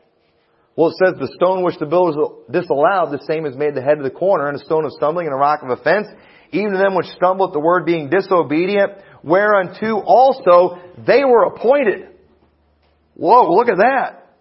Well, 0.74 0.88
it 0.88 0.96
says 1.04 1.14
the 1.20 1.34
stone 1.36 1.62
which 1.62 1.78
the 1.78 1.86
builders 1.86 2.16
disallowed, 2.50 3.12
the 3.12 3.22
same 3.26 3.44
is 3.44 3.54
made 3.56 3.74
the 3.74 3.82
head 3.82 3.98
of 3.98 4.04
the 4.04 4.10
corner, 4.10 4.48
and 4.48 4.58
a 4.58 4.64
stone 4.64 4.86
of 4.86 4.92
stumbling 4.92 5.26
and 5.26 5.34
a 5.34 5.38
rock 5.38 5.60
of 5.62 5.68
offense. 5.68 6.08
Even 6.50 6.72
to 6.72 6.78
them 6.78 6.94
which 6.94 7.06
stumble 7.06 7.46
at 7.48 7.52
the 7.52 7.60
word 7.60 7.84
being 7.84 8.08
disobedient, 8.08 8.92
whereunto 9.22 10.00
also 10.00 10.78
they 11.06 11.24
were 11.24 11.44
appointed. 11.44 12.08
Whoa, 13.14 13.54
look 13.54 13.68
at 13.68 13.76
that. 13.76 14.36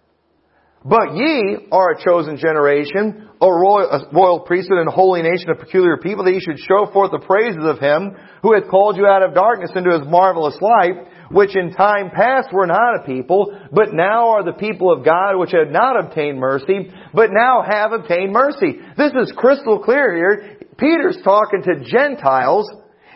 But 0.84 1.14
ye 1.14 1.68
are 1.70 1.92
a 1.92 2.02
chosen 2.02 2.38
generation, 2.38 3.28
a 3.42 3.52
royal, 3.52 4.06
royal 4.12 4.40
priesthood 4.40 4.78
and 4.78 4.88
holy 4.88 5.20
nation, 5.20 5.50
a 5.50 5.56
peculiar 5.56 5.96
people, 5.96 6.24
that 6.24 6.32
ye 6.32 6.40
should 6.40 6.60
show 6.60 6.86
forth 6.92 7.10
the 7.10 7.18
praises 7.18 7.64
of 7.64 7.80
him 7.80 8.16
who 8.42 8.54
hath 8.54 8.70
called 8.70 8.96
you 8.96 9.04
out 9.04 9.22
of 9.22 9.34
darkness 9.34 9.72
into 9.74 9.90
his 9.90 10.06
marvelous 10.06 10.56
light, 10.60 11.08
which 11.32 11.56
in 11.56 11.72
time 11.72 12.10
past 12.10 12.52
were 12.52 12.66
not 12.66 13.00
a 13.00 13.04
people, 13.04 13.58
but 13.72 13.92
now 13.92 14.28
are 14.28 14.44
the 14.44 14.52
people 14.52 14.92
of 14.92 15.04
God, 15.04 15.36
which 15.36 15.50
had 15.50 15.72
not 15.72 15.98
obtained 15.98 16.38
mercy, 16.38 16.92
but 17.12 17.30
now 17.32 17.62
have 17.68 17.90
obtained 17.90 18.32
mercy. 18.32 18.78
This 18.96 19.12
is 19.20 19.32
crystal 19.36 19.80
clear 19.80 20.14
here. 20.14 20.58
Peter's 20.78 21.18
talking 21.24 21.62
to 21.62 21.84
Gentiles, 21.84 22.70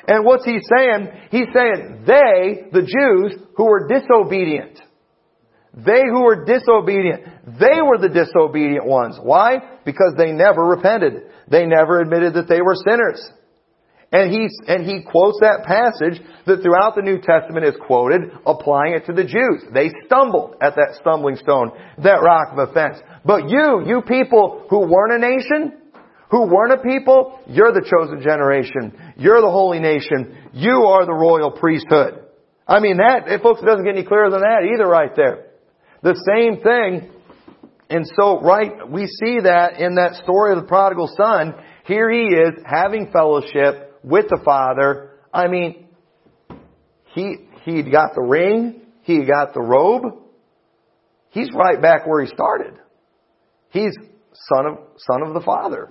and 0.09 0.25
what's 0.25 0.45
he 0.45 0.59
saying? 0.77 1.09
He's 1.31 1.49
saying 1.55 2.03
they, 2.05 2.69
the 2.73 2.83
Jews, 2.83 3.41
who 3.57 3.67
were 3.67 3.87
disobedient. 3.87 4.81
They 5.77 6.03
who 6.11 6.23
were 6.23 6.45
disobedient. 6.45 7.23
They 7.61 7.83
were 7.85 7.99
the 7.99 8.09
disobedient 8.09 8.87
ones. 8.87 9.19
Why? 9.23 9.59
Because 9.85 10.15
they 10.17 10.33
never 10.33 10.63
repented. 10.65 11.25
They 11.49 11.67
never 11.67 12.01
admitted 12.01 12.35
that 12.35 12.49
they 12.49 12.63
were 12.63 12.75
sinners. 12.75 13.31
And 14.11 14.33
he, 14.33 14.49
and 14.69 14.87
he 14.87 15.03
quotes 15.03 15.41
that 15.41 15.65
passage 15.67 16.23
that 16.47 16.63
throughout 16.63 16.95
the 16.95 17.03
New 17.03 17.21
Testament 17.21 17.67
is 17.67 17.75
quoted, 17.87 18.31
applying 18.47 18.95
it 18.95 19.05
to 19.07 19.13
the 19.13 19.25
Jews. 19.25 19.69
They 19.75 19.91
stumbled 20.07 20.55
at 20.63 20.77
that 20.77 20.97
stumbling 21.01 21.37
stone, 21.37 21.73
that 21.99 22.23
rock 22.23 22.53
of 22.53 22.71
offense. 22.71 22.99
But 23.25 23.51
you, 23.51 23.83
you 23.85 24.01
people 24.01 24.65
who 24.71 24.87
weren't 24.87 25.13
a 25.13 25.19
nation, 25.19 25.77
who 26.31 26.47
weren't 26.47 26.73
a 26.73 26.83
people, 26.83 27.39
you're 27.47 27.73
the 27.73 27.85
chosen 27.85 28.23
generation. 28.23 29.15
You're 29.19 29.43
the 29.43 29.51
holy 29.51 29.81
nation. 29.81 30.51
You 30.55 30.87
are 30.87 31.05
the 31.05 31.13
royal 31.13 31.51
priesthood. 31.51 32.25
I 32.67 32.81
mean 32.81 32.97
that, 32.97 33.29
eh, 33.29 33.39
folks, 33.43 33.61
it 33.61 33.67
doesn't 33.67 33.85
get 33.85 33.95
any 33.95 34.07
clearer 34.07 34.31
than 34.31 34.41
that 34.41 34.63
either 34.73 34.87
right 34.87 35.15
there. 35.15 35.46
The 36.03 36.15
same 36.35 36.63
thing, 36.63 37.11
and 37.89 38.07
so 38.17 38.41
right, 38.41 38.89
we 38.89 39.07
see 39.07 39.41
that 39.43 39.81
in 39.81 39.95
that 39.97 40.23
story 40.23 40.53
of 40.53 40.61
the 40.61 40.69
prodigal 40.69 41.11
son. 41.17 41.55
Here 41.87 42.11
he 42.11 42.27
is 42.27 42.55
having 42.65 43.11
fellowship 43.13 43.99
with 44.03 44.27
the 44.29 44.41
Father. 44.45 45.13
I 45.33 45.49
mean, 45.49 45.87
he, 47.15 47.37
he 47.65 47.83
got 47.83 48.15
the 48.15 48.23
ring, 48.23 48.83
he 49.03 49.25
got 49.25 49.55
the 49.55 49.61
robe. 49.61 50.03
He's 51.31 51.51
right 51.55 51.81
back 51.81 52.07
where 52.07 52.25
he 52.25 52.29
started. 52.29 52.75
He's 53.71 53.95
son 54.33 54.67
of, 54.67 54.79
son 54.97 55.23
of 55.23 55.35
the 55.35 55.41
Father. 55.41 55.91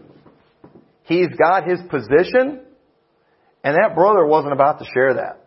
He's 1.03 1.27
got 1.37 1.67
his 1.67 1.79
position, 1.89 2.61
and 3.63 3.75
that 3.75 3.95
brother 3.95 4.25
wasn't 4.25 4.53
about 4.53 4.79
to 4.79 4.85
share 4.93 5.15
that. 5.15 5.45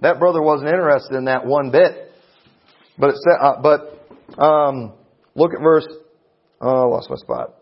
That 0.00 0.18
brother 0.18 0.40
wasn't 0.40 0.68
interested 0.70 1.16
in 1.16 1.24
that 1.24 1.44
one 1.44 1.70
bit. 1.70 2.05
But 2.98 3.10
it 3.10 3.16
said, 3.16 3.36
uh, 3.40 3.60
but 3.62 4.42
um, 4.42 4.94
look 5.34 5.52
at 5.54 5.62
verse. 5.62 5.86
Oh, 6.60 6.68
I 6.68 6.86
lost 6.86 7.10
my 7.10 7.16
spot. 7.16 7.54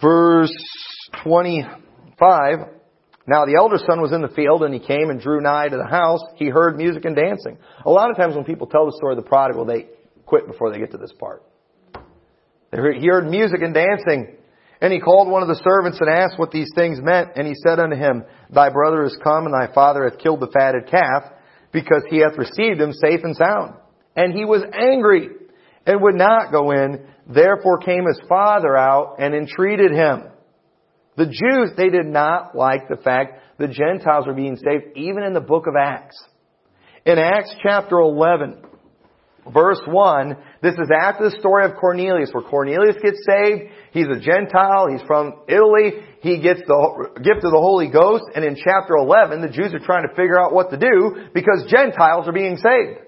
Verse 0.00 0.52
25. 1.22 2.58
Now 3.26 3.44
the 3.44 3.54
elder 3.56 3.78
son 3.78 4.00
was 4.00 4.12
in 4.12 4.22
the 4.22 4.28
field 4.28 4.62
and 4.62 4.74
he 4.74 4.80
came 4.80 5.10
and 5.10 5.20
drew 5.20 5.40
nigh 5.40 5.68
to 5.68 5.76
the 5.76 5.86
house. 5.86 6.20
He 6.36 6.48
heard 6.48 6.76
music 6.76 7.04
and 7.04 7.14
dancing. 7.14 7.58
A 7.84 7.90
lot 7.90 8.10
of 8.10 8.16
times 8.16 8.34
when 8.34 8.44
people 8.44 8.66
tell 8.66 8.86
the 8.86 8.96
story 8.96 9.16
of 9.16 9.22
the 9.22 9.28
prodigal, 9.28 9.64
they 9.64 9.86
quit 10.26 10.46
before 10.46 10.72
they 10.72 10.78
get 10.78 10.90
to 10.92 10.98
this 10.98 11.12
part. 11.12 11.44
He 12.72 13.06
heard 13.06 13.28
music 13.28 13.62
and 13.62 13.74
dancing. 13.74 14.36
And 14.80 14.92
he 14.92 14.98
called 14.98 15.28
one 15.28 15.42
of 15.42 15.48
the 15.48 15.60
servants 15.62 15.98
and 16.00 16.08
asked 16.08 16.38
what 16.38 16.50
these 16.50 16.70
things 16.74 16.98
meant. 17.02 17.32
And 17.36 17.46
he 17.46 17.54
said 17.54 17.78
unto 17.78 17.96
him, 17.96 18.24
Thy 18.48 18.70
brother 18.70 19.04
is 19.04 19.16
come 19.22 19.44
and 19.44 19.54
thy 19.54 19.72
father 19.74 20.08
hath 20.08 20.18
killed 20.18 20.40
the 20.40 20.50
fatted 20.52 20.86
calf 20.90 21.24
because 21.72 22.02
he 22.10 22.18
hath 22.18 22.36
received 22.36 22.80
him 22.80 22.92
safe 22.92 23.20
and 23.22 23.36
sound. 23.36 23.74
And 24.16 24.34
he 24.34 24.44
was 24.44 24.62
angry 24.72 25.28
and 25.86 26.02
would 26.02 26.14
not 26.14 26.52
go 26.52 26.70
in. 26.72 27.06
Therefore 27.28 27.78
came 27.78 28.04
his 28.06 28.20
father 28.28 28.76
out 28.76 29.16
and 29.18 29.34
entreated 29.34 29.92
him. 29.92 30.24
The 31.16 31.26
Jews, 31.26 31.70
they 31.76 31.90
did 31.90 32.06
not 32.06 32.56
like 32.56 32.88
the 32.88 32.96
fact 32.96 33.40
the 33.58 33.68
Gentiles 33.68 34.26
were 34.26 34.34
being 34.34 34.56
saved, 34.56 34.96
even 34.96 35.22
in 35.22 35.34
the 35.34 35.40
book 35.40 35.66
of 35.66 35.74
Acts. 35.78 36.16
In 37.04 37.18
Acts 37.18 37.54
chapter 37.62 37.98
11, 37.98 38.62
verse 39.52 39.80
1, 39.86 40.36
this 40.62 40.74
is 40.74 40.90
after 40.98 41.30
the 41.30 41.36
story 41.38 41.64
of 41.64 41.76
Cornelius, 41.80 42.30
where 42.32 42.42
Cornelius 42.42 42.96
gets 43.02 43.18
saved. 43.26 43.70
He's 43.92 44.06
a 44.06 44.20
Gentile. 44.20 44.88
He's 44.90 45.06
from 45.06 45.42
Italy. 45.48 46.04
He 46.20 46.38
gets 46.38 46.60
the 46.66 47.20
gift 47.24 47.44
of 47.44 47.52
the 47.52 47.60
Holy 47.60 47.88
Ghost. 47.88 48.24
And 48.34 48.44
in 48.44 48.56
chapter 48.56 48.94
11, 48.96 49.40
the 49.40 49.48
Jews 49.48 49.72
are 49.72 49.84
trying 49.84 50.06
to 50.06 50.14
figure 50.14 50.38
out 50.38 50.52
what 50.52 50.70
to 50.70 50.76
do 50.76 51.28
because 51.32 51.64
Gentiles 51.68 52.28
are 52.28 52.32
being 52.32 52.56
saved. 52.56 53.00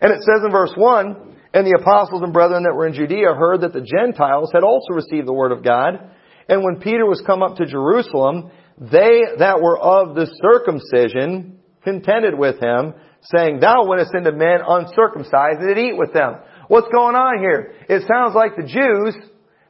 And 0.00 0.12
it 0.12 0.20
says 0.24 0.44
in 0.44 0.50
verse 0.50 0.72
1, 0.74 1.36
And 1.52 1.66
the 1.66 1.78
apostles 1.78 2.22
and 2.22 2.32
brethren 2.32 2.64
that 2.64 2.74
were 2.74 2.86
in 2.86 2.94
Judea 2.94 3.34
heard 3.36 3.60
that 3.60 3.72
the 3.72 3.84
Gentiles 3.84 4.50
had 4.52 4.64
also 4.64 4.94
received 4.94 5.28
the 5.28 5.32
word 5.32 5.52
of 5.52 5.62
God. 5.62 6.10
And 6.48 6.64
when 6.64 6.80
Peter 6.80 7.04
was 7.04 7.22
come 7.26 7.42
up 7.42 7.56
to 7.56 7.66
Jerusalem, 7.66 8.50
they 8.78 9.22
that 9.38 9.60
were 9.60 9.78
of 9.78 10.14
the 10.14 10.26
circumcision 10.40 11.58
contended 11.82 12.36
with 12.36 12.60
him, 12.60 12.94
saying, 13.36 13.60
Thou 13.60 13.84
wentest 13.86 14.14
into 14.14 14.32
men 14.32 14.60
uncircumcised 14.66 15.60
and 15.60 15.68
did 15.68 15.78
eat 15.78 15.96
with 15.96 16.12
them. 16.12 16.36
What's 16.68 16.88
going 16.88 17.14
on 17.14 17.38
here? 17.38 17.74
It 17.88 18.08
sounds 18.08 18.34
like 18.34 18.56
the 18.56 18.66
Jews 18.66 19.14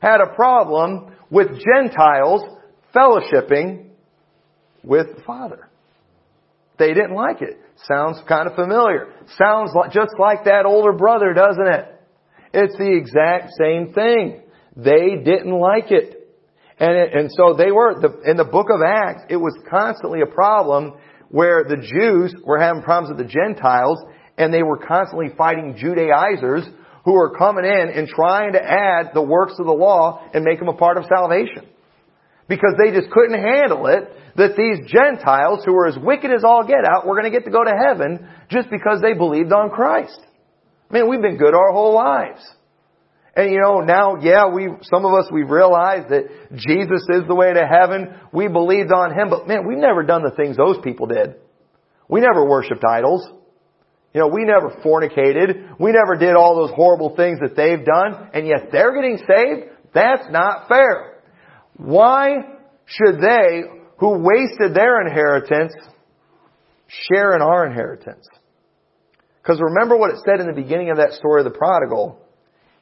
had 0.01 0.21
a 0.21 0.35
problem 0.35 1.15
with 1.31 1.49
Gentiles 1.59 2.43
fellowshipping 2.95 3.89
with 4.83 5.17
the 5.17 5.23
Father. 5.23 5.69
They 6.79 6.89
didn't 6.89 7.15
like 7.15 7.41
it. 7.41 7.61
Sounds 7.89 8.19
kind 8.29 8.49
of 8.49 8.55
familiar. 8.55 9.13
Sounds 9.39 9.73
like, 9.75 9.93
just 9.93 10.15
like 10.19 10.45
that 10.45 10.67
older 10.67 10.93
brother, 10.93 11.33
doesn't 11.33 11.67
it? 11.67 12.01
It's 12.53 12.77
the 12.77 12.97
exact 12.97 13.53
same 13.59 13.93
thing. 13.93 14.43
They 14.77 15.17
didn't 15.25 15.59
like 15.59 15.91
it. 15.91 16.21
And, 16.79 16.93
it, 16.93 17.15
and 17.15 17.31
so 17.37 17.55
they 17.55 17.71
were, 17.71 18.01
the, 18.01 18.31
in 18.31 18.37
the 18.37 18.45
book 18.45 18.67
of 18.71 18.81
Acts, 18.85 19.23
it 19.29 19.37
was 19.37 19.57
constantly 19.71 20.21
a 20.21 20.27
problem 20.27 20.95
where 21.31 21.65
the 21.65 21.77
Jews 21.77 22.35
were 22.45 22.59
having 22.59 22.83
problems 22.83 23.17
with 23.17 23.27
the 23.27 23.33
Gentiles 23.33 23.99
and 24.37 24.53
they 24.53 24.63
were 24.63 24.79
constantly 24.79 25.29
fighting 25.37 25.77
Judaizers 25.77 26.65
who 27.05 27.13
were 27.13 27.37
coming 27.37 27.65
in 27.65 27.91
and 27.91 28.09
trying 28.09 28.53
to 28.53 28.63
add 28.63 29.11
the 29.15 29.23
works 29.23 29.55
of 29.59 29.67
the 29.67 29.73
law 29.73 30.27
and 30.33 30.45
make 30.45 30.59
them 30.59 30.69
a 30.69 30.75
part 30.75 30.97
of 30.97 31.05
salvation. 31.05 31.69
Because 32.49 32.75
they 32.79 32.93
just 32.93 33.11
couldn't 33.11 33.41
handle 33.41 33.87
it 33.87 34.11
that 34.37 34.57
these 34.57 34.91
Gentiles 34.91 35.63
who 35.65 35.73
were 35.73 35.87
as 35.87 35.97
wicked 35.97 36.31
as 36.31 36.45
all 36.45 36.67
get 36.67 36.85
out 36.85 37.07
were 37.07 37.15
going 37.15 37.31
to 37.31 37.37
get 37.37 37.45
to 37.45 37.51
go 37.51 37.65
to 37.65 37.73
heaven 37.73 38.29
just 38.51 38.69
because 38.71 39.01
they 39.01 39.15
believed 39.15 39.53
on 39.53 39.71
Christ. 39.71 40.21
Man, 40.91 41.09
we've 41.09 41.23
been 41.23 41.39
good 41.39 41.55
our 41.55 41.73
whole 41.73 41.95
lives. 41.95 42.45
And 43.37 43.51
you 43.51 43.61
know, 43.61 43.81
now, 43.81 44.17
yeah, 44.21 44.47
we, 44.47 44.69
some 44.83 45.05
of 45.05 45.13
us, 45.13 45.27
we've 45.33 45.51
realized 45.51 46.11
that 46.11 46.29
Jesus 46.55 47.03
is 47.11 47.27
the 47.27 47.35
way 47.35 47.53
to 47.53 47.67
heaven. 47.67 48.15
We 48.33 48.49
believed 48.49 48.93
on 48.93 49.11
Him, 49.11 49.29
but 49.29 49.49
man, 49.49 49.67
we've 49.67 49.79
never 49.79 50.05
done 50.05 50.23
the 50.23 50.31
things 50.31 50.57
those 50.57 50.77
people 50.85 51.07
did. 51.07 51.37
We 52.09 52.21
never 52.21 52.49
worshiped 52.49 52.85
idols. 52.85 53.27
You 54.13 54.21
know, 54.21 54.29
we 54.29 54.45
never 54.45 54.71
fornicated. 54.85 55.81
We 55.81 55.91
never 55.91 56.17
did 56.17 56.37
all 56.37 56.55
those 56.55 56.71
horrible 56.77 57.17
things 57.17 57.41
that 57.41 57.57
they've 57.57 57.85
done, 57.85 58.31
and 58.33 58.47
yet 58.47 58.69
they're 58.71 58.95
getting 58.95 59.19
saved? 59.19 59.71
That's 59.93 60.31
not 60.31 60.69
fair. 60.69 61.14
Why 61.77 62.37
should 62.87 63.21
they, 63.21 63.63
who 63.99 64.19
wasted 64.19 64.75
their 64.75 65.01
inheritance, 65.07 65.73
share 66.87 67.35
in 67.35 67.43
our 67.43 67.67
inheritance? 67.67 68.27
Because 69.43 69.61
remember 69.61 69.97
what 69.97 70.11
it 70.11 70.17
said 70.25 70.41
in 70.41 70.47
the 70.47 70.61
beginning 70.61 70.91
of 70.91 70.97
that 70.97 71.13
story 71.13 71.43
of 71.43 71.45
the 71.45 71.59
prodigal. 71.59 72.19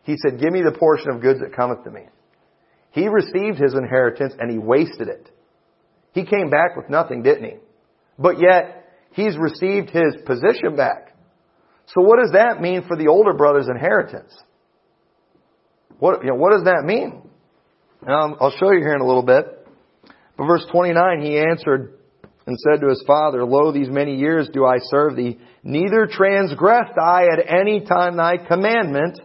He 0.04 0.16
said, 0.16 0.40
Give 0.40 0.52
me 0.52 0.62
the 0.62 0.76
portion 0.78 1.10
of 1.10 1.20
goods 1.20 1.40
that 1.40 1.54
cometh 1.54 1.84
to 1.84 1.90
me. 1.90 2.02
He 2.90 3.08
received 3.08 3.58
his 3.58 3.74
inheritance 3.74 4.34
and 4.38 4.50
he 4.50 4.58
wasted 4.58 5.08
it. 5.08 5.28
He 6.12 6.24
came 6.24 6.50
back 6.50 6.76
with 6.76 6.90
nothing, 6.90 7.22
didn't 7.22 7.44
he? 7.44 7.56
But 8.18 8.36
yet, 8.38 8.90
he's 9.12 9.36
received 9.38 9.90
his 9.90 10.16
position 10.26 10.76
back. 10.76 11.16
So 11.86 12.02
what 12.02 12.18
does 12.22 12.32
that 12.32 12.60
mean 12.60 12.84
for 12.86 12.96
the 12.96 13.08
older 13.08 13.32
brother's 13.32 13.68
inheritance? 13.68 14.32
What, 15.98 16.22
you 16.22 16.30
know, 16.30 16.36
what 16.36 16.52
does 16.52 16.64
that 16.64 16.84
mean? 16.84 17.22
Um, 18.06 18.36
I'll 18.40 18.50
show 18.58 18.72
you 18.72 18.80
here 18.80 18.94
in 18.94 19.00
a 19.00 19.06
little 19.06 19.22
bit. 19.22 19.46
But 20.36 20.46
verse 20.46 20.66
29, 20.72 21.22
he 21.22 21.38
answered 21.38 21.98
and 22.46 22.58
said 22.58 22.80
to 22.80 22.88
his 22.88 23.02
father, 23.06 23.44
Lo, 23.44 23.70
these 23.70 23.88
many 23.88 24.16
years 24.16 24.48
do 24.52 24.66
I 24.66 24.78
serve 24.80 25.14
thee, 25.14 25.38
neither 25.62 26.08
transgressed 26.10 26.98
I 27.00 27.26
at 27.26 27.38
any 27.46 27.84
time 27.84 28.16
thy 28.16 28.38
commandment, 28.38 29.20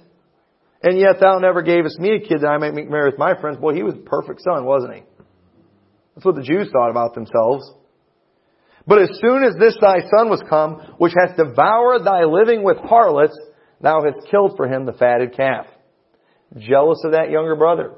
and 0.83 0.99
yet 0.99 1.19
thou 1.19 1.39
never 1.39 1.63
gavest 1.63 1.99
me 1.99 2.15
a 2.15 2.19
kid 2.19 2.41
that 2.41 2.47
I 2.47 2.57
might 2.57 2.75
make 2.75 2.87
merry 2.89 3.09
with 3.09 3.17
my 3.17 3.33
friends. 3.41 3.57
Boy, 3.57 3.73
he 3.73 3.81
was 3.81 3.95
a 3.95 3.97
perfect 3.97 4.41
son, 4.43 4.65
wasn't 4.65 4.93
he? 4.93 5.01
That's 6.13 6.25
what 6.25 6.35
the 6.35 6.43
Jews 6.43 6.69
thought 6.71 6.91
about 6.91 7.15
themselves. 7.15 7.71
But 8.85 9.01
as 9.01 9.09
soon 9.19 9.43
as 9.43 9.55
this 9.55 9.75
thy 9.81 10.01
son 10.01 10.29
was 10.29 10.43
come, 10.47 10.95
which 10.99 11.13
hath 11.17 11.35
devoured 11.35 12.05
thy 12.05 12.25
living 12.25 12.63
with 12.63 12.77
harlots, 12.77 13.37
thou 13.81 14.01
hast 14.03 14.29
killed 14.29 14.53
for 14.55 14.67
him 14.67 14.85
the 14.85 14.93
fatted 14.93 15.35
calf. 15.35 15.65
Jealous 16.57 17.01
of 17.03 17.13
that 17.13 17.31
younger 17.31 17.55
brother. 17.55 17.95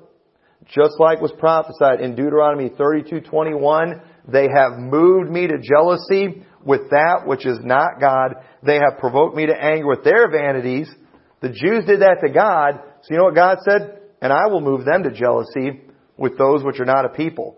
Just 0.69 0.99
like 0.99 1.19
was 1.19 1.31
prophesied 1.37 1.99
in 1.99 2.15
Deuteronomy 2.15 2.69
32:21, 2.69 4.01
they 4.27 4.47
have 4.47 4.77
moved 4.77 5.29
me 5.29 5.47
to 5.47 5.57
jealousy 5.57 6.45
with 6.63 6.89
that 6.91 7.23
which 7.25 7.45
is 7.45 7.59
not 7.63 7.99
God. 7.99 8.35
They 8.61 8.75
have 8.75 8.99
provoked 8.99 9.35
me 9.35 9.47
to 9.47 9.55
anger 9.55 9.87
with 9.87 10.03
their 10.03 10.29
vanities. 10.29 10.93
The 11.41 11.49
Jews 11.49 11.85
did 11.85 12.01
that 12.01 12.17
to 12.21 12.29
God. 12.29 12.81
So 13.01 13.07
you 13.11 13.17
know 13.17 13.25
what 13.25 13.35
God 13.35 13.57
said? 13.67 13.99
And 14.21 14.31
I 14.31 14.47
will 14.47 14.61
move 14.61 14.85
them 14.85 15.03
to 15.03 15.11
jealousy 15.11 15.81
with 16.17 16.37
those 16.37 16.63
which 16.63 16.79
are 16.79 16.85
not 16.85 17.05
a 17.05 17.09
people. 17.09 17.57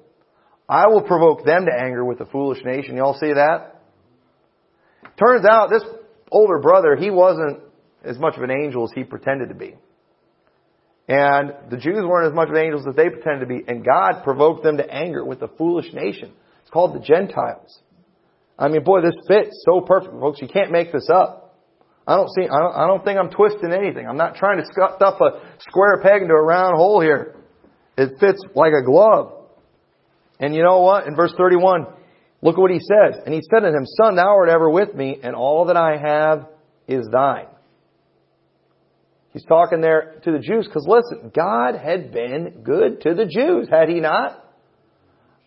I 0.70 0.88
will 0.88 1.02
provoke 1.02 1.44
them 1.44 1.66
to 1.66 1.84
anger 1.84 2.06
with 2.06 2.20
the 2.20 2.26
foolish 2.26 2.64
nation. 2.64 2.96
Y'all 2.96 3.18
see 3.20 3.34
that? 3.34 3.82
Turns 5.18 5.46
out 5.46 5.70
this 5.70 5.84
older 6.32 6.60
brother, 6.60 6.96
he 6.96 7.10
wasn't 7.10 7.60
as 8.04 8.18
much 8.18 8.38
of 8.38 8.44
an 8.44 8.52
angel 8.52 8.86
as 8.86 8.92
he 8.96 9.04
pretended 9.04 9.50
to 9.50 9.56
be. 9.56 9.76
And 11.12 11.52
the 11.70 11.76
Jews 11.76 12.06
weren't 12.06 12.30
as 12.30 12.34
much 12.34 12.48
of 12.48 12.56
angels 12.56 12.88
as 12.88 12.96
they 12.96 13.10
pretended 13.10 13.42
to 13.42 13.46
be. 13.46 13.62
And 13.68 13.84
God 13.84 14.24
provoked 14.24 14.64
them 14.64 14.78
to 14.78 14.90
anger 14.90 15.26
with 15.26 15.42
the 15.42 15.50
foolish 15.58 15.92
nation. 15.92 16.32
It's 16.62 16.70
called 16.72 16.96
the 16.96 17.02
Gentiles. 17.06 17.82
I 18.58 18.70
mean, 18.70 18.82
boy, 18.86 19.02
this 19.02 19.16
fits 19.28 19.62
so 19.66 19.82
perfect, 19.82 20.14
folks. 20.14 20.40
You 20.42 20.48
can't 20.48 20.72
make 20.72 20.94
this 20.94 21.10
up. 21.14 21.60
I 22.08 22.16
don't 22.16 22.30
see, 22.30 22.44
I 22.44 22.58
don't, 22.58 22.76
I 22.76 22.88
don't 22.88 23.04
think 23.04 23.20
I'm 23.20 23.30
twisting 23.30 23.74
anything. 23.74 24.08
I'm 24.08 24.16
not 24.16 24.36
trying 24.36 24.60
to 24.60 24.66
stuff 24.66 25.20
a 25.20 25.42
square 25.60 26.00
peg 26.02 26.22
into 26.22 26.34
a 26.34 26.42
round 26.42 26.78
hole 26.78 27.02
here. 27.02 27.36
It 27.98 28.18
fits 28.22 28.42
like 28.56 28.72
a 28.72 28.86
glove. 28.86 29.34
And 30.40 30.56
you 30.56 30.64
know 30.64 30.80
what? 30.80 31.08
In 31.08 31.16
verse 31.18 31.34
31, 31.38 31.88
look 32.42 32.56
at 32.56 32.62
what 32.62 32.72
he 32.72 32.80
says. 32.80 33.22
And 33.26 33.34
he 33.34 33.42
said 33.54 33.60
to 33.60 33.68
him, 33.68 33.86
Son, 34.02 34.16
thou 34.16 34.30
art 34.30 34.48
ever 34.48 34.70
with 34.70 34.96
me, 34.96 35.20
and 35.22 35.36
all 35.36 35.66
that 35.66 35.76
I 35.76 35.98
have 35.98 36.48
is 36.88 37.06
thine. 37.12 37.48
He's 39.34 39.46
talking 39.46 39.82
there 39.82 40.20
to 40.24 40.32
the 40.32 40.40
Jews 40.40 40.68
because 40.68 40.86
listen, 40.88 41.32
God 41.34 41.76
had 41.76 42.12
been 42.12 42.62
good 42.64 43.02
to 43.02 43.14
the 43.14 43.26
Jews, 43.26 43.70
had 43.70 43.88
he 43.88 44.00
not? 44.00 44.44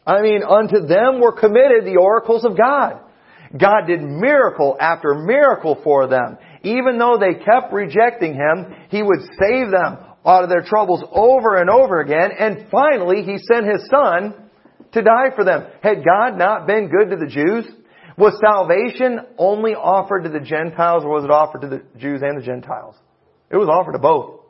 I 0.06 0.22
mean, 0.22 0.42
unto 0.42 0.86
them 0.86 1.20
were 1.20 1.32
committed 1.32 1.84
the 1.84 1.98
oracles 2.00 2.44
of 2.44 2.56
God. 2.56 3.00
God 3.58 3.86
did 3.86 4.02
miracle 4.02 4.76
after 4.80 5.14
miracle 5.14 5.80
for 5.84 6.08
them. 6.08 6.38
Even 6.62 6.98
though 6.98 7.18
they 7.18 7.34
kept 7.44 7.72
rejecting 7.72 8.34
Him, 8.34 8.74
He 8.90 9.02
would 9.02 9.20
save 9.20 9.70
them 9.70 9.98
out 10.26 10.42
of 10.42 10.48
their 10.48 10.62
troubles 10.62 11.04
over 11.12 11.56
and 11.56 11.70
over 11.70 12.00
again. 12.00 12.30
And 12.38 12.66
finally, 12.70 13.22
He 13.22 13.38
sent 13.38 13.66
His 13.66 13.88
Son 13.90 14.34
to 14.92 15.02
die 15.02 15.30
for 15.36 15.44
them. 15.44 15.66
Had 15.82 16.04
God 16.04 16.36
not 16.36 16.66
been 16.66 16.88
good 16.88 17.10
to 17.10 17.16
the 17.16 17.30
Jews? 17.30 17.66
Was 18.16 18.38
salvation 18.40 19.20
only 19.38 19.74
offered 19.74 20.24
to 20.24 20.30
the 20.30 20.40
Gentiles 20.40 21.04
or 21.04 21.10
was 21.10 21.24
it 21.24 21.30
offered 21.30 21.62
to 21.62 21.68
the 21.68 21.82
Jews 21.98 22.22
and 22.22 22.40
the 22.40 22.44
Gentiles? 22.44 22.94
It 23.50 23.56
was 23.56 23.68
offered 23.68 23.92
to 23.92 23.98
both. 23.98 24.40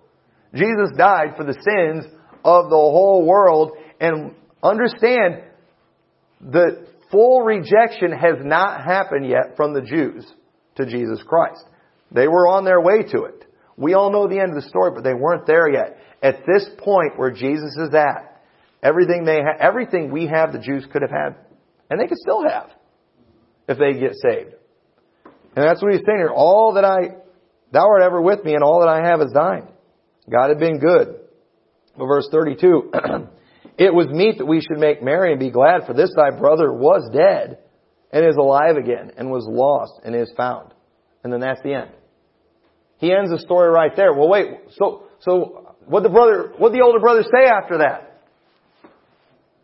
Jesus 0.55 0.91
died 0.97 1.35
for 1.37 1.45
the 1.45 1.55
sins 1.55 2.05
of 2.45 2.71
the 2.71 2.77
whole 2.77 3.27
world 3.27 3.73
and 4.01 4.35
understand 4.63 5.43
that 6.41 6.87
full 7.11 7.43
rejection 7.43 8.13
has 8.13 8.37
not 8.41 8.85
happened 8.85 9.29
yet 9.29 9.57
from 9.57 9.73
the 9.73 9.83
Jews 9.83 10.31
to 10.77 10.87
Jesus 10.87 11.23
Christ. 11.27 11.65
They 12.13 12.29
were 12.29 12.47
on 12.47 12.65
their 12.65 12.81
way 12.81 13.03
to 13.03 13.25
it. 13.25 13.45
We 13.77 13.95
all 13.95 14.13
know 14.13 14.29
the 14.29 14.39
end 14.39 14.57
of 14.57 14.63
the 14.63 14.69
story, 14.69 14.93
but 14.95 15.03
they 15.03 15.15
weren't 15.15 15.47
there 15.47 15.69
yet. 15.69 15.99
At 16.23 16.47
this 16.47 16.69
point 16.79 17.19
where 17.19 17.31
Jesus 17.31 17.77
is 17.77 17.95
at, 17.95 18.41
everything 18.83 19.25
they 19.25 19.41
ha- 19.41 19.59
everything 19.59 20.13
we 20.13 20.27
have, 20.27 20.53
the 20.53 20.61
Jews 20.61 20.87
could 20.93 21.03
have 21.03 21.11
had, 21.11 21.37
and 21.91 22.01
they 22.01 22.07
could 22.07 22.19
still 22.19 22.43
have 22.49 22.71
if 23.69 23.79
they 23.79 23.99
get 23.99 24.13
saved. 24.15 24.55
And 25.25 25.65
that's 25.65 25.83
what 25.83 25.93
he's 25.93 26.03
saying 26.07 26.19
here. 26.19 26.33
All 26.35 26.75
that 26.75 26.85
I, 26.85 27.17
thou 27.75 27.87
art 27.87 28.03
ever 28.03 28.21
with 28.21 28.45
me, 28.45 28.55
and 28.55 28.65
all 28.65 28.81
that 28.81 28.89
I 28.89 29.07
have 29.09 29.21
is 29.21 29.33
thine. 29.33 29.69
God 30.31 30.49
had 30.49 30.59
been 30.59 30.79
good. 30.79 31.21
But 31.97 32.07
verse 32.07 32.29
32, 32.33 32.91
It 33.77 33.93
was 33.93 34.07
meet 34.09 34.39
that 34.39 34.47
we 34.47 34.61
should 34.61 34.79
make 34.79 35.03
merry 35.03 35.33
and 35.33 35.41
be 35.41 35.51
glad, 35.51 35.87
for 35.87 35.95
this 35.95 36.13
thy 36.15 36.31
brother 36.31 36.73
was 36.73 37.11
dead 37.13 37.59
and 38.13 38.25
is 38.25 38.37
alive 38.37 38.77
again, 38.77 39.13
and 39.17 39.31
was 39.31 39.47
lost 39.49 40.01
and 40.05 40.15
is 40.15 40.33
found. 40.37 40.73
And 41.25 41.33
then 41.33 41.41
that's 41.41 41.61
the 41.63 41.75
end. 41.75 41.91
He 42.99 43.13
ends 43.13 43.31
the 43.31 43.41
story 43.41 43.71
right 43.71 43.91
there. 43.97 44.13
Well, 44.13 44.29
wait. 44.29 44.47
So, 44.77 45.07
so 45.21 45.75
what 45.87 46.05
the 46.05 46.09
brother, 46.09 46.53
what 46.57 46.73
the 46.73 46.83
older 46.83 47.01
brother 47.01 47.25
say 47.25 47.47
after 47.51 47.79
that? 47.79 48.23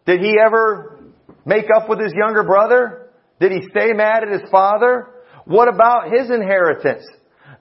Did 0.06 0.20
he 0.20 0.34
ever 0.44 0.98
make 1.44 1.66
up 1.74 1.88
with 1.88 2.00
his 2.00 2.12
younger 2.12 2.42
brother? 2.42 3.10
Did 3.38 3.52
he 3.52 3.60
stay 3.70 3.92
mad 3.92 4.24
at 4.24 4.40
his 4.40 4.50
father? 4.50 5.06
What 5.44 5.72
about 5.72 6.10
his 6.10 6.30
inheritance? 6.30 7.06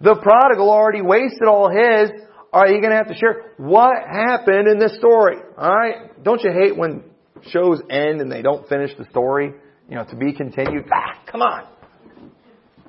The 0.02 0.16
prodigal 0.16 0.70
already 0.70 1.02
wasted 1.02 1.48
all 1.48 1.70
his. 1.70 2.12
Are 2.52 2.68
you 2.68 2.82
going 2.82 2.92
to 2.92 2.98
have 2.98 3.10
to 3.10 3.16
share 3.16 3.54
what 3.58 3.96
happened 4.10 4.68
in 4.68 4.80
this 4.80 4.96
story? 4.98 5.36
All 5.58 5.70
right. 5.70 6.24
Don't 6.24 6.42
you 6.44 6.52
hate 6.52 6.76
when 6.76 7.04
shows 7.52 7.82
end 7.90 8.22
and 8.22 8.32
they 8.32 8.42
don't 8.42 8.68
finish 8.68 8.92
the 8.98 9.06
story? 9.06 9.54
You 9.90 9.96
know, 9.96 10.06
to 10.06 10.16
be 10.16 10.34
continued. 10.34 10.86
Ah, 10.92 11.22
come 11.30 11.42
on. 11.42 11.68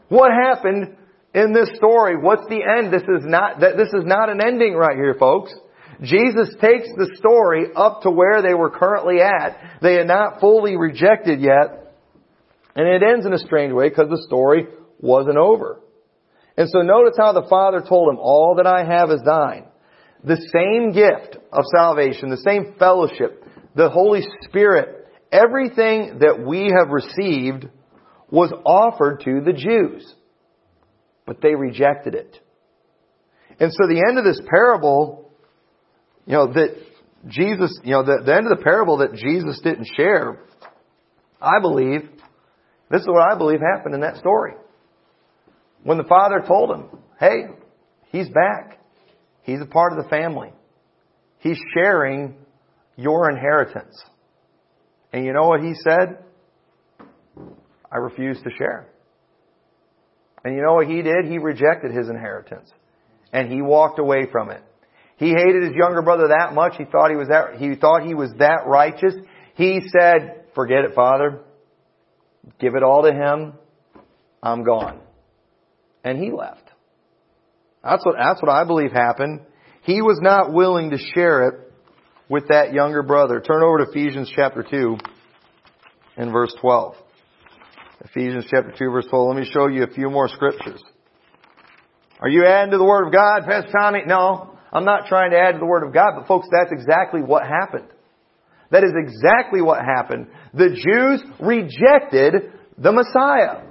What 0.08 0.30
happened 0.32 0.96
in 1.34 1.52
this 1.52 1.70
story? 1.76 2.16
What's 2.16 2.46
the 2.48 2.62
end? 2.62 2.92
This 2.92 3.02
is 3.02 3.24
not, 3.24 3.60
this 3.60 3.88
is 3.88 4.04
not 4.04 4.28
an 4.28 4.40
ending 4.40 4.74
right 4.74 4.96
here, 4.96 5.14
folks. 5.18 5.52
Jesus 6.02 6.48
takes 6.60 6.88
the 6.96 7.14
story 7.16 7.66
up 7.76 8.02
to 8.02 8.10
where 8.10 8.40
they 8.42 8.54
were 8.54 8.70
currently 8.70 9.20
at. 9.20 9.80
They 9.82 9.94
had 9.94 10.06
not 10.06 10.40
fully 10.40 10.76
rejected 10.76 11.40
yet. 11.40 11.94
And 12.74 12.86
it 12.86 13.02
ends 13.02 13.26
in 13.26 13.32
a 13.32 13.38
strange 13.38 13.72
way 13.72 13.88
because 13.88 14.08
the 14.08 14.22
story 14.26 14.66
wasn't 15.00 15.36
over. 15.36 15.80
And 16.60 16.68
so 16.68 16.82
notice 16.82 17.14
how 17.16 17.32
the 17.32 17.46
Father 17.48 17.80
told 17.80 18.10
him, 18.10 18.18
all 18.18 18.56
that 18.58 18.66
I 18.66 18.84
have 18.84 19.10
is 19.10 19.22
thine. 19.24 19.64
The 20.22 20.36
same 20.52 20.92
gift 20.92 21.42
of 21.50 21.64
salvation, 21.74 22.28
the 22.28 22.36
same 22.36 22.74
fellowship, 22.78 23.42
the 23.74 23.88
Holy 23.88 24.20
Spirit 24.42 25.08
everything 25.32 26.18
that 26.18 26.44
we 26.44 26.70
have 26.76 26.90
received 26.90 27.66
was 28.28 28.52
offered 28.66 29.22
to 29.24 29.40
the 29.40 29.54
Jews, 29.54 30.14
but 31.24 31.40
they 31.40 31.54
rejected 31.54 32.14
it. 32.14 32.38
And 33.58 33.72
so 33.72 33.86
the 33.86 34.04
end 34.06 34.18
of 34.18 34.24
this 34.24 34.42
parable, 34.46 35.32
you 36.26 36.34
know, 36.34 36.52
that 36.52 36.76
Jesus, 37.26 37.78
you 37.84 37.92
know, 37.92 38.02
the, 38.02 38.22
the 38.22 38.34
end 38.34 38.52
of 38.52 38.58
the 38.58 38.62
parable 38.62 38.98
that 38.98 39.14
Jesus 39.14 39.62
didn't 39.62 39.88
share, 39.96 40.42
I 41.40 41.58
believe, 41.62 42.02
this 42.90 43.00
is 43.00 43.08
what 43.08 43.32
I 43.32 43.38
believe 43.38 43.60
happened 43.60 43.94
in 43.94 44.02
that 44.02 44.18
story. 44.18 44.52
When 45.82 45.98
the 45.98 46.04
father 46.04 46.42
told 46.46 46.70
him, 46.70 46.88
hey, 47.18 47.44
he's 48.10 48.28
back. 48.28 48.78
He's 49.42 49.60
a 49.60 49.66
part 49.66 49.92
of 49.92 50.02
the 50.02 50.08
family. 50.08 50.52
He's 51.38 51.58
sharing 51.74 52.36
your 52.96 53.30
inheritance. 53.30 53.98
And 55.12 55.24
you 55.24 55.32
know 55.32 55.48
what 55.48 55.60
he 55.60 55.74
said? 55.74 56.18
I 57.90 57.96
refuse 57.96 58.40
to 58.42 58.50
share. 58.56 58.86
And 60.44 60.54
you 60.54 60.62
know 60.62 60.74
what 60.74 60.86
he 60.86 61.02
did? 61.02 61.24
He 61.26 61.38
rejected 61.38 61.92
his 61.92 62.08
inheritance. 62.08 62.70
And 63.32 63.50
he 63.50 63.62
walked 63.62 63.98
away 63.98 64.26
from 64.30 64.50
it. 64.50 64.62
He 65.16 65.30
hated 65.30 65.62
his 65.62 65.72
younger 65.74 66.02
brother 66.02 66.28
that 66.28 66.54
much. 66.54 66.74
He 66.78 66.84
thought 66.84 67.10
he 67.10 67.16
was 67.16 67.28
that, 67.28 67.56
he 67.58 67.74
thought 67.74 68.06
he 68.06 68.14
was 68.14 68.30
that 68.38 68.66
righteous. 68.66 69.14
He 69.54 69.80
said, 69.98 70.44
forget 70.54 70.84
it, 70.84 70.94
father. 70.94 71.40
Give 72.58 72.74
it 72.74 72.82
all 72.82 73.02
to 73.02 73.12
him. 73.12 73.54
I'm 74.42 74.64
gone. 74.64 75.00
And 76.04 76.18
he 76.18 76.30
left. 76.30 76.64
That's 77.82 78.04
what, 78.04 78.16
that's 78.18 78.42
what 78.42 78.50
I 78.50 78.64
believe 78.64 78.92
happened. 78.92 79.40
He 79.82 80.02
was 80.02 80.18
not 80.20 80.52
willing 80.52 80.90
to 80.90 80.98
share 80.98 81.48
it 81.48 81.72
with 82.28 82.48
that 82.48 82.72
younger 82.72 83.02
brother. 83.02 83.40
Turn 83.40 83.62
over 83.62 83.84
to 83.84 83.90
Ephesians 83.90 84.30
chapter 84.34 84.64
2 84.68 84.98
and 86.16 86.32
verse 86.32 86.54
12. 86.60 86.94
Ephesians 88.04 88.46
chapter 88.50 88.72
2 88.76 88.90
verse 88.90 89.06
12. 89.08 89.34
Let 89.34 89.40
me 89.40 89.50
show 89.50 89.68
you 89.68 89.84
a 89.84 89.90
few 89.90 90.10
more 90.10 90.28
scriptures. 90.28 90.82
Are 92.20 92.28
you 92.28 92.44
adding 92.44 92.72
to 92.72 92.78
the 92.78 92.84
Word 92.84 93.06
of 93.06 93.12
God, 93.12 93.44
Pastor 93.46 93.72
Tommy? 93.72 94.00
No. 94.06 94.58
I'm 94.72 94.84
not 94.84 95.06
trying 95.08 95.32
to 95.32 95.38
add 95.38 95.52
to 95.52 95.58
the 95.58 95.66
Word 95.66 95.82
of 95.82 95.92
God, 95.92 96.12
but 96.16 96.28
folks, 96.28 96.48
that's 96.52 96.70
exactly 96.70 97.22
what 97.22 97.42
happened. 97.44 97.88
That 98.70 98.84
is 98.84 98.92
exactly 98.96 99.62
what 99.62 99.80
happened. 99.80 100.28
The 100.54 100.68
Jews 100.68 101.24
rejected 101.40 102.52
the 102.78 102.92
Messiah. 102.92 103.66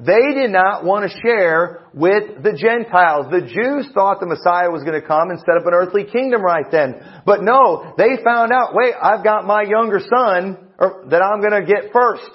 They 0.00 0.32
did 0.32 0.50
not 0.50 0.82
want 0.82 1.04
to 1.04 1.20
share 1.20 1.84
with 1.92 2.42
the 2.42 2.56
Gentiles. 2.56 3.26
The 3.30 3.44
Jews 3.44 3.92
thought 3.92 4.20
the 4.20 4.26
Messiah 4.26 4.72
was 4.72 4.82
going 4.82 4.98
to 4.98 5.06
come 5.06 5.28
and 5.28 5.38
set 5.40 5.60
up 5.60 5.66
an 5.68 5.74
earthly 5.74 6.04
kingdom 6.04 6.40
right 6.40 6.64
then. 6.72 6.96
But 7.26 7.42
no, 7.42 7.92
they 7.98 8.16
found 8.24 8.50
out, 8.50 8.72
wait, 8.72 8.94
I've 8.96 9.22
got 9.22 9.44
my 9.44 9.62
younger 9.62 10.00
son 10.00 10.56
that 11.12 11.20
I'm 11.20 11.44
going 11.44 11.60
to 11.60 11.68
get 11.68 11.92
first. 11.92 12.32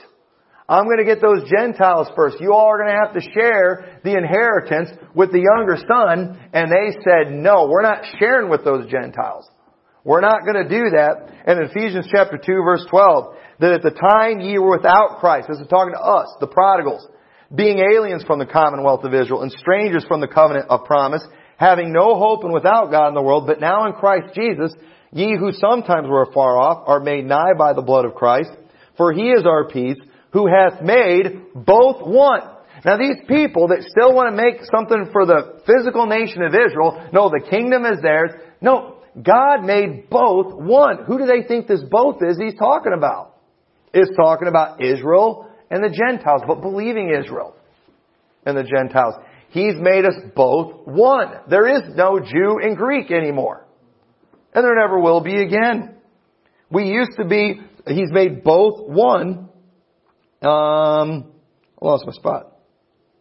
I'm 0.69 0.85
going 0.85 0.97
to 0.97 1.05
get 1.05 1.21
those 1.21 1.49
Gentiles 1.49 2.07
first. 2.15 2.37
You 2.39 2.53
all 2.53 2.69
are 2.69 2.77
going 2.77 2.93
to 2.93 3.01
have 3.01 3.13
to 3.17 3.31
share 3.33 3.99
the 4.03 4.13
inheritance 4.13 4.89
with 5.15 5.31
the 5.31 5.41
younger 5.41 5.77
son. 5.77 6.37
And 6.53 6.69
they 6.69 6.97
said, 7.01 7.33
no, 7.33 7.65
we're 7.65 7.81
not 7.81 8.05
sharing 8.19 8.49
with 8.49 8.63
those 8.63 8.89
Gentiles. 8.91 9.49
We're 10.03 10.21
not 10.21 10.45
going 10.45 10.61
to 10.61 10.69
do 10.69 10.89
that. 10.93 11.33
And 11.47 11.59
in 11.59 11.69
Ephesians 11.69 12.07
chapter 12.11 12.37
2 12.37 12.61
verse 12.63 12.85
12, 12.89 13.35
that 13.59 13.73
at 13.73 13.81
the 13.81 13.89
time 13.89 14.39
ye 14.39 14.59
were 14.59 14.77
without 14.77 15.17
Christ, 15.19 15.47
this 15.49 15.57
is 15.57 15.67
talking 15.67 15.93
to 15.93 16.01
us, 16.01 16.27
the 16.39 16.47
prodigals, 16.47 17.07
being 17.55 17.79
aliens 17.79 18.23
from 18.23 18.39
the 18.39 18.45
commonwealth 18.45 19.03
of 19.03 19.13
Israel 19.13 19.41
and 19.41 19.51
strangers 19.51 20.05
from 20.07 20.21
the 20.21 20.27
covenant 20.27 20.67
of 20.69 20.85
promise, 20.85 21.25
having 21.57 21.91
no 21.91 22.15
hope 22.17 22.43
and 22.43 22.53
without 22.53 22.91
God 22.91 23.09
in 23.09 23.13
the 23.13 23.21
world, 23.21 23.47
but 23.47 23.59
now 23.59 23.85
in 23.85 23.93
Christ 23.93 24.35
Jesus, 24.35 24.73
ye 25.11 25.37
who 25.37 25.51
sometimes 25.53 26.07
were 26.07 26.23
afar 26.23 26.57
off 26.57 26.83
are 26.87 26.99
made 26.99 27.25
nigh 27.25 27.53
by 27.57 27.73
the 27.73 27.81
blood 27.81 28.05
of 28.05 28.15
Christ, 28.15 28.51
for 28.97 29.13
he 29.13 29.29
is 29.29 29.45
our 29.45 29.69
peace, 29.69 29.97
who 30.31 30.47
hath 30.47 30.81
made 30.81 31.53
both 31.55 32.05
one. 32.05 32.41
Now 32.83 32.97
these 32.97 33.17
people 33.27 33.69
that 33.69 33.83
still 33.83 34.13
want 34.13 34.29
to 34.29 34.41
make 34.41 34.61
something 34.69 35.09
for 35.11 35.25
the 35.25 35.61
physical 35.65 36.05
nation 36.05 36.43
of 36.43 36.53
Israel, 36.53 37.09
no, 37.13 37.29
the 37.29 37.45
kingdom 37.49 37.85
is 37.85 38.01
theirs. 38.01 38.31
No, 38.61 38.97
God 39.21 39.63
made 39.63 40.09
both 40.09 40.53
one. 40.53 41.05
Who 41.05 41.17
do 41.17 41.25
they 41.25 41.47
think 41.47 41.67
this 41.67 41.83
both 41.89 42.21
is 42.21 42.37
he's 42.37 42.55
talking 42.55 42.93
about? 42.95 43.37
It's 43.93 44.11
talking 44.17 44.49
about 44.49 44.83
Israel 44.83 45.44
and 45.69 45.83
the 45.83 45.89
Gentiles, 45.89 46.41
but 46.47 46.61
believing 46.61 47.09
Israel 47.09 47.55
and 48.45 48.57
the 48.57 48.63
Gentiles. 48.63 49.15
He's 49.49 49.75
made 49.79 50.05
us 50.05 50.15
both 50.35 50.85
one. 50.85 51.31
There 51.49 51.67
is 51.67 51.95
no 51.95 52.19
Jew 52.19 52.59
and 52.61 52.75
Greek 52.75 53.11
anymore. 53.11 53.65
And 54.53 54.63
there 54.63 54.75
never 54.75 54.99
will 54.99 55.21
be 55.21 55.41
again. 55.41 55.95
We 56.69 56.85
used 56.89 57.11
to 57.17 57.25
be, 57.25 57.61
He's 57.87 58.11
made 58.11 58.43
both 58.43 58.87
one. 58.87 59.49
Um, 60.41 61.31
I 61.81 61.85
lost 61.85 62.05
my 62.05 62.13
spot. 62.13 62.51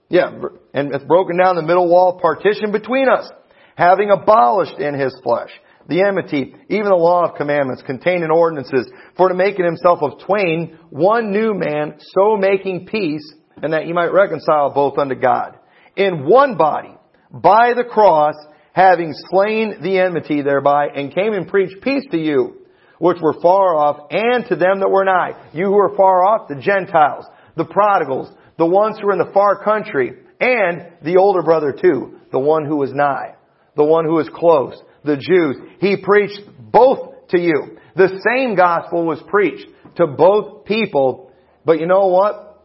Yeah, 0.08 0.30
and 0.72 0.94
it's 0.94 1.04
broken 1.04 1.38
down 1.38 1.56
the 1.56 1.62
middle 1.62 1.88
wall 1.88 2.20
partition 2.20 2.72
between 2.72 3.08
us, 3.08 3.30
having 3.76 4.10
abolished 4.10 4.78
in 4.78 4.94
His 4.94 5.18
flesh 5.22 5.50
the 5.88 6.02
enmity, 6.02 6.54
even 6.68 6.88
the 6.88 6.94
law 6.94 7.24
of 7.24 7.36
commandments 7.36 7.82
contained 7.82 8.24
in 8.24 8.30
ordinances, 8.30 8.88
for 9.16 9.28
to 9.28 9.34
make 9.34 9.58
in 9.58 9.64
himself 9.64 10.00
of 10.02 10.20
twain 10.26 10.78
one 10.90 11.30
new 11.30 11.54
man, 11.54 11.94
so 11.98 12.36
making 12.36 12.86
peace, 12.86 13.34
and 13.62 13.72
that 13.72 13.84
he 13.84 13.92
might 13.92 14.12
reconcile 14.12 14.72
both 14.72 14.98
unto 14.98 15.14
God. 15.14 15.58
In 15.96 16.26
one 16.26 16.56
body, 16.56 16.94
by 17.30 17.72
the 17.74 17.84
cross, 17.84 18.34
having 18.72 19.12
slain 19.30 19.82
the 19.82 19.98
enmity 19.98 20.42
thereby, 20.42 20.88
and 20.94 21.14
came 21.14 21.32
and 21.32 21.48
preached 21.48 21.82
peace 21.82 22.04
to 22.10 22.18
you, 22.18 22.66
which 22.98 23.18
were 23.20 23.40
far 23.40 23.76
off, 23.76 24.08
and 24.10 24.46
to 24.46 24.56
them 24.56 24.80
that 24.80 24.90
were 24.90 25.04
nigh. 25.04 25.50
You 25.52 25.66
who 25.66 25.78
are 25.78 25.96
far 25.96 26.24
off, 26.24 26.48
the 26.48 26.60
Gentiles, 26.60 27.26
the 27.56 27.64
prodigals, 27.64 28.30
the 28.58 28.66
ones 28.66 28.98
who 29.00 29.08
are 29.08 29.12
in 29.12 29.18
the 29.18 29.32
far 29.32 29.62
country, 29.62 30.12
and 30.40 30.92
the 31.02 31.16
older 31.18 31.42
brother 31.42 31.72
too, 31.72 32.18
the 32.32 32.38
one 32.38 32.64
who 32.64 32.76
was 32.76 32.92
nigh, 32.92 33.34
the 33.76 33.84
one 33.84 34.04
who 34.04 34.14
was 34.14 34.28
close, 34.32 34.80
the 35.04 35.16
Jews. 35.16 35.56
He 35.80 35.96
preached 36.02 36.40
both 36.58 37.28
to 37.28 37.40
you. 37.40 37.78
The 37.96 38.20
same 38.26 38.56
gospel 38.56 39.04
was 39.04 39.22
preached 39.28 39.66
to 39.96 40.06
both 40.06 40.64
people. 40.64 41.32
But 41.64 41.80
you 41.80 41.86
know 41.86 42.06
what? 42.06 42.62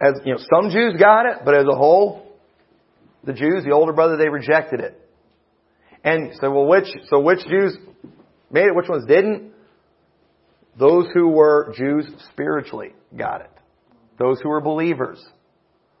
As 0.00 0.14
you 0.24 0.34
know, 0.34 0.40
some 0.54 0.70
Jews 0.70 0.94
got 0.98 1.26
it, 1.26 1.38
but 1.44 1.54
as 1.54 1.66
a 1.70 1.76
whole, 1.76 2.26
the 3.24 3.32
Jews, 3.32 3.64
the 3.64 3.72
older 3.72 3.92
brother, 3.92 4.16
they 4.16 4.28
rejected 4.28 4.80
it. 4.80 4.96
And 6.02 6.32
so, 6.40 6.50
well, 6.50 6.66
which 6.66 6.86
so 7.08 7.20
which 7.20 7.40
Jews 7.46 7.76
made 8.50 8.66
it? 8.66 8.74
Which 8.74 8.88
ones 8.88 9.06
didn't? 9.06 9.52
Those 10.78 11.06
who 11.12 11.28
were 11.28 11.74
Jews 11.76 12.10
spiritually 12.32 12.92
got 13.16 13.42
it. 13.42 13.50
Those 14.18 14.40
who 14.40 14.48
were 14.48 14.60
believers. 14.60 15.22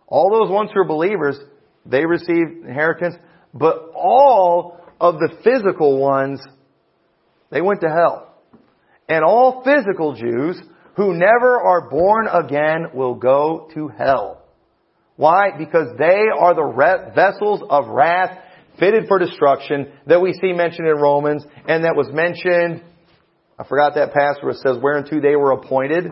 All 0.06 0.30
those 0.30 0.50
ones 0.50 0.70
who 0.72 0.80
were 0.80 0.86
believers, 0.86 1.38
they 1.86 2.04
received 2.04 2.64
inheritance, 2.66 3.14
but 3.52 3.90
all 3.94 4.80
of 5.00 5.14
the 5.14 5.36
physical 5.42 5.98
ones, 5.98 6.40
they 7.50 7.60
went 7.60 7.80
to 7.80 7.88
hell. 7.88 8.34
And 9.08 9.24
all 9.24 9.64
physical 9.64 10.14
Jews 10.14 10.60
who 10.96 11.14
never 11.14 11.58
are 11.58 11.88
born 11.88 12.28
again 12.28 12.88
will 12.94 13.14
go 13.14 13.68
to 13.74 13.88
hell. 13.88 14.44
Why? 15.16 15.50
Because 15.56 15.88
they 15.98 16.22
are 16.38 16.54
the 16.54 17.12
vessels 17.14 17.62
of 17.68 17.88
wrath 17.88 18.38
fitted 18.78 19.06
for 19.08 19.18
destruction 19.18 19.92
that 20.06 20.20
we 20.20 20.32
see 20.34 20.52
mentioned 20.52 20.88
in 20.88 20.96
Romans 20.96 21.44
and 21.66 21.84
that 21.84 21.96
was 21.96 22.08
mentioned, 22.12 22.82
I 23.58 23.64
forgot 23.64 23.94
that 23.94 24.12
passage 24.14 24.42
it 24.42 24.56
says 24.56 24.78
whereunto 24.80 25.20
they 25.20 25.36
were 25.36 25.52
appointed. 25.52 26.06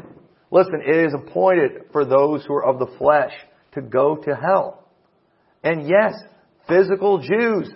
Listen, 0.51 0.83
it 0.87 1.07
is 1.07 1.15
appointed 1.15 1.85
for 1.93 2.05
those 2.05 2.45
who 2.45 2.55
are 2.55 2.65
of 2.65 2.79
the 2.79 2.95
flesh 2.99 3.33
to 3.73 3.83
go 3.83 4.17
to 4.17 4.35
hell. 4.35 4.87
And 5.63 5.89
yes, 5.89 6.15
physical 6.69 7.19
Jews 7.19 7.71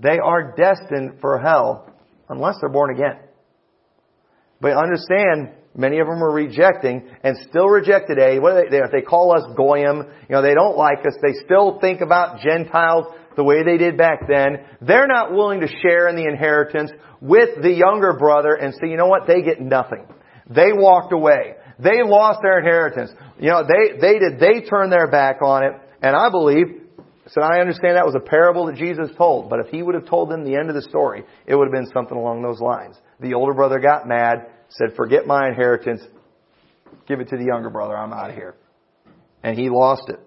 they 0.00 0.18
are 0.18 0.54
destined 0.56 1.20
for 1.20 1.38
hell 1.38 1.92
unless 2.28 2.56
they're 2.60 2.70
born 2.70 2.94
again. 2.94 3.18
But 4.60 4.76
understand, 4.76 5.50
many 5.74 5.98
of 6.00 6.06
them 6.06 6.22
are 6.22 6.32
rejecting 6.32 7.08
and 7.22 7.36
still 7.48 7.68
reject 7.68 8.08
today. 8.08 8.38
What 8.38 8.70
they, 8.70 8.78
they, 8.92 9.02
call 9.02 9.36
us 9.36 9.44
goyim. 9.56 9.98
You 10.28 10.34
know, 10.34 10.42
they 10.42 10.54
don't 10.54 10.76
like 10.76 11.00
us. 11.00 11.14
They 11.22 11.44
still 11.44 11.78
think 11.80 12.00
about 12.00 12.40
Gentiles 12.40 13.06
the 13.36 13.44
way 13.44 13.62
they 13.64 13.76
did 13.76 13.96
back 13.96 14.26
then. 14.28 14.58
They're 14.80 15.06
not 15.06 15.32
willing 15.32 15.60
to 15.60 15.68
share 15.68 16.08
in 16.08 16.16
the 16.16 16.26
inheritance 16.28 16.90
with 17.20 17.62
the 17.62 17.70
younger 17.70 18.14
brother 18.14 18.54
and 18.54 18.74
say, 18.74 18.88
you 18.88 18.96
know 18.96 19.06
what? 19.06 19.26
They 19.26 19.42
get 19.42 19.60
nothing. 19.60 20.06
They 20.50 20.72
walked 20.72 21.12
away. 21.12 21.54
They 21.78 22.02
lost 22.02 22.40
their 22.42 22.58
inheritance. 22.58 23.10
You 23.38 23.50
know, 23.50 23.62
they, 23.62 23.98
they 24.00 24.18
did, 24.18 24.40
they 24.40 24.68
turned 24.68 24.90
their 24.90 25.08
back 25.08 25.40
on 25.42 25.62
it. 25.64 25.72
And 26.02 26.16
I 26.16 26.30
believe 26.30 26.87
so 27.28 27.42
I 27.42 27.60
understand 27.60 27.96
that 27.96 28.06
was 28.06 28.14
a 28.14 28.20
parable 28.20 28.66
that 28.66 28.76
Jesus 28.76 29.10
told, 29.16 29.50
but 29.50 29.60
if 29.60 29.68
he 29.68 29.82
would 29.82 29.94
have 29.94 30.06
told 30.06 30.30
them 30.30 30.44
the 30.44 30.56
end 30.56 30.68
of 30.68 30.74
the 30.74 30.82
story, 30.82 31.24
it 31.46 31.54
would 31.54 31.66
have 31.66 31.72
been 31.72 31.90
something 31.92 32.16
along 32.16 32.42
those 32.42 32.60
lines. 32.60 32.96
The 33.20 33.34
older 33.34 33.52
brother 33.52 33.78
got 33.78 34.08
mad, 34.08 34.46
said, 34.70 34.96
forget 34.96 35.26
my 35.26 35.48
inheritance, 35.48 36.00
give 37.06 37.20
it 37.20 37.28
to 37.28 37.36
the 37.36 37.44
younger 37.44 37.70
brother, 37.70 37.96
I'm 37.96 38.12
out 38.12 38.30
of 38.30 38.36
here. 38.36 38.54
And 39.42 39.58
he 39.58 39.68
lost 39.68 40.08
it. 40.08 40.20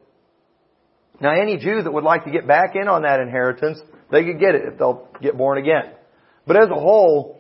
Now 1.20 1.34
any 1.34 1.58
Jew 1.58 1.82
that 1.82 1.92
would 1.92 2.04
like 2.04 2.26
to 2.26 2.32
get 2.32 2.48
back 2.48 2.76
in 2.76 2.88
on 2.88 3.04
that 3.04 3.20
inheritance, 3.20 3.80
they 4.12 4.24
could 4.24 4.40
get 4.40 4.56
it 4.56 4.62
if 4.72 4.78
they'll 4.78 5.08
get 5.22 5.38
born 5.38 5.58
again. 5.58 5.94
But 6.46 6.58
as 6.58 6.70
a 6.70 6.80
whole, 6.80 7.40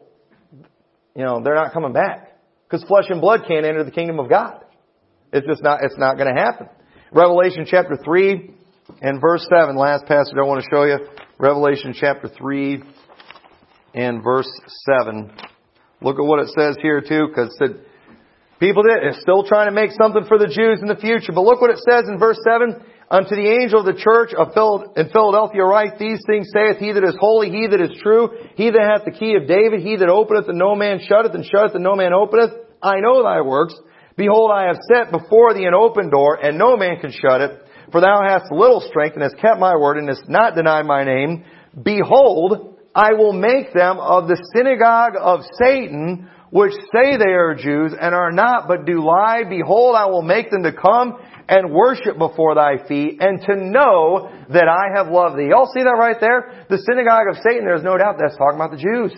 you 1.15 1.23
know, 1.23 1.41
they're 1.43 1.55
not 1.55 1.73
coming 1.73 1.93
back. 1.93 2.37
Because 2.67 2.87
flesh 2.87 3.05
and 3.09 3.19
blood 3.19 3.41
can't 3.47 3.65
enter 3.65 3.83
the 3.83 3.91
kingdom 3.91 4.19
of 4.19 4.29
God. 4.29 4.63
It's 5.33 5.45
just 5.45 5.61
not, 5.61 5.83
it's 5.83 5.97
not 5.97 6.15
going 6.17 6.33
to 6.33 6.39
happen. 6.39 6.67
Revelation 7.11 7.65
chapter 7.67 7.97
3 8.01 8.55
and 9.01 9.21
verse 9.21 9.45
7, 9.49 9.75
last 9.75 10.05
passage 10.05 10.33
I 10.37 10.45
want 10.45 10.63
to 10.63 10.67
show 10.71 10.83
you. 10.83 10.97
Revelation 11.39 11.93
chapter 11.95 12.27
3 12.27 12.83
and 13.93 14.23
verse 14.23 14.49
7. 15.03 15.31
Look 16.01 16.17
at 16.17 16.25
what 16.25 16.39
it 16.39 16.49
says 16.57 16.77
here 16.81 17.01
too, 17.01 17.27
because 17.27 17.55
people 18.59 18.83
did, 18.83 19.03
are 19.03 19.19
still 19.19 19.43
trying 19.43 19.67
to 19.67 19.71
make 19.71 19.91
something 19.91 20.25
for 20.27 20.37
the 20.37 20.47
Jews 20.47 20.81
in 20.81 20.87
the 20.87 20.95
future. 20.95 21.31
But 21.33 21.45
look 21.45 21.61
what 21.61 21.71
it 21.71 21.79
says 21.87 22.05
in 22.07 22.19
verse 22.19 22.39
7. 22.43 22.83
Unto 23.11 23.35
the 23.35 23.59
angel 23.61 23.81
of 23.81 23.85
the 23.85 23.99
church 23.99 24.33
of 24.33 24.53
Phil- 24.53 24.93
in 24.95 25.09
Philadelphia 25.09 25.63
write, 25.65 25.99
These 25.99 26.23
things 26.25 26.47
saith 26.55 26.77
he 26.77 26.93
that 26.93 27.03
is 27.03 27.15
holy, 27.19 27.49
he 27.49 27.67
that 27.67 27.81
is 27.81 27.91
true, 28.01 28.29
he 28.55 28.71
that 28.71 28.87
hath 28.87 29.03
the 29.03 29.11
key 29.11 29.35
of 29.35 29.47
David, 29.47 29.81
he 29.81 29.97
that 29.97 30.07
openeth 30.07 30.47
and 30.47 30.57
no 30.57 30.75
man 30.75 31.01
shutteth, 31.03 31.35
and 31.35 31.43
shutteth 31.43 31.75
and 31.75 31.83
no 31.83 31.95
man 31.95 32.13
openeth. 32.13 32.51
I 32.81 33.01
know 33.01 33.21
thy 33.21 33.41
works. 33.41 33.75
Behold, 34.15 34.51
I 34.51 34.67
have 34.67 34.77
set 34.87 35.11
before 35.11 35.53
thee 35.53 35.65
an 35.65 35.73
open 35.73 36.09
door, 36.09 36.39
and 36.41 36.57
no 36.57 36.77
man 36.77 36.99
can 36.99 37.11
shut 37.11 37.41
it. 37.41 37.60
For 37.91 38.01
thou 38.01 38.21
hast 38.25 38.51
little 38.51 38.81
strength, 38.81 39.15
and 39.15 39.23
hast 39.23 39.37
kept 39.37 39.59
my 39.59 39.75
word, 39.75 39.97
and 39.97 40.07
hast 40.07 40.29
not 40.29 40.55
denied 40.55 40.85
my 40.85 41.03
name. 41.03 41.43
Behold, 41.83 42.77
I 42.95 43.13
will 43.13 43.33
make 43.33 43.73
them 43.73 43.99
of 43.99 44.27
the 44.27 44.41
synagogue 44.55 45.13
of 45.19 45.41
Satan, 45.59 46.29
which 46.51 46.73
say 46.93 47.17
they 47.17 47.31
are 47.31 47.55
Jews, 47.55 47.93
and 47.99 48.13
are 48.15 48.31
not, 48.31 48.67
but 48.67 48.85
do 48.85 49.03
lie. 49.03 49.43
Behold, 49.47 49.95
I 49.95 50.05
will 50.05 50.21
make 50.21 50.51
them 50.51 50.63
to 50.63 50.73
come 50.73 51.17
and 51.47 51.73
worship 51.73 52.17
before 52.17 52.55
thy 52.55 52.85
feet, 52.87 53.17
and 53.19 53.41
to 53.41 53.55
know 53.55 54.31
that 54.49 54.67
I 54.67 54.97
have 54.97 55.11
loved 55.11 55.37
thee. 55.37 55.49
Y'all 55.49 55.71
see 55.73 55.83
that 55.83 55.97
right 55.99 56.17
there? 56.19 56.65
The 56.69 56.77
synagogue 56.87 57.27
of 57.29 57.43
Satan, 57.43 57.65
there's 57.65 57.83
no 57.83 57.97
doubt 57.97 58.15
that's 58.19 58.37
talking 58.37 58.55
about 58.55 58.71
the 58.71 58.83
Jews. 58.83 59.11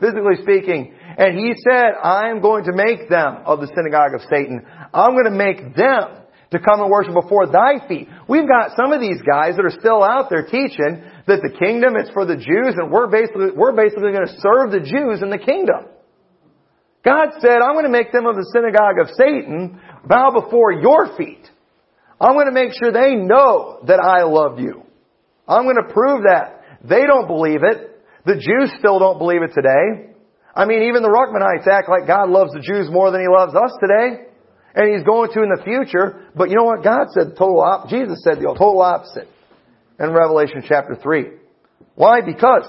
Physically 0.00 0.40
speaking. 0.40 0.94
And 1.18 1.36
he 1.36 1.52
said, 1.68 1.92
I 2.02 2.30
am 2.30 2.40
going 2.40 2.64
to 2.64 2.72
make 2.72 3.08
them 3.10 3.44
of 3.44 3.60
the 3.60 3.68
synagogue 3.68 4.14
of 4.14 4.22
Satan. 4.30 4.64
I'm 4.94 5.12
going 5.12 5.28
to 5.28 5.36
make 5.36 5.76
them 5.76 6.24
to 6.50 6.58
come 6.58 6.80
and 6.80 6.90
worship 6.90 7.14
before 7.14 7.46
thy 7.46 7.86
feet. 7.86 8.08
We've 8.28 8.48
got 8.48 8.76
some 8.76 8.92
of 8.92 9.00
these 9.00 9.22
guys 9.22 9.56
that 9.56 9.64
are 9.64 9.78
still 9.78 10.02
out 10.02 10.30
there 10.30 10.42
teaching 10.42 11.02
that 11.26 11.42
the 11.42 11.54
kingdom 11.54 11.96
is 11.96 12.10
for 12.10 12.26
the 12.26 12.36
Jews 12.36 12.74
and 12.76 12.90
we're 12.90 13.06
basically, 13.06 13.54
we're 13.54 13.76
basically 13.76 14.10
going 14.10 14.26
to 14.26 14.36
serve 14.42 14.70
the 14.72 14.82
Jews 14.82 15.22
in 15.22 15.30
the 15.30 15.38
kingdom. 15.38 15.86
God 17.04 17.38
said, 17.40 17.62
I'm 17.62 17.74
going 17.74 17.86
to 17.86 17.92
make 17.92 18.12
them 18.12 18.26
of 18.26 18.36
the 18.36 18.50
synagogue 18.52 18.98
of 19.00 19.08
Satan 19.16 19.80
bow 20.06 20.32
before 20.42 20.72
your 20.72 21.16
feet. 21.16 21.46
I'm 22.20 22.34
going 22.34 22.46
to 22.46 22.52
make 22.52 22.72
sure 22.76 22.92
they 22.92 23.14
know 23.14 23.80
that 23.86 24.00
I 24.00 24.24
love 24.24 24.58
you. 24.58 24.82
I'm 25.48 25.64
going 25.64 25.80
to 25.80 25.92
prove 25.94 26.24
that. 26.28 26.62
They 26.84 27.06
don't 27.06 27.26
believe 27.26 27.60
it. 27.62 28.04
The 28.26 28.34
Jews 28.34 28.72
still 28.78 28.98
don't 28.98 29.18
believe 29.18 29.42
it 29.42 29.52
today. 29.54 30.12
I 30.54 30.66
mean, 30.66 30.90
even 30.90 31.02
the 31.02 31.08
Ruckmanites 31.08 31.66
act 31.66 31.88
like 31.88 32.06
God 32.06 32.28
loves 32.28 32.52
the 32.52 32.60
Jews 32.60 32.90
more 32.90 33.10
than 33.10 33.20
He 33.22 33.28
loves 33.28 33.54
us 33.54 33.72
today. 33.80 34.29
And 34.74 34.94
He's 34.94 35.04
going 35.04 35.30
to 35.32 35.42
in 35.42 35.48
the 35.48 35.62
future. 35.64 36.28
But 36.34 36.50
you 36.50 36.56
know 36.56 36.64
what? 36.64 36.84
God 36.84 37.08
said 37.10 37.36
total 37.36 37.60
op- 37.60 37.88
Jesus 37.88 38.22
said 38.22 38.38
the 38.38 38.54
total 38.58 38.82
opposite 38.82 39.28
in 39.98 40.12
Revelation 40.12 40.62
chapter 40.66 40.96
3. 40.96 41.24
Why? 41.94 42.20
Because 42.20 42.68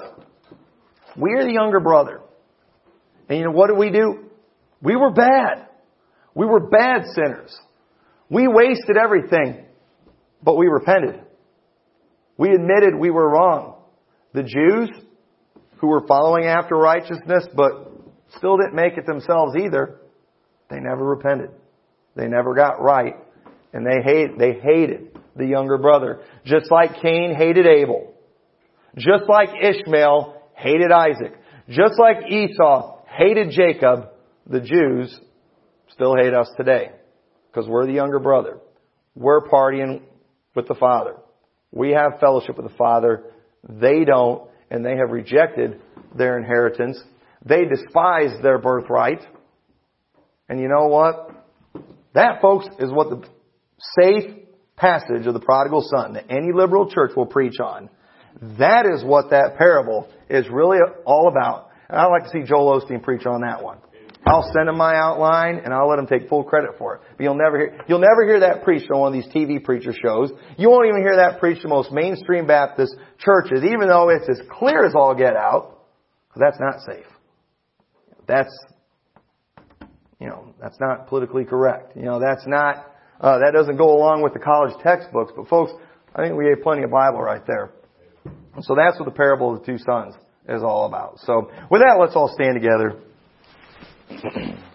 we're 1.16 1.44
the 1.44 1.54
younger 1.54 1.80
brother. 1.80 2.22
And 3.30 3.38
you 3.38 3.46
know 3.46 3.52
what 3.52 3.68
did 3.68 3.78
we 3.78 3.92
do? 3.92 4.26
We 4.82 4.96
were 4.96 5.12
bad. 5.12 5.68
We 6.34 6.46
were 6.46 6.70
bad 6.70 7.04
sinners. 7.14 7.56
We 8.30 8.48
wasted 8.48 8.98
everything, 8.98 9.66
but 10.42 10.58
we 10.58 10.68
repented. 10.68 11.22
We 12.38 12.50
admitted 12.52 12.96
we 12.96 13.12
were 13.12 13.30
wrong. 13.30 13.76
The 14.34 14.44
Jews, 14.44 14.90
who 15.78 15.88
were 15.88 16.06
following 16.08 16.46
after 16.46 16.76
righteousness, 16.76 17.46
but 17.56 17.92
still 18.38 18.58
didn't 18.58 18.76
make 18.76 18.98
it 18.98 19.06
themselves 19.06 19.56
either, 19.56 20.00
they 20.70 20.80
never 20.80 21.04
repented. 21.04 21.52
They 22.16 22.28
never 22.28 22.54
got 22.54 22.82
right. 22.82 23.16
And 23.74 23.86
they 23.86 24.02
hate, 24.04 24.38
they 24.38 24.54
hated 24.54 25.18
the 25.36 25.46
younger 25.46 25.78
brother. 25.78 26.22
Just 26.46 26.72
like 26.72 27.02
Cain 27.02 27.36
hated 27.36 27.66
Abel. 27.66 28.14
Just 28.98 29.24
like 29.30 29.50
Ishmael 29.62 30.42
hated 30.56 30.92
Isaac. 30.92 31.34
Just 31.70 31.94
like 31.98 32.30
Esau 32.30 33.00
hated 33.08 33.52
Jacob, 33.52 34.10
the 34.46 34.60
Jews 34.60 35.18
still 35.90 36.16
hate 36.16 36.34
us 36.34 36.50
today. 36.58 36.92
Because 37.50 37.70
we're 37.70 37.86
the 37.86 37.94
younger 37.94 38.20
brother. 38.20 38.60
We're 39.16 39.48
partying 39.48 40.02
with 40.56 40.68
the 40.68 40.76
Father. 40.76 41.16
We 41.72 41.92
have 41.92 42.20
fellowship 42.20 42.58
with 42.58 42.68
the 42.68 42.78
Father. 42.78 43.24
They 43.68 44.04
don't, 44.04 44.50
and 44.70 44.86
they 44.86 44.98
have 44.98 45.12
rejected 45.12 45.80
their 46.16 46.38
inheritance. 46.38 47.02
They 47.46 47.66
despise 47.66 48.42
their 48.42 48.58
birthright. 48.58 49.22
And 50.50 50.60
you 50.60 50.68
know 50.68 50.88
what? 50.88 51.41
That, 52.14 52.42
folks, 52.42 52.66
is 52.80 52.92
what 52.92 53.10
the 53.10 53.28
safe 54.00 54.42
passage 54.76 55.28
of 55.28 55.34
the 55.34 55.40
prodigal 55.40 55.86
son 55.96 56.14
that 56.14 56.26
any 56.30 56.52
liberal 56.54 56.90
church 56.90 57.12
will 57.16 57.26
preach 57.26 57.60
on. 57.60 57.90
That 58.58 58.86
is 58.86 59.04
what 59.04 59.30
that 59.30 59.58
parable 59.58 60.10
is 60.30 60.46
really 60.50 60.80
all 61.06 61.28
about. 61.28 61.70
And 61.90 62.00
I'd 62.00 62.08
like 62.08 62.24
to 62.24 62.30
see 62.30 62.44
Joel 62.44 62.82
Osteen 62.82 63.04
preach 63.04 63.26
on 63.26 63.42
that 63.42 63.64
one. 63.64 63.78
I'll 64.26 64.50
send 64.54 64.70
him 64.70 64.78
my 64.78 64.96
outline 64.96 65.62
and 65.64 65.74
I'll 65.74 65.90
let 65.90 65.98
him 65.98 66.06
take 66.06 66.30
full 66.30 66.44
credit 66.44 66.72
for 66.78 66.96
it. 66.96 67.02
But 67.18 67.24
you'll 67.24 67.38
never 67.38 67.58
hear, 67.58 67.82
you'll 67.88 68.00
never 68.00 68.24
hear 68.26 68.42
that 68.42 68.64
preached 68.64 68.90
on 68.92 69.00
one 69.00 69.16
of 69.16 69.24
these 69.24 69.32
TV 69.34 69.64
preacher 69.64 69.94
shows. 69.94 70.32
You 70.58 70.70
won't 70.70 70.88
even 70.88 71.02
hear 71.02 71.18
that 71.18 71.40
preached 71.40 71.64
in 71.64 71.70
most 71.70 71.92
mainstream 71.92 72.46
Baptist 72.46 72.96
churches, 73.18 73.64
even 73.64 73.88
though 73.88 74.10
it's 74.10 74.30
as 74.30 74.40
clear 74.52 74.86
as 74.86 74.94
all 74.96 75.16
get 75.16 75.36
out. 75.36 75.86
That's 76.36 76.60
not 76.60 76.82
safe. 76.86 77.06
That's 78.28 78.54
you 80.22 80.28
know, 80.28 80.54
that's 80.62 80.80
not 80.80 81.08
politically 81.08 81.44
correct. 81.44 81.98
You 81.98 82.04
know, 82.04 82.20
that's 82.20 82.46
not, 82.46 82.94
uh, 83.20 83.40
that 83.40 83.54
doesn't 83.54 83.78
go 83.78 83.98
along 83.98 84.22
with 84.22 84.34
the 84.34 84.40
college 84.40 84.72
textbooks. 84.84 85.34
But 85.36 85.48
folks, 85.48 85.72
I 86.16 86.22
think 86.22 86.38
we 86.38 86.46
have 86.46 86.62
plenty 86.62 86.84
of 86.84 86.92
Bible 86.92 87.22
right 87.22 87.42
there. 87.48 87.72
So 88.62 88.76
that's 88.76 89.00
what 89.00 89.06
the 89.06 89.16
parable 89.16 89.56
of 89.56 89.62
the 89.62 89.66
two 89.66 89.80
sons 89.80 90.14
is 90.48 90.62
all 90.62 90.86
about. 90.86 91.18
So 91.22 91.50
with 91.72 91.82
that, 91.82 91.98
let's 92.00 92.16
all 92.16 92.32
stand 92.34 92.54
together. 92.54 93.02